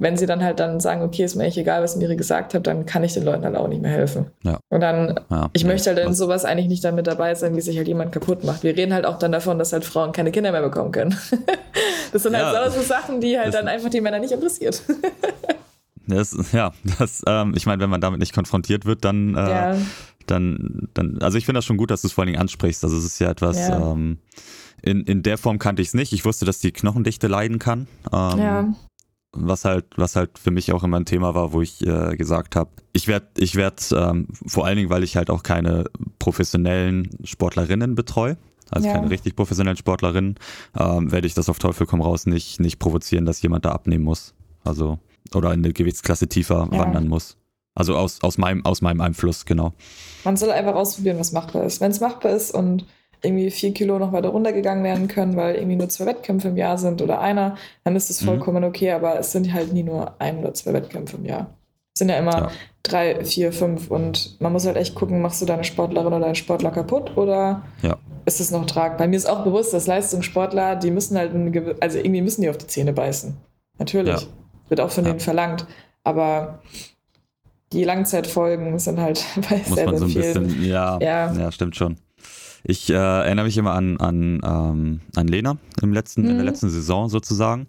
wenn 0.00 0.16
sie 0.16 0.26
dann 0.26 0.42
halt 0.42 0.60
dann 0.60 0.80
sagen, 0.80 1.02
okay, 1.02 1.24
ist 1.24 1.34
mir 1.34 1.44
echt 1.44 1.58
egal, 1.58 1.82
was 1.82 1.96
mir 1.96 2.14
gesagt 2.16 2.54
habt, 2.54 2.66
dann 2.66 2.86
kann 2.86 3.04
ich 3.04 3.14
den 3.14 3.24
Leuten 3.24 3.44
halt 3.44 3.56
auch 3.56 3.68
nicht 3.68 3.82
mehr 3.82 3.90
helfen. 3.90 4.30
Ja. 4.42 4.58
Und 4.68 4.80
dann, 4.80 5.20
ja, 5.28 5.50
ich 5.52 5.62
ja, 5.62 5.68
möchte 5.68 5.90
halt 5.90 5.98
in 5.98 6.14
sowas 6.14 6.44
eigentlich 6.44 6.68
nicht 6.68 6.84
damit 6.84 7.06
dabei 7.06 7.34
sein, 7.34 7.56
wie 7.56 7.60
sich 7.60 7.76
halt 7.76 7.88
jemand 7.88 8.12
kaputt 8.12 8.44
macht. 8.44 8.62
Wir 8.62 8.76
reden 8.76 8.94
halt 8.94 9.06
auch 9.06 9.18
dann 9.18 9.32
davon, 9.32 9.58
dass 9.58 9.72
halt 9.72 9.84
Frauen 9.84 10.12
keine 10.12 10.30
Kinder 10.30 10.52
mehr 10.52 10.62
bekommen 10.62 10.92
können. 10.92 11.18
das 12.12 12.22
sind 12.22 12.36
halt 12.36 12.72
so 12.72 12.82
Sachen, 12.82 13.20
die 13.20 13.38
halt 13.38 13.54
dann 13.54 13.68
einfach 13.68 13.90
die 13.90 14.00
Männer 14.00 14.18
nicht 14.18 14.32
interessiert. 14.32 14.82
Das, 16.10 16.34
ja, 16.52 16.72
das, 16.98 17.22
ähm, 17.26 17.52
ich 17.54 17.66
meine, 17.66 17.82
wenn 17.82 17.90
man 17.90 18.00
damit 18.00 18.18
nicht 18.18 18.32
konfrontiert 18.32 18.86
wird, 18.86 19.04
dann, 19.04 19.36
äh, 19.36 19.76
dann, 20.24 20.88
dann, 20.94 21.18
also 21.20 21.36
ich 21.36 21.44
finde 21.44 21.58
das 21.58 21.66
schon 21.66 21.76
gut, 21.76 21.90
dass 21.90 22.00
du 22.00 22.06
es 22.06 22.14
vor 22.14 22.22
allen 22.22 22.28
Dingen 22.28 22.40
ansprichst. 22.40 22.82
Also 22.82 22.96
es 22.96 23.04
ist 23.04 23.18
ja 23.18 23.30
etwas, 23.30 23.58
ähm, 23.58 24.16
in, 24.80 25.02
in 25.02 25.22
der 25.22 25.36
Form 25.36 25.58
kannte 25.58 25.82
ich 25.82 25.88
es 25.88 25.94
nicht. 25.94 26.14
Ich 26.14 26.24
wusste, 26.24 26.46
dass 26.46 26.60
die 26.60 26.72
Knochendichte 26.72 27.26
leiden 27.26 27.58
kann. 27.58 27.88
Ähm, 28.10 28.38
ja 28.38 28.74
was 29.32 29.64
halt, 29.64 29.86
was 29.96 30.16
halt 30.16 30.38
für 30.38 30.50
mich 30.50 30.72
auch 30.72 30.84
immer 30.84 30.98
ein 30.98 31.04
Thema 31.04 31.34
war, 31.34 31.52
wo 31.52 31.60
ich 31.60 31.86
äh, 31.86 32.16
gesagt 32.16 32.56
habe, 32.56 32.70
ich 32.92 33.08
werde, 33.08 33.26
ich 33.38 33.54
werde 33.54 33.76
ähm, 33.92 34.28
vor 34.46 34.66
allen 34.66 34.76
Dingen, 34.76 34.90
weil 34.90 35.04
ich 35.04 35.16
halt 35.16 35.30
auch 35.30 35.42
keine 35.42 35.84
professionellen 36.18 37.10
Sportlerinnen 37.24 37.94
betreue, 37.94 38.38
also 38.70 38.86
ja. 38.86 38.94
keine 38.94 39.10
richtig 39.10 39.36
professionellen 39.36 39.76
Sportlerinnen, 39.76 40.36
ähm, 40.78 41.12
werde 41.12 41.26
ich 41.26 41.34
das 41.34 41.48
auf 41.48 41.58
Teufel 41.58 41.86
komm 41.86 42.02
raus 42.02 42.26
nicht, 42.26 42.60
nicht 42.60 42.78
provozieren, 42.78 43.26
dass 43.26 43.42
jemand 43.42 43.64
da 43.64 43.72
abnehmen 43.72 44.04
muss. 44.04 44.34
Also, 44.64 44.98
oder 45.34 45.52
in 45.52 45.64
eine 45.64 45.72
Gewichtsklasse 45.72 46.28
tiefer 46.28 46.68
ja. 46.70 46.78
wandern 46.78 47.08
muss. 47.08 47.36
Also 47.74 47.96
aus, 47.96 48.22
aus, 48.22 48.38
meinem, 48.38 48.64
aus 48.64 48.82
meinem 48.82 49.00
Einfluss, 49.00 49.44
genau. 49.44 49.72
Man 50.24 50.36
soll 50.36 50.50
einfach 50.50 50.74
ausprobieren, 50.74 51.18
was 51.18 51.32
machbar 51.32 51.64
ist. 51.64 51.80
Wenn 51.80 51.92
es 51.92 52.00
machbar 52.00 52.32
ist 52.32 52.50
und 52.50 52.84
irgendwie 53.22 53.50
vier 53.50 53.72
Kilo 53.72 53.98
noch 53.98 54.12
weiter 54.12 54.28
runtergegangen 54.28 54.84
werden 54.84 55.08
können, 55.08 55.36
weil 55.36 55.56
irgendwie 55.56 55.76
nur 55.76 55.88
zwei 55.88 56.06
Wettkämpfe 56.06 56.48
im 56.48 56.56
Jahr 56.56 56.78
sind 56.78 57.02
oder 57.02 57.20
einer, 57.20 57.56
dann 57.84 57.96
ist 57.96 58.10
das 58.10 58.20
mhm. 58.22 58.26
vollkommen 58.26 58.62
mhm. 58.62 58.68
okay, 58.68 58.92
aber 58.92 59.18
es 59.18 59.32
sind 59.32 59.52
halt 59.52 59.72
nie 59.72 59.82
nur 59.82 60.20
ein 60.20 60.38
oder 60.38 60.54
zwei 60.54 60.72
Wettkämpfe 60.72 61.16
im 61.16 61.24
Jahr. 61.24 61.54
Es 61.94 62.00
sind 62.00 62.10
ja 62.10 62.18
immer 62.18 62.32
ja. 62.32 62.50
drei, 62.82 63.24
vier, 63.24 63.52
fünf 63.52 63.90
und 63.90 64.40
man 64.40 64.52
muss 64.52 64.66
halt 64.66 64.76
echt 64.76 64.94
gucken, 64.94 65.20
machst 65.20 65.42
du 65.42 65.46
deine 65.46 65.64
Sportlerin 65.64 66.08
oder 66.08 66.20
deinen 66.20 66.36
Sportler 66.36 66.70
kaputt 66.70 67.16
oder 67.16 67.62
ja. 67.82 67.96
Ist 68.28 68.40
es 68.40 68.50
noch 68.50 68.66
tragbar? 68.66 69.08
Mir 69.08 69.16
ist 69.16 69.28
auch 69.28 69.42
bewusst, 69.42 69.72
dass 69.72 69.86
Leistungssportler, 69.86 70.76
die 70.76 70.90
müssen 70.90 71.16
halt, 71.16 71.32
also 71.80 71.98
irgendwie 71.98 72.22
müssen 72.22 72.42
die 72.42 72.50
auf 72.50 72.58
die 72.58 72.66
Zähne 72.66 72.92
beißen. 72.92 73.36
Natürlich. 73.78 74.20
Ja. 74.20 74.28
Wird 74.68 74.80
auch 74.80 74.90
von 74.90 75.04
denen 75.04 75.18
verlangt. 75.18 75.66
Aber 76.04 76.60
die 77.72 77.84
Langzeitfolgen 77.84 78.78
sind 78.78 79.00
halt 79.00 79.24
bei 79.48 79.58
Muss 79.58 79.74
sehr, 79.74 79.86
man 79.86 79.96
so 79.98 80.04
ein 80.04 80.14
bisschen, 80.14 80.64
ja, 80.64 80.98
ja, 81.00 81.32
ja, 81.32 81.52
stimmt 81.52 81.76
schon. 81.76 81.96
Ich 82.64 82.90
äh, 82.90 82.94
erinnere 82.94 83.46
mich 83.46 83.56
immer 83.56 83.72
an, 83.72 83.98
an, 83.98 84.40
ähm, 84.44 85.00
an 85.14 85.28
Lena 85.28 85.56
im 85.80 85.92
letzten, 85.92 86.22
mhm. 86.22 86.28
in 86.28 86.34
der 86.34 86.44
mhm. 86.44 86.48
letzten 86.50 86.70
Saison 86.70 87.08
sozusagen. 87.08 87.66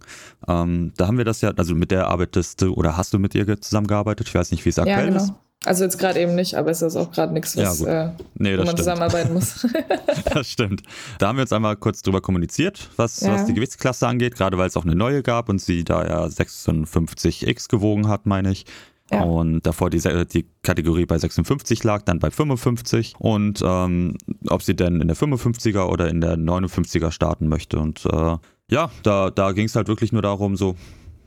Ähm, 0.48 0.94
da 0.98 1.08
haben 1.08 1.18
wir 1.18 1.26
das 1.26 1.42
ja, 1.42 1.52
also 1.56 1.76
mit 1.76 1.92
der 1.92 2.08
arbeitest 2.08 2.62
du 2.62 2.74
oder 2.74 2.98
hast 2.98 3.14
du 3.14 3.20
mit 3.20 3.36
ihr 3.36 3.62
zusammengearbeitet? 3.62 4.28
Ich 4.28 4.36
weiß 4.36 4.52
nicht, 4.52 4.66
wie 4.66 4.70
es 4.70 4.80
aktuell 4.80 5.00
ja, 5.00 5.06
genau. 5.06 5.24
ist. 5.24 5.34
Also 5.66 5.84
jetzt 5.84 5.98
gerade 5.98 6.22
eben 6.22 6.36
nicht, 6.36 6.56
aber 6.56 6.72
es 6.72 6.82
ist 6.82 6.96
auch 6.96 7.12
gerade 7.12 7.34
nichts, 7.34 7.58
was 7.58 7.82
ja, 7.82 8.06
äh, 8.06 8.12
nee, 8.36 8.54
wo 8.54 8.58
man 8.58 8.68
stimmt. 8.68 8.80
zusammenarbeiten 8.80 9.34
muss. 9.34 9.68
das 10.34 10.50
stimmt. 10.50 10.84
Da 11.18 11.28
haben 11.28 11.36
wir 11.36 11.42
jetzt 11.42 11.52
einmal 11.52 11.76
kurz 11.76 12.02
drüber 12.02 12.22
kommuniziert, 12.22 12.90
was, 12.96 13.20
ja. 13.20 13.34
was 13.34 13.46
die 13.46 13.54
Gewichtsklasse 13.54 14.08
angeht, 14.08 14.36
gerade 14.36 14.58
weil 14.58 14.68
es 14.68 14.78
auch 14.78 14.86
eine 14.86 14.96
neue 14.96 15.22
gab 15.22 15.50
und 15.50 15.60
sie 15.60 15.84
da 15.84 16.06
ja 16.08 16.24
56x 16.24 17.68
gewogen 17.68 18.08
hat, 18.08 18.26
meine 18.26 18.52
ich. 18.52 18.66
Ja. 19.12 19.24
Und 19.24 19.66
davor 19.66 19.90
die, 19.90 20.00
die 20.28 20.46
Kategorie 20.62 21.06
bei 21.06 21.18
56 21.18 21.84
lag, 21.84 22.04
dann 22.04 22.20
bei 22.20 22.32
55. 22.32 23.16
Und 23.18 23.62
ähm, 23.66 24.16
ob 24.48 24.64
sie 24.64 24.76
denn 24.76 25.02
in 25.02 25.08
der 25.08 25.18
55er 25.18 25.88
oder 25.90 26.10
in 26.10 26.22
der 26.22 26.38
59er 26.38 27.12
starten 27.12 27.48
möchte. 27.48 27.80
Und 27.80 28.06
äh, 28.06 28.38
ja, 28.72 28.92
da, 29.04 29.32
da 29.32 29.52
ging 29.52 29.66
es 29.66 29.76
halt 29.76 29.88
wirklich 29.88 30.12
nur 30.12 30.22
darum, 30.22 30.56
so, 30.56 30.76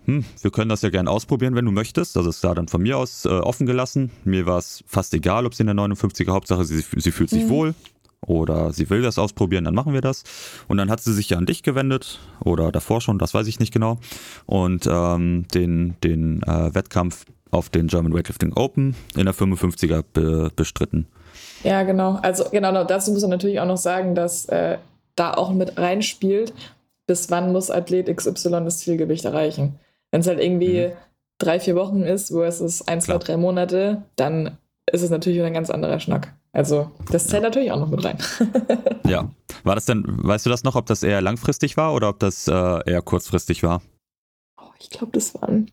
hm, 0.07 0.25
wir 0.41 0.51
können 0.51 0.69
das 0.69 0.83
ja 0.83 0.91
gerne 0.91 1.11
ausprobieren, 1.11 1.55
wenn 1.55 1.65
du 1.65 1.71
möchtest. 1.71 2.17
Das 2.17 2.27
ist 2.27 2.43
da 2.43 2.55
dann 2.55 2.69
von 2.69 2.83
mir 2.83 2.99
aus 2.99 3.25
äh, 3.25 3.29
offen 3.29 3.67
gelassen. 3.67 4.11
Mir 4.25 4.47
war 4.47 4.59
es 4.59 4.83
fast 4.87 5.15
egal, 5.15 5.47
ob 5.47 5.55
sie 5.55 5.63
in 5.63 5.69
der 5.69 5.77
59er, 5.77 6.33
Hauptsache 6.33 6.65
sie, 6.65 6.81
sie 6.81 7.13
fühlt 7.13 7.31
sich 7.31 7.45
mhm. 7.45 7.49
wohl 7.49 7.75
oder 8.27 8.73
sie 8.73 8.89
will 8.89 9.03
das 9.03 9.19
ausprobieren, 9.19 9.65
dann 9.65 9.75
machen 9.75 9.93
wir 9.93 10.01
das. 10.01 10.23
Und 10.69 10.77
dann 10.77 10.91
hat 10.91 11.01
sie 11.01 11.13
sich 11.13 11.31
ja 11.31 11.39
an 11.39 11.47
dich 11.47 11.63
gewendet 11.63 12.21
oder 12.45 12.71
davor 12.71 13.01
schon, 13.01 13.19
das 13.19 13.35
weiß 13.35 13.47
ich 13.47 13.59
nicht 13.59 13.73
genau. 13.73 13.99
Und 14.47 14.89
ähm, 14.91 15.47
den, 15.55 15.97
den 16.03 16.43
äh, 16.43 16.75
Wettkampf 16.75 17.27
auf 17.51 17.69
den 17.69 17.89
German 17.89 18.15
Weightlifting 18.15 18.53
Open 18.55 18.95
in 19.17 19.27
der 19.27 19.35
55er 19.35 20.05
be 20.13 20.51
bestritten. 20.55 21.07
Ja, 21.65 21.83
genau. 21.83 22.19
Also 22.23 22.45
genau, 22.51 22.85
dazu 22.85 23.13
muss 23.13 23.23
man 23.23 23.31
natürlich 23.31 23.61
auch 23.61 23.67
noch 23.67 23.77
sagen, 23.77 24.15
dass 24.15 24.47
äh, 24.47 24.79
da 25.17 25.35
auch 25.35 25.53
mit 25.53 25.79
reinspielt, 25.79 26.55
bis 27.07 27.31
wann 27.31 27.53
muss 27.53 27.71
Athlet 27.71 28.15
XY 28.15 28.51
das 28.65 28.79
Zielgewicht 28.79 29.25
erreichen. 29.25 29.79
Wenn 30.13 30.21
es 30.21 30.29
halt 30.29 30.41
irgendwie 30.41 30.89
mhm. 30.89 30.93
drei, 31.39 31.59
vier 31.59 31.75
Wochen 31.75 32.03
ist, 32.03 32.29
versus 32.29 32.87
ein, 32.87 33.01
zwei, 33.01 33.19
drei 33.19 33.37
Monate, 33.37 34.03
dann 34.15 34.59
ist 34.91 35.03
es 35.03 35.11
natürlich 35.11 35.39
wieder 35.39 35.47
ein 35.47 35.55
ganz 35.55 35.71
anderer 35.71 35.99
Schnack. 35.99 36.35
Also, 36.53 36.93
das 37.11 37.27
zählt 37.27 37.43
ja. 37.43 37.49
natürlich 37.49 37.73
auch 37.73 37.81
noch 37.81 37.89
mit 37.89 38.05
rein. 38.05 38.19
ja. 39.07 39.29
War 39.65 39.75
das 39.75 39.87
denn, 39.87 40.05
weißt 40.07 40.47
du 40.47 40.51
das 40.51 40.63
noch, 40.63 40.77
ob 40.77 40.87
das 40.87 41.03
eher 41.03 41.21
langfristig 41.21 41.77
war 41.77 41.95
oder 41.95 42.09
ob 42.11 42.21
das 42.21 42.47
äh, 42.47 42.91
eher 42.91 43.03
kurzfristig 43.03 43.63
war? 43.63 43.83
Oh, 44.61 44.71
ich 44.79 44.91
glaube, 44.91 45.13
das 45.13 45.35
waren 45.41 45.71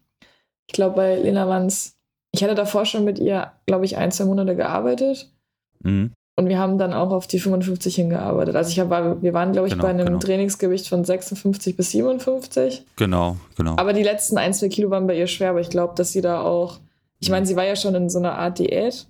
ich 0.70 0.74
glaube, 0.74 0.98
bei 0.98 1.16
Lena 1.16 1.48
waren 1.48 1.66
es, 1.66 1.98
ich 2.32 2.44
hatte 2.44 2.54
davor 2.54 2.86
schon 2.86 3.04
mit 3.04 3.18
ihr, 3.18 3.52
glaube 3.66 3.86
ich, 3.86 3.98
ein, 3.98 4.12
zwei 4.12 4.26
Monate 4.26 4.56
gearbeitet. 4.56 5.34
Mhm. 5.80 6.14
Und 6.40 6.48
wir 6.48 6.58
haben 6.58 6.78
dann 6.78 6.94
auch 6.94 7.12
auf 7.12 7.28
die 7.28 7.38
55 7.38 7.96
hingearbeitet. 7.96 8.56
Also 8.56 8.70
ich 8.70 8.80
hab, 8.80 8.90
wir 8.90 9.34
waren, 9.34 9.52
glaube 9.52 9.68
ich, 9.68 9.74
genau, 9.74 9.84
bei 9.84 9.90
einem 9.90 10.06
genau. 10.06 10.20
Trainingsgewicht 10.20 10.88
von 10.88 11.04
56 11.04 11.76
bis 11.76 11.92
57. 11.92 12.86
Genau, 12.96 13.36
genau. 13.58 13.76
Aber 13.76 13.92
die 13.92 14.04
letzten 14.04 14.38
ein, 14.38 14.54
zwei 14.54 14.70
Kilo 14.70 14.90
waren 14.90 15.06
bei 15.06 15.18
ihr 15.18 15.28
schwer, 15.28 15.50
aber 15.50 15.60
ich 15.60 15.70
glaube, 15.70 15.96
dass 15.98 16.14
sie 16.14 16.22
da 16.22 16.42
auch, 16.42 16.80
ich 17.20 17.30
meine, 17.30 17.46
sie 17.46 17.58
war 17.58 17.66
ja 17.66 17.76
schon 17.76 17.94
in 17.94 18.10
so 18.10 18.20
einer 18.20 18.38
Art 18.38 18.58
Diät. 18.58 19.06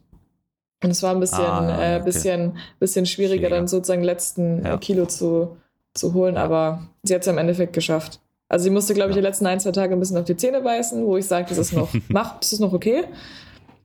Und 0.84 0.90
es 0.90 1.04
war 1.04 1.12
ein 1.14 1.20
bisschen, 1.20 1.46
ah, 1.46 1.98
äh, 1.98 2.00
bisschen, 2.00 2.58
bisschen 2.80 3.06
schwieriger, 3.06 3.36
schwieriger, 3.36 3.56
dann 3.56 3.68
sozusagen 3.68 4.04
letzten 4.04 4.66
ja. 4.66 4.78
Kilo 4.78 5.06
zu, 5.06 5.56
zu 5.94 6.16
holen, 6.16 6.36
aber 6.36 6.88
sie 7.04 7.14
hat 7.14 7.22
es 7.22 7.28
ja 7.28 7.34
im 7.34 7.38
Endeffekt 7.38 7.74
geschafft. 7.74 8.22
Also 8.48 8.64
sie 8.64 8.72
musste, 8.72 8.96
glaube 8.96 9.12
ich, 9.12 9.16
die 9.16 9.22
letzten 9.22 9.46
ein, 9.46 9.60
zwei 9.60 9.72
Tage 9.72 9.94
ein 9.94 10.00
bisschen 10.00 10.18
auf 10.18 10.26
die 10.26 10.36
Zähne 10.36 10.62
beißen, 10.62 11.06
wo 11.06 11.16
ich 11.16 11.28
sage, 11.28 11.46
das 11.50 11.60
ist 11.60 11.74
noch, 11.74 11.90
mach, 12.08 12.40
das 12.40 12.54
ist 12.54 12.60
noch 12.60 12.74
okay. 12.74 13.04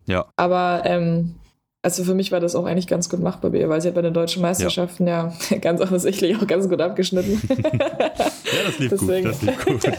Ja. 0.07 0.25
Aber 0.35 0.81
ähm, 0.87 1.35
also 1.85 2.03
für 2.03 2.15
mich 2.15 2.33
war 2.33 2.41
das 2.41 2.57
auch 2.57 2.65
eigentlich 2.65 2.87
ganz 2.87 3.11
gut 3.11 3.21
machbar 3.21 3.51
bei 3.51 3.59
ihr, 3.59 3.69
weil 3.69 3.79
sie 3.83 3.89
hat 3.89 3.95
bei 3.95 4.01
den 4.01 4.15
deutschen 4.15 4.41
Meisterschaften 4.41 5.07
ja, 5.07 5.35
ja 5.51 5.59
ganz 5.61 5.83
offensichtlich 5.83 6.35
auch 6.37 6.47
ganz 6.47 6.67
gut 6.67 6.81
abgeschnitten. 6.81 7.43
ja, 7.49 7.91
das 8.67 8.79
lief 8.79 8.91
Deswegen. 8.91 9.27
gut. 9.27 9.35
Das 9.35 9.43
lief 9.43 9.65
gut. 9.67 9.85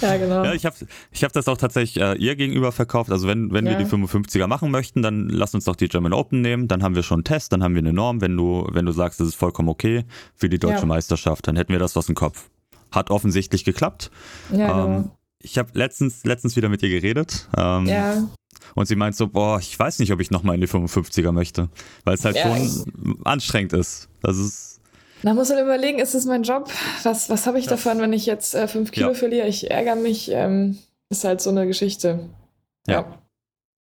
ja, 0.00 0.16
genau. 0.16 0.44
Ja, 0.44 0.52
ich 0.52 0.66
habe 0.66 0.74
ich 1.12 1.22
hab 1.22 1.32
das 1.32 1.46
auch 1.46 1.56
tatsächlich 1.56 2.02
äh, 2.02 2.16
ihr 2.16 2.34
gegenüber 2.34 2.72
verkauft. 2.72 3.12
Also 3.12 3.28
wenn, 3.28 3.52
wenn 3.52 3.66
ja. 3.66 3.78
wir 3.78 3.78
die 3.78 3.84
55er 3.84 4.48
machen 4.48 4.72
möchten, 4.72 5.00
dann 5.00 5.28
lass 5.28 5.54
uns 5.54 5.64
doch 5.64 5.76
die 5.76 5.86
German 5.86 6.12
Open 6.12 6.40
nehmen. 6.40 6.66
Dann 6.66 6.82
haben 6.82 6.96
wir 6.96 7.04
schon 7.04 7.18
einen 7.18 7.24
Test, 7.24 7.52
dann 7.52 7.62
haben 7.62 7.76
wir 7.76 7.80
eine 7.80 7.92
Norm. 7.92 8.20
Wenn 8.20 8.36
du, 8.36 8.66
wenn 8.72 8.84
du 8.84 8.90
sagst, 8.90 9.20
das 9.20 9.28
ist 9.28 9.36
vollkommen 9.36 9.68
okay 9.68 10.04
für 10.34 10.48
die 10.48 10.58
deutsche 10.58 10.80
ja. 10.80 10.86
Meisterschaft, 10.86 11.46
dann 11.46 11.54
hätten 11.54 11.72
wir 11.72 11.78
das 11.78 11.94
was 11.94 12.08
im 12.08 12.16
Kopf 12.16 12.50
hat 12.90 13.10
offensichtlich 13.10 13.64
geklappt. 13.64 14.10
Ja, 14.52 14.84
ähm, 14.84 14.86
genau. 14.86 15.16
Ich 15.40 15.58
habe 15.58 15.70
letztens, 15.74 16.24
letztens 16.24 16.56
wieder 16.56 16.68
mit 16.68 16.82
ihr 16.82 16.88
geredet. 16.88 17.48
Ähm, 17.56 17.86
ja. 17.86 18.28
Und 18.74 18.86
sie 18.86 18.96
meint 18.96 19.16
so, 19.16 19.28
boah, 19.28 19.58
ich 19.58 19.78
weiß 19.78 19.98
nicht, 19.98 20.12
ob 20.12 20.20
ich 20.20 20.30
nochmal 20.30 20.54
in 20.54 20.60
die 20.60 20.68
55er 20.68 21.32
möchte. 21.32 21.68
Weil 22.04 22.14
es 22.14 22.24
halt 22.24 22.36
ja, 22.36 22.42
schon 22.42 23.18
anstrengend 23.24 23.72
ist. 23.72 24.08
Das 24.22 24.38
ist. 24.38 24.80
Da 25.22 25.32
muss 25.32 25.48
man 25.48 25.58
überlegen, 25.58 25.98
ist 25.98 26.14
es 26.14 26.26
mein 26.26 26.42
Job? 26.42 26.70
Was, 27.02 27.30
was 27.30 27.46
habe 27.46 27.58
ich 27.58 27.64
ja. 27.64 27.72
davon, 27.72 27.98
wenn 27.98 28.12
ich 28.12 28.26
jetzt 28.26 28.54
äh, 28.54 28.68
fünf 28.68 28.92
Kilo 28.92 29.08
ja. 29.08 29.14
verliere? 29.14 29.48
Ich 29.48 29.70
ärgere 29.70 29.96
mich. 29.96 30.30
Ähm, 30.30 30.78
ist 31.08 31.24
halt 31.24 31.40
so 31.40 31.50
eine 31.50 31.66
Geschichte. 31.66 32.28
Ja. 32.86 33.06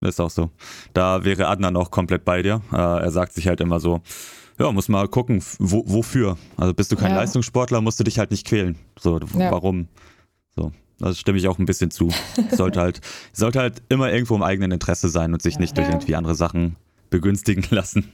Ist 0.02 0.20
auch 0.20 0.30
so. 0.30 0.50
Da 0.94 1.24
wäre 1.24 1.48
Adnan 1.48 1.78
auch 1.78 1.92
komplett 1.92 2.26
bei 2.26 2.42
dir. 2.42 2.62
Äh, 2.72 2.78
er 2.78 3.12
sagt 3.12 3.34
sich 3.34 3.48
halt 3.48 3.62
immer 3.62 3.80
so, 3.80 4.02
ja, 4.60 4.72
muss 4.72 4.90
mal 4.90 5.08
gucken, 5.08 5.44
wo, 5.60 5.84
wofür. 5.86 6.38
Also 6.58 6.74
bist 6.74 6.92
du 6.92 6.96
kein 6.96 7.12
ja. 7.12 7.18
Leistungssportler, 7.18 7.82
musst 7.82 8.00
du 8.00 8.04
dich 8.04 8.20
halt 8.20 8.32
nicht 8.32 8.46
quälen. 8.46 8.78
So, 9.00 9.20
ja. 9.20 9.52
warum? 9.52 9.88
So. 10.56 10.72
Das 11.04 11.20
stimme 11.20 11.38
ich 11.38 11.48
auch 11.48 11.60
ein 11.60 11.66
bisschen 11.66 11.92
zu. 11.92 12.10
sollte 12.52 12.80
halt, 12.80 13.02
sollte 13.34 13.60
halt 13.60 13.82
immer 13.90 14.12
irgendwo 14.12 14.36
im 14.36 14.44
eigenen 14.44 14.72
Interesse 14.72 15.10
sein 15.10 15.34
und 15.34 15.42
sich 15.42 15.60
nicht 15.60 15.78
durch 15.78 15.88
irgendwie 15.88 16.16
andere 16.16 16.36
Sachen 16.36 16.76
begünstigen 17.10 17.66
lassen. 17.70 18.12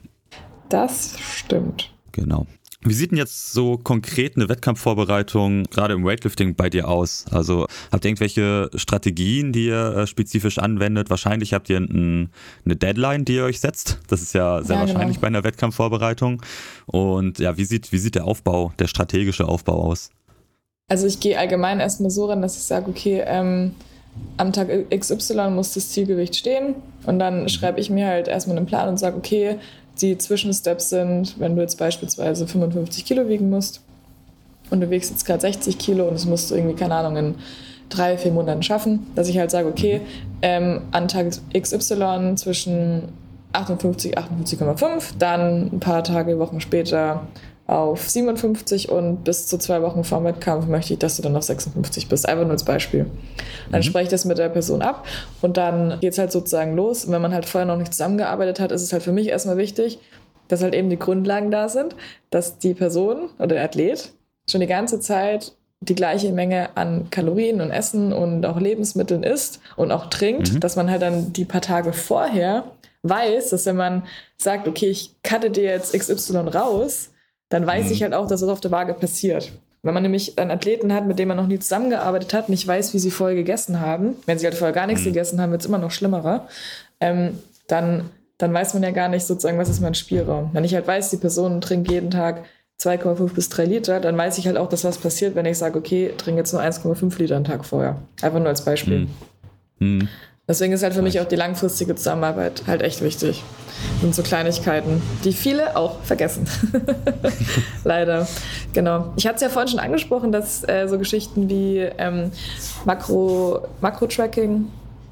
Das 0.70 1.18
stimmt. 1.20 1.94
Genau. 2.12 2.48
Wie 2.82 2.94
sieht 2.94 3.12
denn 3.12 3.18
jetzt 3.18 3.52
so 3.52 3.78
konkret 3.78 4.38
eine 4.38 4.48
Wettkampfvorbereitung 4.48 5.66
gerade 5.66 5.94
im 5.96 6.06
Weightlifting 6.06 6.56
bei 6.56 6.70
dir 6.70 6.88
aus? 6.88 7.26
Also 7.30 7.68
habt 7.92 8.06
ihr 8.06 8.10
irgendwelche 8.10 8.70
Strategien, 8.74 9.52
die 9.52 9.66
ihr 9.66 9.96
äh, 9.98 10.08
spezifisch 10.08 10.60
anwendet? 10.60 11.10
Wahrscheinlich 11.10 11.54
habt 11.54 11.70
ihr 11.70 11.78
ein, 11.78 12.30
eine 12.64 12.78
Deadline, 12.78 13.26
die 13.26 13.36
ihr 13.36 13.44
euch 13.44 13.60
setzt. 13.60 14.00
Das 14.08 14.22
ist 14.22 14.34
ja 14.34 14.64
sehr 14.64 14.78
ja, 14.78 14.82
genau. 14.82 14.94
wahrscheinlich 14.94 15.18
genau. 15.18 15.22
bei 15.22 15.28
einer 15.28 15.44
Wettkampfvorbereitung. 15.44 16.42
Und 16.86 17.40
ja, 17.40 17.58
wie 17.58 17.66
sieht, 17.66 17.92
wie 17.92 17.98
sieht 17.98 18.16
der 18.16 18.24
Aufbau, 18.24 18.72
der 18.80 18.88
strategische 18.88 19.46
Aufbau 19.46 19.84
aus? 19.84 20.10
Also 20.90 21.08
ich 21.08 21.20
gehe 21.20 21.38
allgemein 21.38 21.80
erstmal 21.80 22.10
so 22.10 22.26
ran, 22.26 22.42
dass 22.42 22.58
ich 22.58 22.64
sage, 22.64 22.90
okay, 22.90 23.24
ähm, 23.26 23.76
am 24.38 24.52
Tag 24.52 24.68
XY 24.90 25.52
muss 25.52 25.74
das 25.74 25.90
Zielgewicht 25.90 26.36
stehen. 26.36 26.76
Und 27.06 27.20
dann 27.20 27.48
schreibe 27.48 27.80
ich 27.80 27.90
mir 27.90 28.08
halt 28.08 28.28
erstmal 28.28 28.58
einen 28.58 28.66
Plan 28.66 28.90
und 28.90 28.98
sage, 28.98 29.16
okay, 29.16 29.58
die 30.02 30.18
Zwischensteps 30.18 30.90
sind, 30.90 31.40
wenn 31.40 31.56
du 31.56 31.62
jetzt 31.62 31.78
beispielsweise 31.78 32.48
55 32.48 33.06
Kilo 33.06 33.28
wiegen 33.28 33.50
musst 33.50 33.82
und 34.70 34.82
du 34.82 34.90
wiegst 34.90 35.12
jetzt 35.12 35.26
gerade 35.26 35.42
60 35.42 35.78
Kilo 35.78 36.08
und 36.08 36.14
das 36.14 36.26
musst 36.26 36.52
du 36.52 36.56
irgendwie, 36.56 36.76
keine 36.76 36.96
Ahnung, 36.96 37.18
in 37.18 37.36
drei, 37.90 38.18
vier 38.18 38.32
Monaten 38.32 38.64
schaffen, 38.64 39.08
dass 39.16 39.28
ich 39.28 39.38
halt 39.38 39.52
sage, 39.52 39.68
okay, 39.68 40.02
ähm, 40.42 40.82
an 40.92 41.08
Tag 41.08 41.28
XY 41.58 42.36
zwischen 42.36 43.10
58, 43.54 44.18
58,5, 44.18 45.14
dann 45.18 45.70
ein 45.74 45.80
paar 45.80 46.04
Tage, 46.04 46.38
Wochen 46.38 46.62
später 46.62 47.28
auf 47.70 48.10
57 48.10 48.90
und 48.90 49.24
bis 49.24 49.46
zu 49.46 49.60
zwei 49.60 49.84
Wochen 49.84 50.04
vor 50.04 50.20
dem 50.20 50.26
Wettkampf 50.26 50.66
möchte 50.66 50.94
ich, 50.94 51.00
dass 51.00 51.18
du 51.18 51.22
dann 51.22 51.36
auf 51.36 51.44
56 51.44 52.10
bist. 52.10 52.28
Einfach 52.28 52.44
nur 52.44 52.54
als 52.54 52.66
Beispiel. 52.66 53.06
Dann 53.72 53.82
mhm. 53.82 53.84
spreche 53.84 54.04
ich 54.06 54.10
das 54.10 54.26
mit 54.26 54.40
der 54.40 54.50
Person 54.50 54.82
ab 54.82 55.06
und 55.42 55.58
dann 55.58 56.00
geht 56.00 56.14
es 56.14 56.18
halt 56.18 56.32
sozusagen 56.32 56.76
los. 56.76 57.06
Und 57.06 57.14
wenn 57.14 57.22
man 57.22 57.34
halt 57.34 57.46
vorher 57.46 57.68
noch 57.68 57.78
nicht 57.78 57.94
zusammengearbeitet 57.94 58.60
hat, 58.60 58.72
ist 58.72 58.82
es 58.82 58.92
halt 58.92 59.04
für 59.04 59.12
mich 59.12 59.28
erstmal 59.28 59.58
wichtig, 59.58 60.00
dass 60.48 60.64
halt 60.64 60.74
eben 60.74 60.90
die 60.90 60.98
Grundlagen 60.98 61.52
da 61.52 61.70
sind, 61.70 61.96
dass 62.32 62.58
die 62.58 62.74
Person 62.74 63.30
oder 63.38 63.50
der 63.50 63.64
Athlet 63.66 64.14
schon 64.50 64.62
die 64.62 64.68
ganze 64.68 65.00
Zeit 65.00 65.54
die 65.82 65.96
gleiche 65.96 66.32
Menge 66.32 66.76
an 66.76 67.10
Kalorien 67.12 67.62
und 67.62 67.70
Essen 67.70 68.12
und 68.14 68.46
auch 68.48 68.60
Lebensmitteln 68.60 69.22
isst 69.22 69.62
und 69.76 69.92
auch 69.92 70.08
trinkt, 70.08 70.54
mhm. 70.54 70.60
dass 70.60 70.76
man 70.76 70.90
halt 70.90 71.04
dann 71.04 71.34
die 71.34 71.46
paar 71.46 71.62
Tage 71.62 71.94
vorher 71.94 72.64
weiß, 73.04 73.52
dass 73.52 73.68
wenn 73.68 73.78
man 73.78 74.04
sagt, 74.38 74.68
okay, 74.68 74.90
ich 74.90 75.16
cutte 75.22 75.52
dir 75.52 75.66
jetzt 75.66 75.94
XY 75.94 76.38
raus, 76.50 77.12
dann 77.50 77.66
weiß 77.66 77.88
mhm. 77.88 77.92
ich 77.92 78.04
halt 78.04 78.14
auch, 78.14 78.28
dass 78.28 78.42
das 78.42 78.50
auf 78.50 78.62
der 78.62 78.72
Waage 78.72 78.94
passiert. 78.94 79.52
Wenn 79.82 79.94
man 79.94 80.04
nämlich 80.04 80.38
einen 80.38 80.52
Athleten 80.52 80.94
hat, 80.94 81.08
mit 81.08 81.20
dem 81.20 81.30
man 81.30 81.38
noch 81.38 81.48
nie 81.48 81.60
zusammengearbeitet 81.60 82.34
hat, 82.34 82.50
nicht 82.50 82.68
weiß, 82.68 82.94
wie 82.94 83.00
sie 83.00 83.12
vorher 83.12 83.36
gegessen 83.36 83.80
haben, 83.80 84.16
wenn 84.26 84.38
sie 84.38 84.46
halt 84.46 84.56
vorher 84.56 84.74
gar 84.74 84.88
nichts 84.88 85.02
mhm. 85.02 85.10
gegessen 85.10 85.42
haben, 85.42 85.52
wird 85.52 85.62
es 85.62 85.68
immer 85.68 85.78
noch 85.78 85.92
schlimmerer, 85.92 86.48
ähm, 87.00 87.40
dann, 87.68 88.10
dann 88.38 88.54
weiß 88.54 88.74
man 88.74 88.84
ja 88.84 88.92
gar 88.92 89.08
nicht 89.08 89.26
sozusagen, 89.26 89.58
was 89.58 89.70
ist 89.70 89.80
mein 89.80 89.96
Spielraum. 89.96 90.50
Wenn 90.54 90.64
ich 90.64 90.76
halt 90.76 90.88
weiß, 90.88 91.10
die 91.12 91.18
Person 91.18 91.62
trinkt 91.62 91.90
jeden 91.90 92.12
Tag 92.12 92.44
2,5 92.82 93.34
bis 93.34 93.50
3 93.50 93.66
Liter, 93.66 94.00
dann 94.00 94.18
weiß 94.18 94.38
ich 94.38 94.48
halt 94.48 94.58
auch, 94.58 94.70
dass 94.70 94.84
was 94.84 94.98
passiert, 94.98 95.36
wenn 95.36 95.46
ich 95.46 95.58
sage, 95.58 95.78
okay, 95.78 96.14
trinke 96.18 96.40
jetzt 96.40 96.54
nur 96.54 96.62
1,5 96.62 97.18
Liter 97.18 97.38
am 97.38 97.44
Tag 97.44 97.66
vorher. 97.66 97.98
Einfach 98.22 98.40
nur 98.40 98.48
als 98.48 98.64
Beispiel. 98.64 99.08
Mhm. 99.80 100.10
Deswegen 100.50 100.74
ist 100.74 100.82
halt 100.82 100.96
für 100.96 101.04
mich 101.04 101.22
auch 101.22 101.26
die 101.26 101.36
langfristige 101.36 101.94
Zusammenarbeit 101.94 102.64
halt 102.66 102.82
echt 102.82 103.04
wichtig. 103.04 103.44
Das 103.94 104.02
sind 104.02 104.16
so 104.16 104.24
Kleinigkeiten, 104.24 105.00
die 105.24 105.32
viele 105.32 105.78
auch 105.78 106.02
vergessen. 106.02 106.48
Leider. 107.84 108.28
Genau. 108.74 109.14
Ich 109.16 109.28
hatte 109.28 109.36
es 109.36 109.42
ja 109.44 109.50
vorhin 109.50 109.70
schon 109.70 109.80
angesprochen, 109.80 110.32
dass 110.32 110.68
äh, 110.68 110.88
so 110.88 110.98
Geschichten 110.98 111.50
wie 111.50 111.78
ähm, 111.78 112.32
Makro, 112.84 113.68
Makro-Tracking 113.82 114.68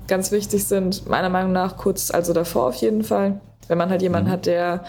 ganz 0.07 0.31
wichtig 0.31 0.65
sind. 0.65 1.07
Meiner 1.07 1.29
Meinung 1.29 1.51
nach 1.51 1.77
kurz, 1.77 2.09
also 2.09 2.33
davor 2.33 2.65
auf 2.69 2.75
jeden 2.75 3.03
Fall. 3.03 3.39
Wenn 3.67 3.77
man 3.77 3.91
halt 3.91 4.01
jemanden 4.01 4.29
mhm. 4.29 4.33
hat, 4.33 4.47
der 4.47 4.85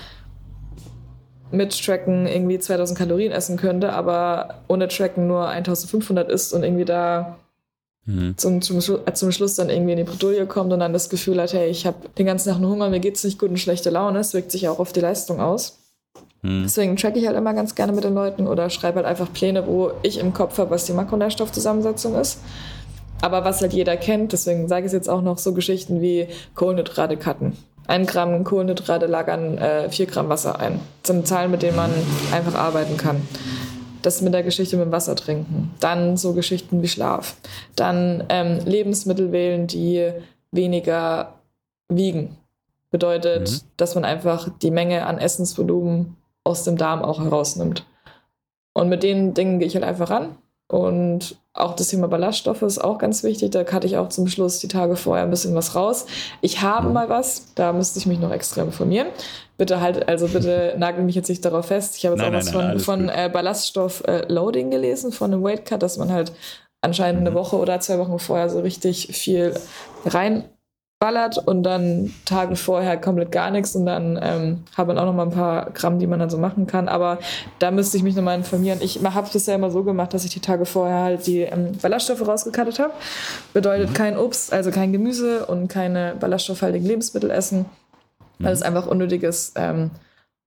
mit 1.51 1.78
Tracken 1.84 2.26
irgendwie 2.26 2.59
2000 2.59 2.99
Kalorien 2.99 3.32
essen 3.32 3.59
könnte, 3.59 3.92
aber 3.92 4.62
ohne 4.66 4.88
Tracken 4.88 5.26
nur 5.26 5.46
1500 5.51 6.30
isst 6.30 6.55
und 6.55 6.62
irgendwie 6.62 6.86
da 6.86 7.36
mhm. 8.09 8.36
zum, 8.36 8.61
zum, 8.62 8.78
äh, 8.78 9.12
zum, 9.12 9.30
Schluss 9.30 9.54
dann 9.54 9.70
irgendwie 9.70 9.92
in 9.92 9.98
die 9.98 10.04
Bredouille 10.04 10.46
kommt 10.46 10.72
und 10.72 10.80
dann 10.80 10.92
das 10.92 11.09
Gefühl 11.09 11.40
hat, 11.40 11.52
hey, 11.52 11.68
ich 11.68 11.86
habe 11.86 11.96
den 12.18 12.26
ganzen 12.26 12.48
Tag 12.48 12.56
einen 12.56 12.68
Hunger, 12.68 12.88
mir 12.90 13.00
geht 13.00 13.16
es 13.16 13.24
nicht 13.24 13.38
gut 13.38 13.50
und 13.50 13.59
schlechte 13.59 13.90
Laune, 13.90 14.18
es 14.18 14.34
wirkt 14.34 14.50
sich 14.50 14.68
auch 14.68 14.80
auf 14.80 14.92
die 14.92 15.00
Leistung 15.00 15.40
aus. 15.40 15.78
Mhm. 16.42 16.62
Deswegen 16.64 16.96
tracke 16.96 17.18
ich 17.18 17.26
halt 17.26 17.36
immer 17.36 17.54
ganz 17.54 17.74
gerne 17.74 17.92
mit 17.92 18.04
den 18.04 18.14
Leuten 18.14 18.46
oder 18.46 18.70
schreibe 18.70 18.96
halt 18.96 19.06
einfach 19.06 19.32
Pläne, 19.32 19.66
wo 19.66 19.92
ich 20.02 20.18
im 20.18 20.32
Kopf 20.32 20.59
habe, 20.59 20.70
was 20.70 20.86
die 20.86 20.92
Makronährstoffzusammensetzung 20.92 22.14
ist. 22.16 22.40
Aber 23.20 23.44
was 23.44 23.61
halt 23.61 23.72
jeder 23.72 23.96
kennt, 23.96 24.32
deswegen 24.32 24.68
sage 24.68 24.82
ich 24.82 24.86
es 24.86 24.92
jetzt 24.92 25.09
auch 25.09 25.22
noch 25.22 25.38
so 25.38 25.52
Geschichten 25.52 26.00
wie 26.00 26.28
Kohlenhydrate 26.54 27.16
cutten. 27.16 27.56
Ein 27.88 28.06
Gramm 28.06 28.44
Kohlenhydrate 28.44 29.06
lagern 29.06 29.59
äh, 29.59 29.90
vier 29.90 30.06
Gramm 30.06 30.28
Wasser 30.28 30.61
ein. 30.61 30.78
Das 31.02 31.09
sind 31.09 31.26
Zahlen, 31.26 31.50
mit 31.50 31.62
denen 31.62 31.76
man 31.76 31.90
einfach 32.32 32.54
arbeiten 32.54 32.96
kann. 32.96 33.26
Das 34.03 34.20
mit 34.20 34.32
der 34.32 34.42
Geschichte 34.42 34.76
mit 34.76 34.86
dem 34.86 34.92
Wasser 34.92 35.16
trinken. 35.16 35.74
Dann 35.80 36.16
so 36.16 36.32
Geschichten 36.32 36.82
wie 36.82 36.88
Schlaf. 36.88 37.36
Dann 37.76 38.24
ähm, 38.28 38.61
Lebensmittel 38.64 39.32
wählen, 39.32 39.66
die 39.66 40.12
weniger 40.53 41.34
wiegen. 41.88 42.36
Bedeutet, 42.90 43.51
mhm. 43.51 43.61
dass 43.76 43.94
man 43.94 44.05
einfach 44.05 44.49
die 44.62 44.70
Menge 44.70 45.07
an 45.07 45.18
Essensvolumen 45.18 46.16
aus 46.44 46.64
dem 46.64 46.76
Darm 46.76 47.03
auch 47.03 47.20
herausnimmt. 47.20 47.84
Und 48.72 48.88
mit 48.88 49.03
den 49.03 49.34
Dingen 49.34 49.59
gehe 49.59 49.68
ich 49.68 49.74
halt 49.74 49.84
einfach 49.84 50.11
ran 50.11 50.36
und 50.69 51.37
auch 51.55 51.75
das 51.75 51.89
Thema 51.89 52.09
Ballaststoffe 52.09 52.62
ist 52.62 52.79
auch 52.79 52.99
ganz 52.99 53.25
wichtig. 53.25 53.51
Da 53.51 53.64
hatte 53.64 53.87
ich 53.87 53.97
auch 53.97 54.11
zum 54.11 54.29
Schluss 54.29 54.59
die 54.61 54.69
Tage 54.69 54.97
vorher 54.97 55.25
ein 55.25 55.31
bisschen 55.31 55.55
was 55.55 55.75
raus. 55.75 56.07
Ich 56.41 56.61
habe 56.61 56.89
mhm. 56.89 56.93
mal 56.93 57.09
was, 57.09 57.55
da 57.55 57.73
müsste 57.73 57.99
ich 57.99 58.07
mich 58.07 58.21
noch 58.21 58.31
extra 58.31 58.62
informieren. 58.62 59.09
Bitte 59.57 59.81
halt, 59.81 60.09
also 60.09 60.29
bitte 60.29 60.75
nagel 60.79 61.05
mich 61.05 61.14
jetzt 61.14 61.29
nicht 61.29 61.45
darauf 61.45 61.66
fest. 61.66 61.97
Ich 61.97 62.07
habe 62.07 62.16
jetzt 62.16 62.23
nein, 62.23 62.35
auch 62.35 62.39
was 62.39 62.53
nein, 62.53 62.79
von, 62.79 63.07
von 63.07 63.09
äh, 63.09 63.31
Ballaststoff-Loading 63.33 64.69
äh, 64.69 64.71
gelesen, 64.71 65.11
von 65.11 65.33
einem 65.33 65.43
Weight 65.43 65.64
Cut, 65.64 65.83
dass 65.83 65.97
man 65.97 66.12
halt 66.12 66.33
anscheinend 66.81 67.23
eine 67.23 67.31
mhm. 67.31 67.37
Woche 67.37 67.57
oder 67.57 67.81
zwei 67.81 67.99
Wochen 67.99 68.19
vorher 68.19 68.51
so 68.51 68.61
richtig 68.61 69.09
viel 69.16 69.55
rein 70.05 70.45
ballert 70.99 71.38
und 71.38 71.62
dann 71.62 72.12
Tage 72.24 72.57
vorher 72.57 73.01
komplett 73.01 73.30
gar 73.30 73.51
nichts 73.51 73.76
und 73.76 73.86
dann 73.86 74.18
ähm, 74.20 74.64
hat 74.76 74.88
man 74.88 74.99
auch 74.99 75.05
noch 75.05 75.14
mal 75.14 75.26
ein 75.26 75.30
paar 75.30 75.70
Gramm, 75.70 76.01
die 76.01 76.09
man 76.09 76.18
dann 76.18 76.28
so 76.28 76.38
machen 76.38 76.66
kann. 76.66 76.88
Aber 76.88 77.18
da 77.61 77.70
müsste 77.70 77.96
ich 77.96 78.03
mich 78.03 78.16
nochmal 78.16 78.36
informieren. 78.36 78.80
Ich 78.82 79.01
habe 79.03 79.26
es 79.26 79.32
bisher 79.32 79.55
immer 79.55 79.70
so 79.70 79.84
gemacht, 79.84 80.12
dass 80.12 80.24
ich 80.24 80.32
die 80.32 80.40
Tage 80.40 80.66
vorher 80.66 81.03
halt 81.05 81.26
die 81.26 81.42
ähm, 81.42 81.78
Ballaststoffe 81.80 82.26
rausgekattet 82.26 82.80
habe. 82.80 82.92
Bedeutet 83.53 83.90
mhm. 83.90 83.94
kein 83.94 84.18
Obst, 84.18 84.53
also 84.53 84.72
kein 84.72 84.92
Gemüse 84.92 85.46
und 85.46 85.68
keine 85.68 86.16
ballaststoffhaltigen 86.18 86.86
Lebensmittel 86.86 87.30
essen, 87.30 87.66
mhm. 88.38 88.44
weil 88.44 88.53
es 88.53 88.62
einfach 88.62 88.86
unnötiges, 88.86 89.53
ähm, 89.55 89.92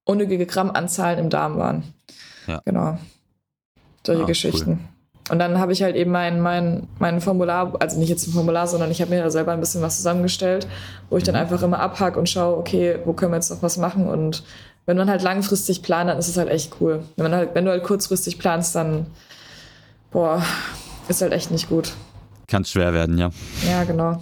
unnötige 0.04 0.46
Grammanzahlen 0.46 1.18
im 1.18 1.30
Darm 1.30 1.58
waren. 1.58 1.94
Ja. 2.48 2.62
Genau. 2.66 2.98
Solche 4.06 4.24
ah, 4.24 4.28
Geschichten. 4.28 4.72
Cool. 4.72 4.91
Und 5.32 5.40
dann 5.40 5.60
habe 5.60 5.72
ich 5.72 5.82
halt 5.82 5.96
eben 5.96 6.12
mein, 6.12 6.42
mein, 6.42 6.90
mein 7.00 7.22
Formular, 7.22 7.72
also 7.80 7.98
nicht 7.98 8.10
jetzt 8.10 8.28
ein 8.28 8.34
Formular, 8.34 8.68
sondern 8.68 8.92
ich 8.92 9.00
habe 9.00 9.12
mir 9.12 9.24
da 9.24 9.30
selber 9.30 9.54
ein 9.54 9.62
bisschen 9.62 9.82
was 9.82 9.96
zusammengestellt, 9.96 10.68
wo 11.10 11.16
ich 11.16 11.24
dann 11.24 11.36
mhm. 11.36 11.42
einfach 11.42 11.64
immer 11.64 11.80
abhack 11.80 12.18
und 12.18 12.28
schaue, 12.28 12.58
okay, 12.58 13.00
wo 13.06 13.14
können 13.14 13.32
wir 13.32 13.38
jetzt 13.38 13.50
noch 13.50 13.64
was 13.64 13.78
machen? 13.78 14.10
Und 14.10 14.44
wenn 14.86 14.98
man 14.98 15.10
halt 15.10 15.22
langfristig 15.22 15.84
plant, 15.84 16.10
dann 16.10 16.18
ist 16.18 16.28
es 16.28 16.36
halt 16.36 16.50
echt 16.50 16.76
cool. 16.82 17.04
Wenn, 17.16 17.24
man 17.24 17.34
halt, 17.34 17.56
wenn 17.56 17.64
du 17.64 17.72
halt 17.72 17.84
kurzfristig 17.84 18.40
planst, 18.40 18.76
dann, 18.76 19.06
boah, 20.12 20.44
ist 21.08 21.22
halt 21.22 21.32
echt 21.32 21.50
nicht 21.50 21.70
gut. 21.70 21.94
Kann 22.50 22.66
schwer 22.66 22.92
werden, 22.92 23.18
ja. 23.18 23.30
Ja, 23.66 23.86
genau. 23.86 24.22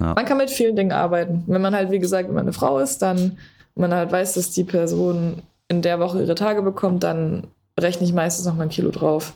Ja. 0.00 0.14
Man 0.14 0.24
kann 0.24 0.38
mit 0.38 0.48
vielen 0.48 0.74
Dingen 0.74 0.92
arbeiten. 0.92 1.44
Wenn 1.46 1.60
man 1.60 1.74
halt, 1.74 1.90
wie 1.90 1.98
gesagt, 1.98 2.28
wenn 2.28 2.34
man 2.34 2.44
eine 2.44 2.54
Frau 2.54 2.78
ist, 2.78 3.02
dann, 3.02 3.36
wenn 3.74 3.90
man 3.90 3.98
halt 3.98 4.10
weiß, 4.10 4.32
dass 4.32 4.52
die 4.52 4.64
Person 4.64 5.42
in 5.68 5.82
der 5.82 6.00
Woche 6.00 6.22
ihre 6.22 6.34
Tage 6.34 6.62
bekommt, 6.62 7.02
dann 7.02 7.48
rechne 7.78 8.06
ich 8.06 8.14
meistens 8.14 8.46
noch 8.46 8.54
mal 8.54 8.62
ein 8.62 8.68
Kilo 8.70 8.90
drauf. 8.90 9.34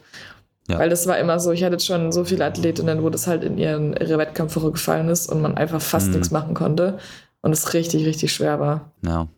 Ja. 0.69 0.79
Weil 0.79 0.91
das 0.91 1.07
war 1.07 1.19
immer 1.19 1.41
so, 1.41 1.51
ich 1.51 1.65
hatte 1.65 1.81
schon 1.81 2.13
so 2.13 2.25
viele 2.25 2.45
Athletinnen, 2.45 3.03
wo 3.03 3.09
das 3.09 3.27
halt 3.27 3.43
in 3.43 3.57
ihren, 3.57 3.95
ihre 3.95 4.19
Wettkampfwoche 4.19 4.73
gefallen 4.73 5.09
ist 5.09 5.31
und 5.31 5.41
man 5.41 5.57
einfach 5.57 5.81
fast 5.81 6.09
mhm. 6.09 6.15
nichts 6.15 6.31
machen 6.31 6.55
konnte. 6.55 6.99
Und 7.41 7.53
es 7.53 7.73
richtig, 7.73 8.05
richtig 8.05 8.33
schwer 8.33 8.61
war. 8.61 8.93
Ja. 9.03 9.29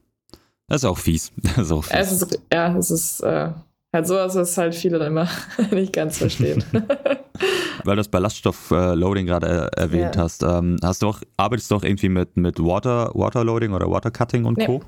Das 0.66 0.82
ist 0.82 0.88
auch 0.88 0.98
fies. 0.98 1.32
Das 1.42 1.58
ist 1.58 1.72
auch 1.72 1.84
fies. 1.84 1.96
Es 1.96 2.12
ist, 2.12 2.40
ja, 2.52 2.76
es 2.76 2.90
ist 2.90 3.20
äh, 3.20 3.50
halt 3.92 4.06
so, 4.06 4.14
dass 4.14 4.34
es 4.34 4.56
halt 4.58 4.74
viele 4.74 4.98
dann 4.98 5.08
immer 5.08 5.28
nicht 5.70 5.92
ganz 5.92 6.18
verstehen. 6.18 6.64
Weil 6.72 7.96
du 7.96 8.00
das 8.00 8.08
Ballaststoff-Loading 8.08 9.26
gerade 9.26 9.70
äh, 9.76 9.80
erwähnt 9.80 10.16
ja. 10.16 10.22
hast. 10.22 10.42
Ähm, 10.42 10.76
hast 10.82 11.02
du 11.02 11.08
auch, 11.08 11.20
arbeitest 11.36 11.70
du 11.70 11.76
auch 11.76 11.84
irgendwie 11.84 12.08
mit, 12.08 12.36
mit 12.36 12.58
Water, 12.58 13.10
Waterloading 13.14 13.72
oder 13.72 13.90
Watercutting 13.90 14.44
und 14.44 14.58
nee. 14.58 14.66
Co? 14.66 14.82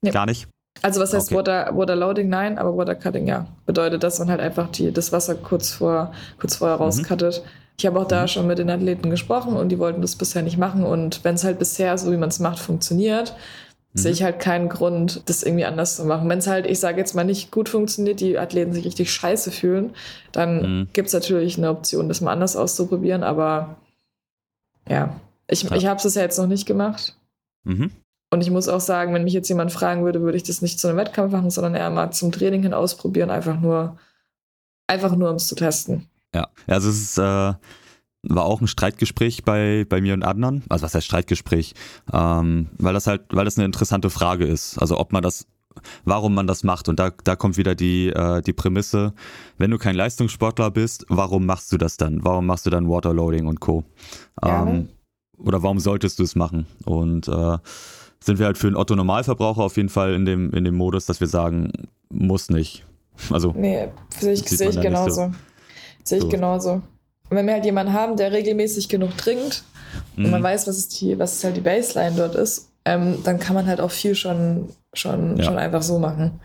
Nee. 0.00 0.10
Gar 0.10 0.26
nicht? 0.26 0.48
Also 0.82 1.00
was 1.00 1.12
heißt 1.12 1.28
okay. 1.28 1.38
Water, 1.38 1.70
Water 1.76 1.96
Loading? 1.96 2.28
Nein, 2.28 2.58
aber 2.58 2.76
Water 2.76 2.94
Cutting 2.94 3.26
ja. 3.26 3.46
Bedeutet, 3.64 4.02
dass 4.02 4.18
man 4.18 4.30
halt 4.30 4.40
einfach 4.40 4.70
die, 4.70 4.92
das 4.92 5.12
Wasser 5.12 5.34
kurz, 5.34 5.70
vor, 5.70 6.12
kurz 6.38 6.56
vorher 6.56 6.76
mhm. 6.76 6.82
rauskattet. 6.82 7.42
Ich 7.78 7.86
habe 7.86 8.00
auch 8.00 8.08
da 8.08 8.22
mhm. 8.22 8.28
schon 8.28 8.46
mit 8.46 8.58
den 8.58 8.70
Athleten 8.70 9.10
gesprochen 9.10 9.54
und 9.56 9.68
die 9.68 9.78
wollten 9.78 10.00
das 10.00 10.16
bisher 10.16 10.42
nicht 10.42 10.58
machen. 10.58 10.84
Und 10.84 11.24
wenn 11.24 11.34
es 11.34 11.44
halt 11.44 11.58
bisher, 11.58 11.96
so 11.98 12.10
wie 12.10 12.16
man 12.16 12.30
es 12.30 12.38
macht, 12.38 12.58
funktioniert, 12.58 13.34
mhm. 13.92 13.98
sehe 13.98 14.12
ich 14.12 14.22
halt 14.22 14.40
keinen 14.40 14.68
Grund, 14.68 15.22
das 15.26 15.42
irgendwie 15.42 15.66
anders 15.66 15.96
zu 15.96 16.04
machen. 16.04 16.28
Wenn 16.28 16.38
es 16.38 16.46
halt, 16.46 16.66
ich 16.66 16.80
sage 16.80 16.98
jetzt 16.98 17.14
mal, 17.14 17.24
nicht 17.24 17.50
gut 17.50 17.68
funktioniert, 17.68 18.20
die 18.20 18.38
Athleten 18.38 18.72
sich 18.72 18.86
richtig 18.86 19.12
scheiße 19.12 19.50
fühlen, 19.50 19.92
dann 20.32 20.80
mhm. 20.80 20.88
gibt 20.92 21.08
es 21.08 21.14
natürlich 21.14 21.58
eine 21.58 21.70
Option, 21.70 22.08
das 22.08 22.20
mal 22.20 22.32
anders 22.32 22.56
auszuprobieren. 22.56 23.22
Aber 23.22 23.76
ja, 24.88 25.20
ich, 25.48 25.62
ja. 25.64 25.76
ich 25.76 25.86
habe 25.86 26.00
es 26.02 26.14
ja 26.14 26.22
jetzt 26.22 26.38
noch 26.38 26.46
nicht 26.46 26.66
gemacht. 26.66 27.16
Mhm. 27.64 27.90
Und 28.30 28.40
ich 28.40 28.50
muss 28.50 28.68
auch 28.68 28.80
sagen, 28.80 29.14
wenn 29.14 29.24
mich 29.24 29.32
jetzt 29.32 29.48
jemand 29.48 29.72
fragen 29.72 30.04
würde, 30.04 30.20
würde 30.20 30.36
ich 30.36 30.42
das 30.42 30.62
nicht 30.62 30.80
zu 30.80 30.88
einem 30.88 30.98
Wettkampf 30.98 31.32
machen, 31.32 31.50
sondern 31.50 31.74
eher 31.74 31.90
mal 31.90 32.10
zum 32.10 32.32
Training 32.32 32.62
hin 32.62 32.74
ausprobieren, 32.74 33.30
einfach 33.30 33.60
nur, 33.60 33.98
einfach 34.88 35.14
nur 35.14 35.30
um 35.30 35.36
es 35.36 35.46
zu 35.46 35.54
testen. 35.54 36.08
Ja, 36.34 36.48
also 36.66 36.90
es 36.90 37.00
ist, 37.00 37.18
äh, 37.18 37.54
war 38.28 38.44
auch 38.44 38.60
ein 38.60 38.66
Streitgespräch 38.66 39.44
bei, 39.44 39.86
bei 39.88 40.00
mir 40.00 40.14
und 40.14 40.24
Adnan. 40.24 40.64
Also 40.68 40.84
was 40.84 40.94
heißt 40.94 41.06
Streitgespräch? 41.06 41.74
Ähm, 42.12 42.68
weil 42.78 42.94
das 42.94 43.06
halt, 43.06 43.22
weil 43.30 43.44
das 43.44 43.56
eine 43.56 43.64
interessante 43.64 44.10
Frage 44.10 44.44
ist. 44.44 44.78
Also 44.78 44.98
ob 44.98 45.12
man 45.12 45.22
das, 45.22 45.46
warum 46.04 46.34
man 46.34 46.48
das 46.48 46.64
macht. 46.64 46.88
Und 46.88 46.98
da, 46.98 47.12
da 47.24 47.36
kommt 47.36 47.56
wieder 47.56 47.74
die, 47.76 48.08
äh, 48.08 48.42
die 48.42 48.52
Prämisse, 48.52 49.14
wenn 49.58 49.70
du 49.70 49.78
kein 49.78 49.94
Leistungssportler 49.94 50.70
bist, 50.72 51.06
warum 51.08 51.46
machst 51.46 51.70
du 51.72 51.78
das 51.78 51.96
dann? 51.96 52.24
Warum 52.24 52.46
machst 52.46 52.66
du 52.66 52.70
dann 52.70 52.88
Waterloading 52.88 53.46
und 53.46 53.60
Co? 53.60 53.84
Ähm, 54.42 54.88
oder 55.38 55.62
warum 55.62 55.78
solltest 55.78 56.18
du 56.18 56.24
es 56.24 56.34
machen? 56.34 56.66
Und 56.84 57.28
äh, 57.28 57.58
sind 58.26 58.38
wir 58.38 58.46
halt 58.46 58.58
für 58.58 58.66
einen 58.66 58.76
Otto-Normalverbraucher 58.76 59.62
auf 59.62 59.76
jeden 59.76 59.88
Fall 59.88 60.14
in 60.14 60.24
dem, 60.24 60.50
in 60.50 60.64
dem 60.64 60.74
Modus, 60.74 61.06
dass 61.06 61.20
wir 61.20 61.28
sagen, 61.28 61.72
muss 62.10 62.50
nicht. 62.50 62.84
Also, 63.30 63.54
nee, 63.56 63.88
sehe 64.18 64.32
ich, 64.32 64.42
seh 64.42 64.68
ich 64.68 64.80
genauso. 64.80 65.26
So. 65.26 65.32
Sehe 66.04 66.18
ich 66.18 66.24
so. 66.24 66.28
genauso. 66.28 66.72
Und 66.72 67.36
wenn 67.36 67.46
wir 67.46 67.54
halt 67.54 67.64
jemanden 67.64 67.92
haben, 67.92 68.16
der 68.16 68.32
regelmäßig 68.32 68.88
genug 68.88 69.16
trinkt 69.16 69.64
mhm. 70.16 70.26
und 70.26 70.30
man 70.32 70.42
weiß, 70.42 70.66
was, 70.66 70.76
ist 70.76 71.00
die, 71.00 71.18
was 71.18 71.34
ist 71.34 71.44
halt 71.44 71.56
die 71.56 71.60
Baseline 71.60 72.16
dort 72.16 72.34
ist, 72.34 72.70
ähm, 72.84 73.18
dann 73.24 73.38
kann 73.38 73.54
man 73.54 73.66
halt 73.66 73.80
auch 73.80 73.90
viel 73.90 74.14
schon, 74.14 74.68
schon, 74.92 75.36
ja. 75.38 75.44
schon 75.44 75.58
einfach 75.58 75.82
so 75.82 75.98
machen. 75.98 76.40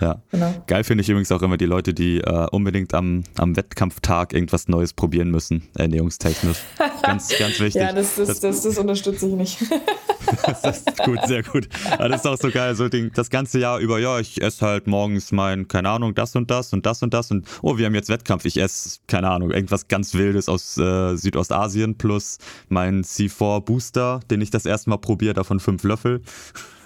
Ja. 0.00 0.20
Genau. 0.30 0.54
Geil 0.66 0.84
finde 0.84 1.02
ich 1.02 1.08
übrigens 1.08 1.32
auch 1.32 1.42
immer 1.42 1.56
die 1.56 1.66
Leute, 1.66 1.94
die 1.94 2.18
äh, 2.18 2.46
unbedingt 2.50 2.94
am, 2.94 3.24
am 3.36 3.56
Wettkampftag 3.56 4.32
irgendwas 4.32 4.68
Neues 4.68 4.92
probieren 4.92 5.30
müssen, 5.30 5.68
ernährungstechnisch. 5.76 6.58
Ganz, 7.02 7.28
ganz 7.38 7.60
wichtig. 7.60 7.82
ja, 7.82 7.92
das, 7.92 8.16
das, 8.16 8.28
das, 8.28 8.40
das, 8.40 8.62
das 8.62 8.78
unterstütze 8.78 9.28
ich 9.28 9.34
nicht. 9.34 9.58
das 10.46 10.78
ist 10.78 11.04
gut, 11.04 11.18
sehr 11.26 11.42
gut. 11.42 11.68
Aber 11.92 12.08
das 12.08 12.20
ist 12.20 12.26
auch 12.26 12.36
so 12.36 12.50
geil, 12.50 12.74
so 12.74 12.88
den, 12.88 13.10
das 13.14 13.30
ganze 13.30 13.58
Jahr 13.58 13.78
über, 13.78 13.98
ja, 13.98 14.18
ich 14.18 14.42
esse 14.42 14.66
halt 14.66 14.86
morgens 14.86 15.32
mein, 15.32 15.68
keine 15.68 15.90
Ahnung, 15.90 16.14
das 16.14 16.36
und 16.36 16.50
das 16.50 16.72
und 16.72 16.84
das 16.86 17.02
und 17.02 17.14
das 17.14 17.30
und 17.30 17.46
oh, 17.62 17.78
wir 17.78 17.86
haben 17.86 17.94
jetzt 17.94 18.08
Wettkampf, 18.08 18.44
ich 18.44 18.58
esse, 18.58 18.98
keine 19.06 19.30
Ahnung, 19.30 19.50
irgendwas 19.50 19.88
ganz 19.88 20.14
Wildes 20.14 20.48
aus 20.48 20.76
äh, 20.78 21.16
Südostasien 21.16 21.96
plus 21.96 22.38
mein 22.68 23.02
C4 23.02 23.60
Booster, 23.60 24.20
den 24.30 24.40
ich 24.40 24.50
das 24.50 24.66
erste 24.66 24.90
Mal 24.90 24.98
probiere, 24.98 25.34
davon 25.34 25.60
fünf 25.60 25.82
Löffel. 25.84 26.20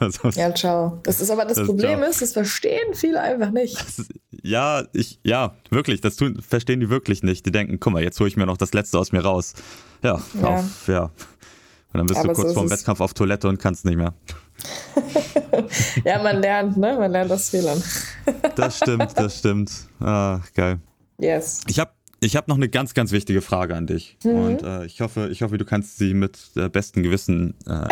Also, 0.00 0.30
ja, 0.30 0.54
ciao. 0.54 0.98
Das 1.02 1.20
ist 1.20 1.30
aber 1.30 1.44
das, 1.44 1.58
das 1.58 1.66
Problem 1.66 2.02
ist, 2.02 2.22
das 2.22 2.32
verstehen 2.32 2.94
viele 2.94 3.20
einfach 3.20 3.50
nicht. 3.50 3.78
Das, 3.78 4.06
ja, 4.42 4.84
ich, 4.94 5.20
ja, 5.22 5.54
wirklich, 5.68 6.00
das 6.00 6.16
tun, 6.16 6.40
verstehen 6.40 6.80
die 6.80 6.88
wirklich 6.88 7.22
nicht. 7.22 7.44
Die 7.44 7.52
denken, 7.52 7.78
guck 7.78 7.92
mal, 7.92 8.02
jetzt 8.02 8.18
hole 8.18 8.28
ich 8.28 8.36
mir 8.36 8.46
noch 8.46 8.56
das 8.56 8.72
Letzte 8.72 8.98
aus 8.98 9.12
mir 9.12 9.20
raus. 9.20 9.52
Ja, 10.02 10.22
ja. 10.40 10.48
Auf, 10.48 10.88
ja. 10.88 11.02
Und 11.02 11.12
dann 11.98 12.06
bist 12.06 12.18
aber 12.18 12.28
du 12.28 12.34
kurz 12.34 12.48
so 12.48 12.54
vorm 12.54 12.70
Wettkampf 12.70 13.00
auf 13.00 13.12
Toilette 13.12 13.46
und 13.46 13.58
kannst 13.58 13.84
nicht 13.84 13.96
mehr. 13.96 14.14
ja, 16.04 16.22
man 16.22 16.40
lernt, 16.40 16.78
ne? 16.78 16.96
Man 16.98 17.12
lernt 17.12 17.30
das 17.30 17.50
Fehlern. 17.50 17.82
das 18.56 18.78
stimmt, 18.78 19.12
das 19.16 19.38
stimmt. 19.38 19.70
Ah, 20.00 20.40
geil. 20.54 20.78
Yes. 21.18 21.60
Ich 21.68 21.78
habe 21.78 21.90
ich 22.22 22.36
habe 22.36 22.50
noch 22.50 22.56
eine 22.56 22.68
ganz, 22.68 22.92
ganz 22.94 23.12
wichtige 23.12 23.40
Frage 23.40 23.74
an 23.74 23.86
dich. 23.86 24.16
Mhm. 24.24 24.30
Und 24.30 24.62
äh, 24.62 24.84
ich, 24.84 25.00
hoffe, 25.00 25.28
ich 25.30 25.42
hoffe, 25.42 25.58
du 25.58 25.64
kannst 25.64 25.98
sie 25.98 26.14
mit 26.14 26.38
äh, 26.54 26.68
bestem 26.68 27.02
Gewissen 27.02 27.54
äh, 27.66 27.88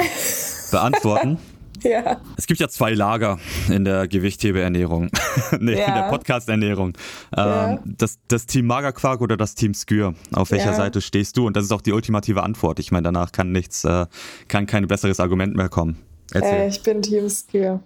beantworten. 0.70 1.38
Ja. 1.83 2.20
Es 2.37 2.47
gibt 2.47 2.61
ja 2.61 2.68
zwei 2.68 2.93
Lager 2.93 3.39
in 3.68 3.85
der 3.85 4.09
Gewichthebeernährung. 4.09 5.11
nee, 5.61 5.79
ja. 5.79 5.87
in 5.87 5.95
der 5.95 6.09
Podcast-Ernährung. 6.11 6.95
Ja. 7.37 7.72
Ähm, 7.72 7.81
das, 7.85 8.18
das 8.29 8.47
Team 8.47 8.66
Magerquark 8.66 9.20
oder 9.20 9.37
das 9.37 9.55
Team 9.55 9.74
Skür. 9.74 10.14
Auf 10.33 10.51
welcher 10.51 10.70
ja. 10.70 10.74
Seite 10.74 11.01
stehst 11.01 11.37
du? 11.37 11.47
Und 11.47 11.57
das 11.57 11.64
ist 11.64 11.72
auch 11.72 11.83
die 11.83 11.93
ultimative 11.93 12.43
Antwort. 12.43 12.79
Ich 12.79 12.91
meine, 12.91 13.05
danach 13.05 13.33
kann 13.33 13.53
nichts, 13.53 13.85
äh, 13.85 14.07
kann 14.49 14.66
kein 14.66 14.87
besseres 14.87 15.20
Argument 15.20 15.57
mehr 15.57 15.68
kommen. 15.68 15.99
Äh, 16.35 16.68
ich 16.68 16.83
bin 16.83 17.03
Team 17.03 17.29
Skür. 17.29 17.81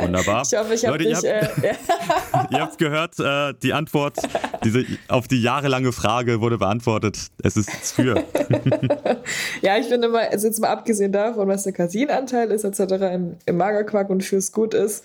Wunderbar. 0.00 0.42
Ich 0.50 0.58
hoffe, 0.58 0.74
ich 0.74 0.86
habe 0.86 0.98
dich. 0.98 1.08
Ihr 1.08 1.16
habt, 1.16 1.24
äh, 1.24 1.74
ihr 2.52 2.60
habt 2.60 2.78
gehört, 2.78 3.18
äh, 3.18 3.54
die 3.62 3.72
Antwort 3.72 4.16
diese, 4.64 4.84
auf 5.08 5.28
die 5.28 5.40
jahrelange 5.40 5.92
Frage 5.92 6.40
wurde 6.40 6.58
beantwortet. 6.58 7.30
Es 7.42 7.56
ist 7.56 7.70
für. 7.92 8.14
ja, 9.62 9.78
ich 9.78 9.86
finde 9.86 10.08
immer, 10.08 10.30
also 10.30 10.46
jetzt 10.46 10.60
mal 10.60 10.68
abgesehen 10.68 11.12
davon, 11.12 11.48
was 11.48 11.64
der 11.64 11.72
Casinanteil 11.72 12.50
ist, 12.50 12.64
etc. 12.64 12.94
Im, 13.12 13.36
im 13.46 13.56
Magerquark 13.56 14.10
und 14.10 14.24
fürs 14.24 14.52
Gut 14.52 14.74
ist. 14.74 15.04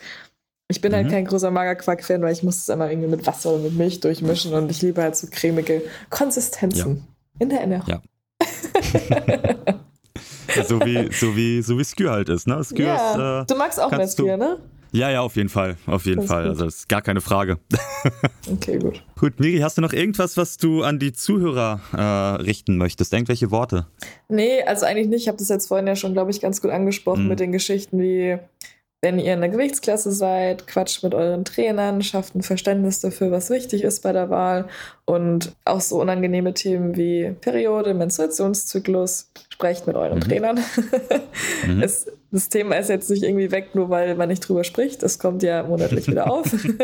Ich 0.68 0.82
bin 0.82 0.96
halt 0.96 1.08
mhm. 1.08 1.12
kein 1.12 1.26
großer 1.26 1.52
Magerquark-Fan, 1.52 2.22
weil 2.22 2.34
ich 2.34 2.42
muss 2.42 2.58
es 2.58 2.70
immer 2.70 2.90
irgendwie 2.90 3.10
mit 3.10 3.28
Wasser 3.28 3.52
oder 3.52 3.64
mit 3.64 3.78
Milch 3.78 4.00
durchmischen 4.00 4.54
und 4.54 4.72
ich 4.72 4.82
liebe 4.82 5.02
halt 5.02 5.16
so 5.16 5.28
cremige 5.30 5.84
Konsistenzen 6.10 6.96
ja. 6.96 7.02
in 7.40 7.50
der 7.50 7.62
Ernährung. 7.62 7.88
Ja. 7.88 8.02
so 10.68 10.80
wie, 10.82 11.12
so 11.12 11.36
wie, 11.36 11.62
so 11.62 11.78
wie 11.78 11.84
Skür 11.84 12.12
halt 12.12 12.30
ist, 12.30 12.48
ne? 12.48 12.64
Skür 12.64 12.88
ja, 12.88 13.42
ist, 13.42 13.44
äh, 13.44 13.54
du 13.54 13.60
magst 13.60 13.80
auch 13.80 13.92
mehr 13.92 14.08
Skür, 14.08 14.38
ne? 14.38 14.58
Ja, 14.96 15.10
ja, 15.10 15.22
auf 15.22 15.36
jeden 15.36 15.50
Fall. 15.50 15.76
Auf 15.88 16.06
jeden 16.06 16.26
Fall. 16.26 16.44
Gut. 16.44 16.52
Also 16.52 16.66
das 16.66 16.76
ist 16.76 16.90
gar 16.90 17.02
keine 17.02 17.20
Frage. 17.20 17.60
okay, 18.52 18.80
gut. 18.80 19.04
Gut, 19.20 19.40
Miri, 19.42 19.60
hast 19.60 19.78
du 19.78 19.82
noch 19.82 19.92
irgendwas, 19.92 20.38
was 20.38 20.56
du 20.56 20.84
an 20.84 21.00
die 21.00 21.12
Zuhörer 21.12 21.82
äh, 21.94 22.42
richten 22.42 22.78
möchtest? 22.78 23.12
Irgendwelche 23.12 23.52
Worte? 23.52 23.88
Nee, 24.30 24.64
also 24.64 24.86
eigentlich 24.86 25.08
nicht. 25.08 25.24
Ich 25.24 25.28
habe 25.28 25.38
das 25.38 25.50
jetzt 25.50 25.68
vorhin 25.68 25.88
ja 25.88 25.98
schon, 25.98 26.14
glaube 26.14 26.32
ich, 26.32 26.40
ganz 26.40 26.62
gut 26.62 26.72
angesprochen 26.72 27.24
mhm. 27.24 27.30
mit 27.30 27.42
den 27.42 27.52
Geschichten 27.52 28.00
wie 28.00 28.40
wenn 29.06 29.20
ihr 29.20 29.36
in 29.36 29.42
der 29.42 29.50
Gewichtsklasse 29.50 30.12
seid, 30.12 30.66
quatscht 30.66 31.04
mit 31.04 31.14
euren 31.14 31.46
Trainern, 31.46 32.02
schafft 32.02 32.34
ein 32.34 32.42
Verständnis 32.42 33.02
dafür, 33.02 33.30
was 33.30 33.52
wichtig 33.52 33.84
ist 33.84 34.02
bei 34.02 34.12
der 34.14 34.32
Wahl 34.32 34.68
und 35.06 35.56
auch 35.64 35.80
so 35.80 36.02
unangenehme 36.02 36.56
Themen 36.56 36.96
wie 36.96 37.36
Periode, 37.40 37.94
Menstruationszyklus, 37.94 39.30
sprecht 39.50 39.86
mit 39.86 39.96
euren 39.96 40.18
mhm. 40.18 40.22
Trainern. 40.22 40.60
mhm. 41.68 41.84
Es, 41.84 42.08
das 42.36 42.50
Thema 42.50 42.76
ist 42.76 42.90
jetzt 42.90 43.10
nicht 43.10 43.24
irgendwie 43.24 43.50
weg, 43.50 43.76
nur 43.76 43.90
weil 43.90 44.14
man 44.16 44.28
nicht 44.28 44.42
drüber 44.42 44.66
spricht. 44.66 45.04
Es 45.04 45.20
kommt 45.20 45.42
ja 45.42 45.64
monatlich 45.64 46.06
wieder 46.08 46.30
auf. 46.30 46.52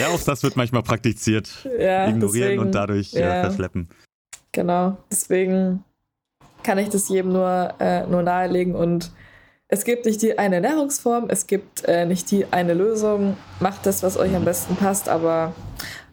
ja, 0.00 0.08
auch 0.08 0.20
das 0.20 0.42
wird 0.42 0.54
manchmal 0.54 0.82
praktiziert. 0.82 1.48
Ja, 1.78 2.08
Ignorieren 2.08 2.48
deswegen, 2.48 2.58
und 2.60 2.74
dadurch 2.74 3.12
ja, 3.12 3.40
verschleppen. 3.40 3.88
Genau, 4.52 4.98
deswegen 5.10 5.82
kann 6.62 6.76
ich 6.76 6.90
das 6.90 7.08
jedem 7.08 7.32
nur, 7.32 7.72
äh, 7.80 8.06
nur 8.06 8.22
nahelegen 8.22 8.74
und 8.74 9.12
es 9.68 9.84
gibt 9.84 10.04
nicht 10.04 10.20
die 10.20 10.38
eine 10.38 10.56
Ernährungsform, 10.56 11.30
es 11.30 11.46
gibt 11.46 11.84
äh, 11.86 12.04
nicht 12.04 12.30
die 12.30 12.44
eine 12.52 12.74
Lösung. 12.74 13.38
Macht 13.60 13.86
das, 13.86 14.02
was 14.02 14.18
euch 14.18 14.36
am 14.36 14.44
besten 14.44 14.76
passt, 14.76 15.08
aber 15.08 15.54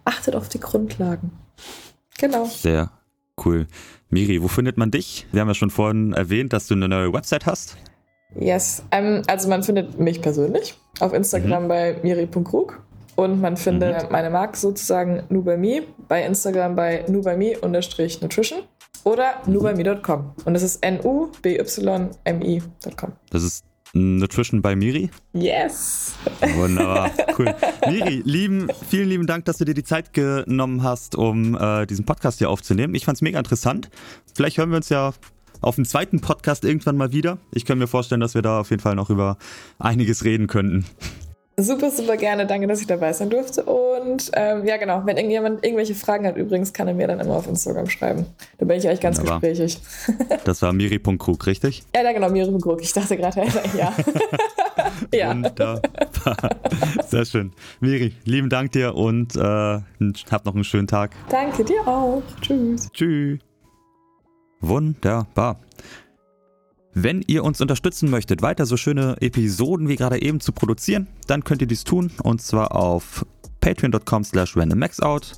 achtet 0.06 0.38
auf 0.38 0.48
die 0.48 0.62
Grundlagen. 0.62 1.32
Genau. 2.18 2.46
Sehr 2.46 2.92
cool. 3.44 3.68
Miri, 4.10 4.42
wo 4.42 4.48
findet 4.48 4.78
man 4.78 4.90
dich? 4.90 5.28
Wir 5.34 5.42
haben 5.42 5.50
ja 5.50 5.54
schon 5.54 5.70
vorhin 5.70 6.14
erwähnt, 6.14 6.54
dass 6.54 6.68
du 6.68 6.76
eine 6.76 6.88
neue 6.88 7.12
Website 7.12 7.46
hast. 7.46 7.76
Yes, 8.36 8.84
um, 8.96 9.22
also 9.28 9.50
man 9.50 9.64
findet 9.64 10.00
mich 10.00 10.22
persönlich 10.22 10.76
auf 11.00 11.14
Instagram 11.14 11.64
mhm. 11.64 11.68
bei 11.68 11.98
miri.krug 12.04 12.82
und 13.16 13.42
man 13.42 13.58
findet 13.58 14.04
mhm. 14.04 14.12
meine 14.12 14.30
Marke 14.30 14.58
sozusagen 14.58 15.24
Nubami 15.30 15.82
bei 16.08 16.24
Instagram 16.24 16.76
bei 16.76 17.06
nubami-nutrition 17.08 18.60
oder 19.04 19.42
nubami.com. 19.46 20.34
Und 20.46 20.54
das 20.54 20.64
ist 20.64 20.84
N-U-B-Y-M-I.com. 20.84 21.64
Das 23.32 23.44
ist 23.44 23.66
Nutrition 23.94 24.62
bei 24.62 24.76
Miri? 24.76 25.10
Yes! 25.34 26.14
Wunderbar, 26.56 27.12
cool. 27.40 27.56
Miri, 27.88 28.22
lieben, 28.24 28.68
vielen 28.88 29.10
lieben 29.10 29.26
Dank, 29.26 29.46
dass 29.46 29.58
du 29.58 29.66
dir 29.66 29.74
die 29.74 29.84
Zeit 29.84 30.14
genommen 30.14 30.84
hast, 30.84 31.16
um 31.16 31.58
äh, 31.60 31.88
diesen 31.88 32.06
Podcast 32.06 32.38
hier 32.38 32.52
aufzunehmen. 32.52 32.94
Ich 32.94 33.06
fand 33.06 33.18
es 33.18 33.24
mega 33.24 33.40
interessant. 33.40 33.90
Vielleicht 34.36 34.60
hören 34.60 34.70
wir 34.70 34.78
uns 34.78 34.90
ja 34.90 35.14
auf 35.62 35.76
dem 35.76 35.86
zweiten 35.86 36.22
Podcast 36.22 36.64
irgendwann 36.64 36.98
mal 36.98 37.12
wieder. 37.12 37.38
Ich 37.54 37.66
kann 37.66 37.78
mir 37.78 37.88
vorstellen, 37.88 38.22
dass 38.22 38.36
wir 38.36 38.42
da 38.42 38.60
auf 38.60 38.70
jeden 38.70 38.82
Fall 38.82 38.96
noch 38.96 39.10
über 39.10 39.38
einiges 39.78 40.24
reden 40.24 40.48
könnten. 40.48 40.86
Super, 41.60 41.92
super 41.92 42.16
gerne. 42.16 42.48
Danke, 42.48 42.68
dass 42.68 42.80
ich 42.80 42.88
dabei 42.88 43.12
sein 43.14 43.30
durfte. 43.30 43.64
Und 43.64 44.32
ähm, 44.34 44.66
ja, 44.66 44.78
genau, 44.78 45.02
wenn 45.06 45.18
irgendjemand 45.18 45.64
irgendwelche 45.64 45.94
Fragen 45.94 46.26
hat, 46.26 46.38
übrigens, 46.38 46.72
kann 46.74 46.88
er 46.88 46.94
mir 46.94 47.08
dann 47.08 47.20
immer 47.20 47.36
auf 47.36 47.48
Instagram 47.48 47.90
schreiben. 47.90 48.26
Da 48.58 48.66
bin 48.66 48.78
ich 48.78 48.88
eigentlich 48.88 49.02
ganz 49.02 49.20
Wunderbar. 49.20 49.42
gesprächig. 49.42 49.80
Das 50.46 50.62
war 50.62 50.74
miri.krug, 50.74 51.46
richtig? 51.46 51.84
Ja, 51.94 52.02
ja, 52.02 52.14
genau, 52.14 52.30
miri.krug. 52.30 52.82
Ich 52.82 52.94
dachte 52.94 53.18
gerade, 53.18 53.42
ja. 53.78 53.94
ja. 55.14 55.32
Wunderbar. 55.32 55.82
Sehr 57.08 57.26
schön. 57.26 57.52
Miri, 57.82 58.14
lieben 58.24 58.50
Dank 58.50 58.72
dir 58.72 58.96
und 58.96 59.36
äh, 59.36 59.40
hab 59.42 60.46
noch 60.46 60.56
einen 60.56 60.64
schönen 60.64 60.88
Tag. 60.88 61.12
Danke 61.30 61.66
dir 61.66 61.86
auch. 61.86 62.24
Tschüss. 62.42 62.90
Tschüss. 62.94 63.49
Wunderbar. 64.62 65.60
Wenn 66.94 67.24
ihr 67.28 67.44
uns 67.44 67.62
unterstützen 67.62 68.10
möchtet, 68.10 68.42
weiter 68.42 68.66
so 68.66 68.76
schöne 68.76 69.16
Episoden 69.22 69.88
wie 69.88 69.96
gerade 69.96 70.22
eben 70.22 70.40
zu 70.40 70.52
produzieren, 70.52 71.08
dann 71.28 71.44
könnt 71.44 71.62
ihr 71.62 71.68
dies 71.68 71.84
tun 71.84 72.12
und 72.24 72.42
zwar 72.42 72.76
auf 72.76 73.26
patreon.com 73.62 74.24
slash 74.24 74.58
randommaxout. 74.58 75.38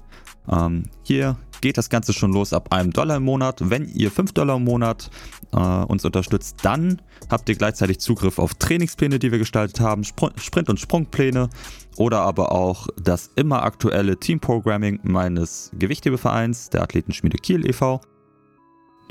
Ähm, 0.49 0.86
hier 1.03 1.38
geht 1.59 1.78
das 1.78 1.89
Ganze 1.89 2.13
schon 2.13 2.34
los 2.34 2.53
ab 2.53 2.74
einem 2.74 2.91
Dollar 2.91 3.17
im 3.17 3.24
Monat. 3.24 3.69
Wenn 3.69 3.88
ihr 3.88 4.09
5 4.09 4.32
Dollar 4.32 4.57
im 4.57 4.63
Monat 4.63 5.11
äh, 5.53 5.57
uns 5.57 6.03
unterstützt, 6.03 6.57
dann 6.63 7.01
habt 7.30 7.47
ihr 7.49 7.55
gleichzeitig 7.55 7.99
Zugriff 7.99 8.39
auf 8.39 8.55
Trainingspläne, 8.55 9.19
die 9.19 9.32
wir 9.32 9.38
gestaltet 9.38 9.80
haben, 9.80 10.03
Spr 10.03 10.32
Sprint- 10.38 10.69
und 10.69 10.80
Sprungpläne 10.80 11.49
oder 11.97 12.22
aber 12.22 12.51
auch 12.51 12.88
das 13.01 13.30
immer 13.36 13.63
aktuelle 13.63 14.17
Teamprogramming 14.17 14.99
meines 15.03 15.72
Gewichthebevereins, 15.78 16.69
der 16.72 16.82
Athletenschmiede 16.82 17.38
Kiel 17.38 17.67
e.V 17.67 18.01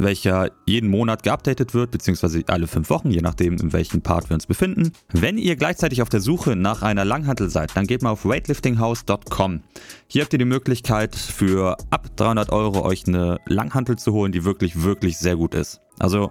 welcher 0.01 0.51
jeden 0.66 0.88
Monat 0.90 1.22
geupdatet 1.22 1.74
wird, 1.74 1.90
beziehungsweise 1.90 2.42
alle 2.48 2.66
fünf 2.66 2.90
Wochen, 2.90 3.11
je 3.11 3.20
nachdem, 3.20 3.57
in 3.57 3.72
welchem 3.72 4.03
Part 4.03 4.30
wir 4.30 4.34
uns 4.34 4.46
befinden. 4.46 4.92
Wenn 5.12 5.38
ihr 5.38 5.57
gleichzeitig 5.57 6.03
auf 6.03 6.09
der 6.09 6.20
Suche 6.20 6.57
nach 6.57 6.82
einer 6.82 7.05
Langhantel 7.05 7.51
seid, 7.51 7.76
dann 7.76 7.86
geht 7.86 8.03
mal 8.03 8.11
auf 8.11 8.24
weightliftinghouse.com. 8.24 9.62
Hier 10.07 10.22
habt 10.22 10.32
ihr 10.32 10.38
die 10.38 10.44
Möglichkeit, 10.44 11.14
für 11.14 11.76
ab 11.90 12.09
300 12.16 12.51
Euro 12.51 12.82
euch 12.82 13.07
eine 13.07 13.38
Langhantel 13.46 13.96
zu 13.96 14.12
holen, 14.12 14.32
die 14.32 14.44
wirklich, 14.44 14.82
wirklich 14.82 15.18
sehr 15.18 15.36
gut 15.36 15.55
ist. 15.55 15.80
Also 15.98 16.30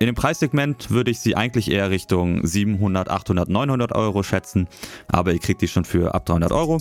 in 0.00 0.06
dem 0.06 0.14
Preissegment 0.14 0.90
würde 0.90 1.10
ich 1.10 1.20
sie 1.20 1.36
eigentlich 1.36 1.70
eher 1.70 1.90
Richtung 1.90 2.44
700, 2.44 3.10
800, 3.10 3.50
900 3.50 3.92
Euro 3.94 4.22
schätzen, 4.22 4.66
aber 5.08 5.34
ihr 5.34 5.38
kriegt 5.38 5.60
die 5.60 5.68
schon 5.68 5.84
für 5.84 6.14
ab 6.14 6.24
300 6.24 6.52
Euro. 6.52 6.78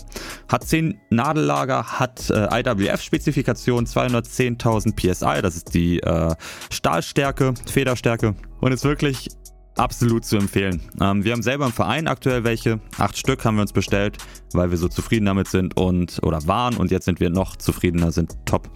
Hat 0.48 0.64
10 0.64 0.98
Nadellager, 1.10 2.00
hat 2.00 2.30
äh, 2.30 2.62
IWF-Spezifikation 2.62 3.86
210.000 3.86 4.96
PSI, 4.96 5.42
das 5.42 5.58
ist 5.58 5.74
die 5.74 6.00
äh, 6.00 6.34
Stahlstärke, 6.72 7.56
Federstärke 7.70 8.36
und 8.62 8.72
ist 8.72 8.86
wirklich 8.86 9.28
absolut 9.76 10.24
zu 10.24 10.38
empfehlen. 10.38 10.82
Ähm, 11.02 11.26
wir 11.26 11.34
haben 11.34 11.44
selber 11.44 11.66
im 11.66 11.74
Verein 11.74 12.08
aktuell 12.08 12.46
welche, 12.46 12.80
acht 12.98 13.18
Stück 13.18 13.44
haben 13.44 13.56
wir 13.56 13.64
uns 13.64 13.74
bestellt, 13.74 14.18
weil 14.54 14.72
wir 14.72 14.78
so 14.78 14.88
zufrieden 14.88 15.26
damit 15.26 15.50
sind 15.50 15.76
und 15.76 16.20
oder 16.24 16.48
waren 16.48 16.78
und 16.78 16.90
jetzt 16.90 17.04
sind 17.04 17.20
wir 17.20 17.30
noch 17.30 17.58
zufriedener, 17.58 18.14
sind 18.14 18.38
top. 18.46 18.70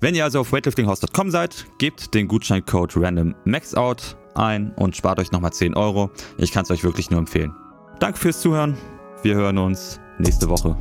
Wenn 0.00 0.14
ihr 0.14 0.24
also 0.24 0.40
auf 0.40 0.52
weightliftinghouse.com 0.52 1.30
seid, 1.30 1.66
gebt 1.78 2.14
den 2.14 2.28
Gutscheincode 2.28 2.96
randommaxout 2.96 4.16
ein 4.34 4.72
und 4.76 4.94
spart 4.94 5.18
euch 5.18 5.32
nochmal 5.32 5.52
10 5.52 5.74
Euro. 5.74 6.10
Ich 6.36 6.52
kann 6.52 6.64
es 6.64 6.70
euch 6.70 6.84
wirklich 6.84 7.10
nur 7.10 7.18
empfehlen. 7.18 7.54
danke 7.98 8.18
fürs 8.18 8.40
Zuhören. 8.40 8.76
Wir 9.22 9.34
hören 9.34 9.56
uns 9.58 9.98
nächste 10.18 10.48
Woche. 10.48 10.76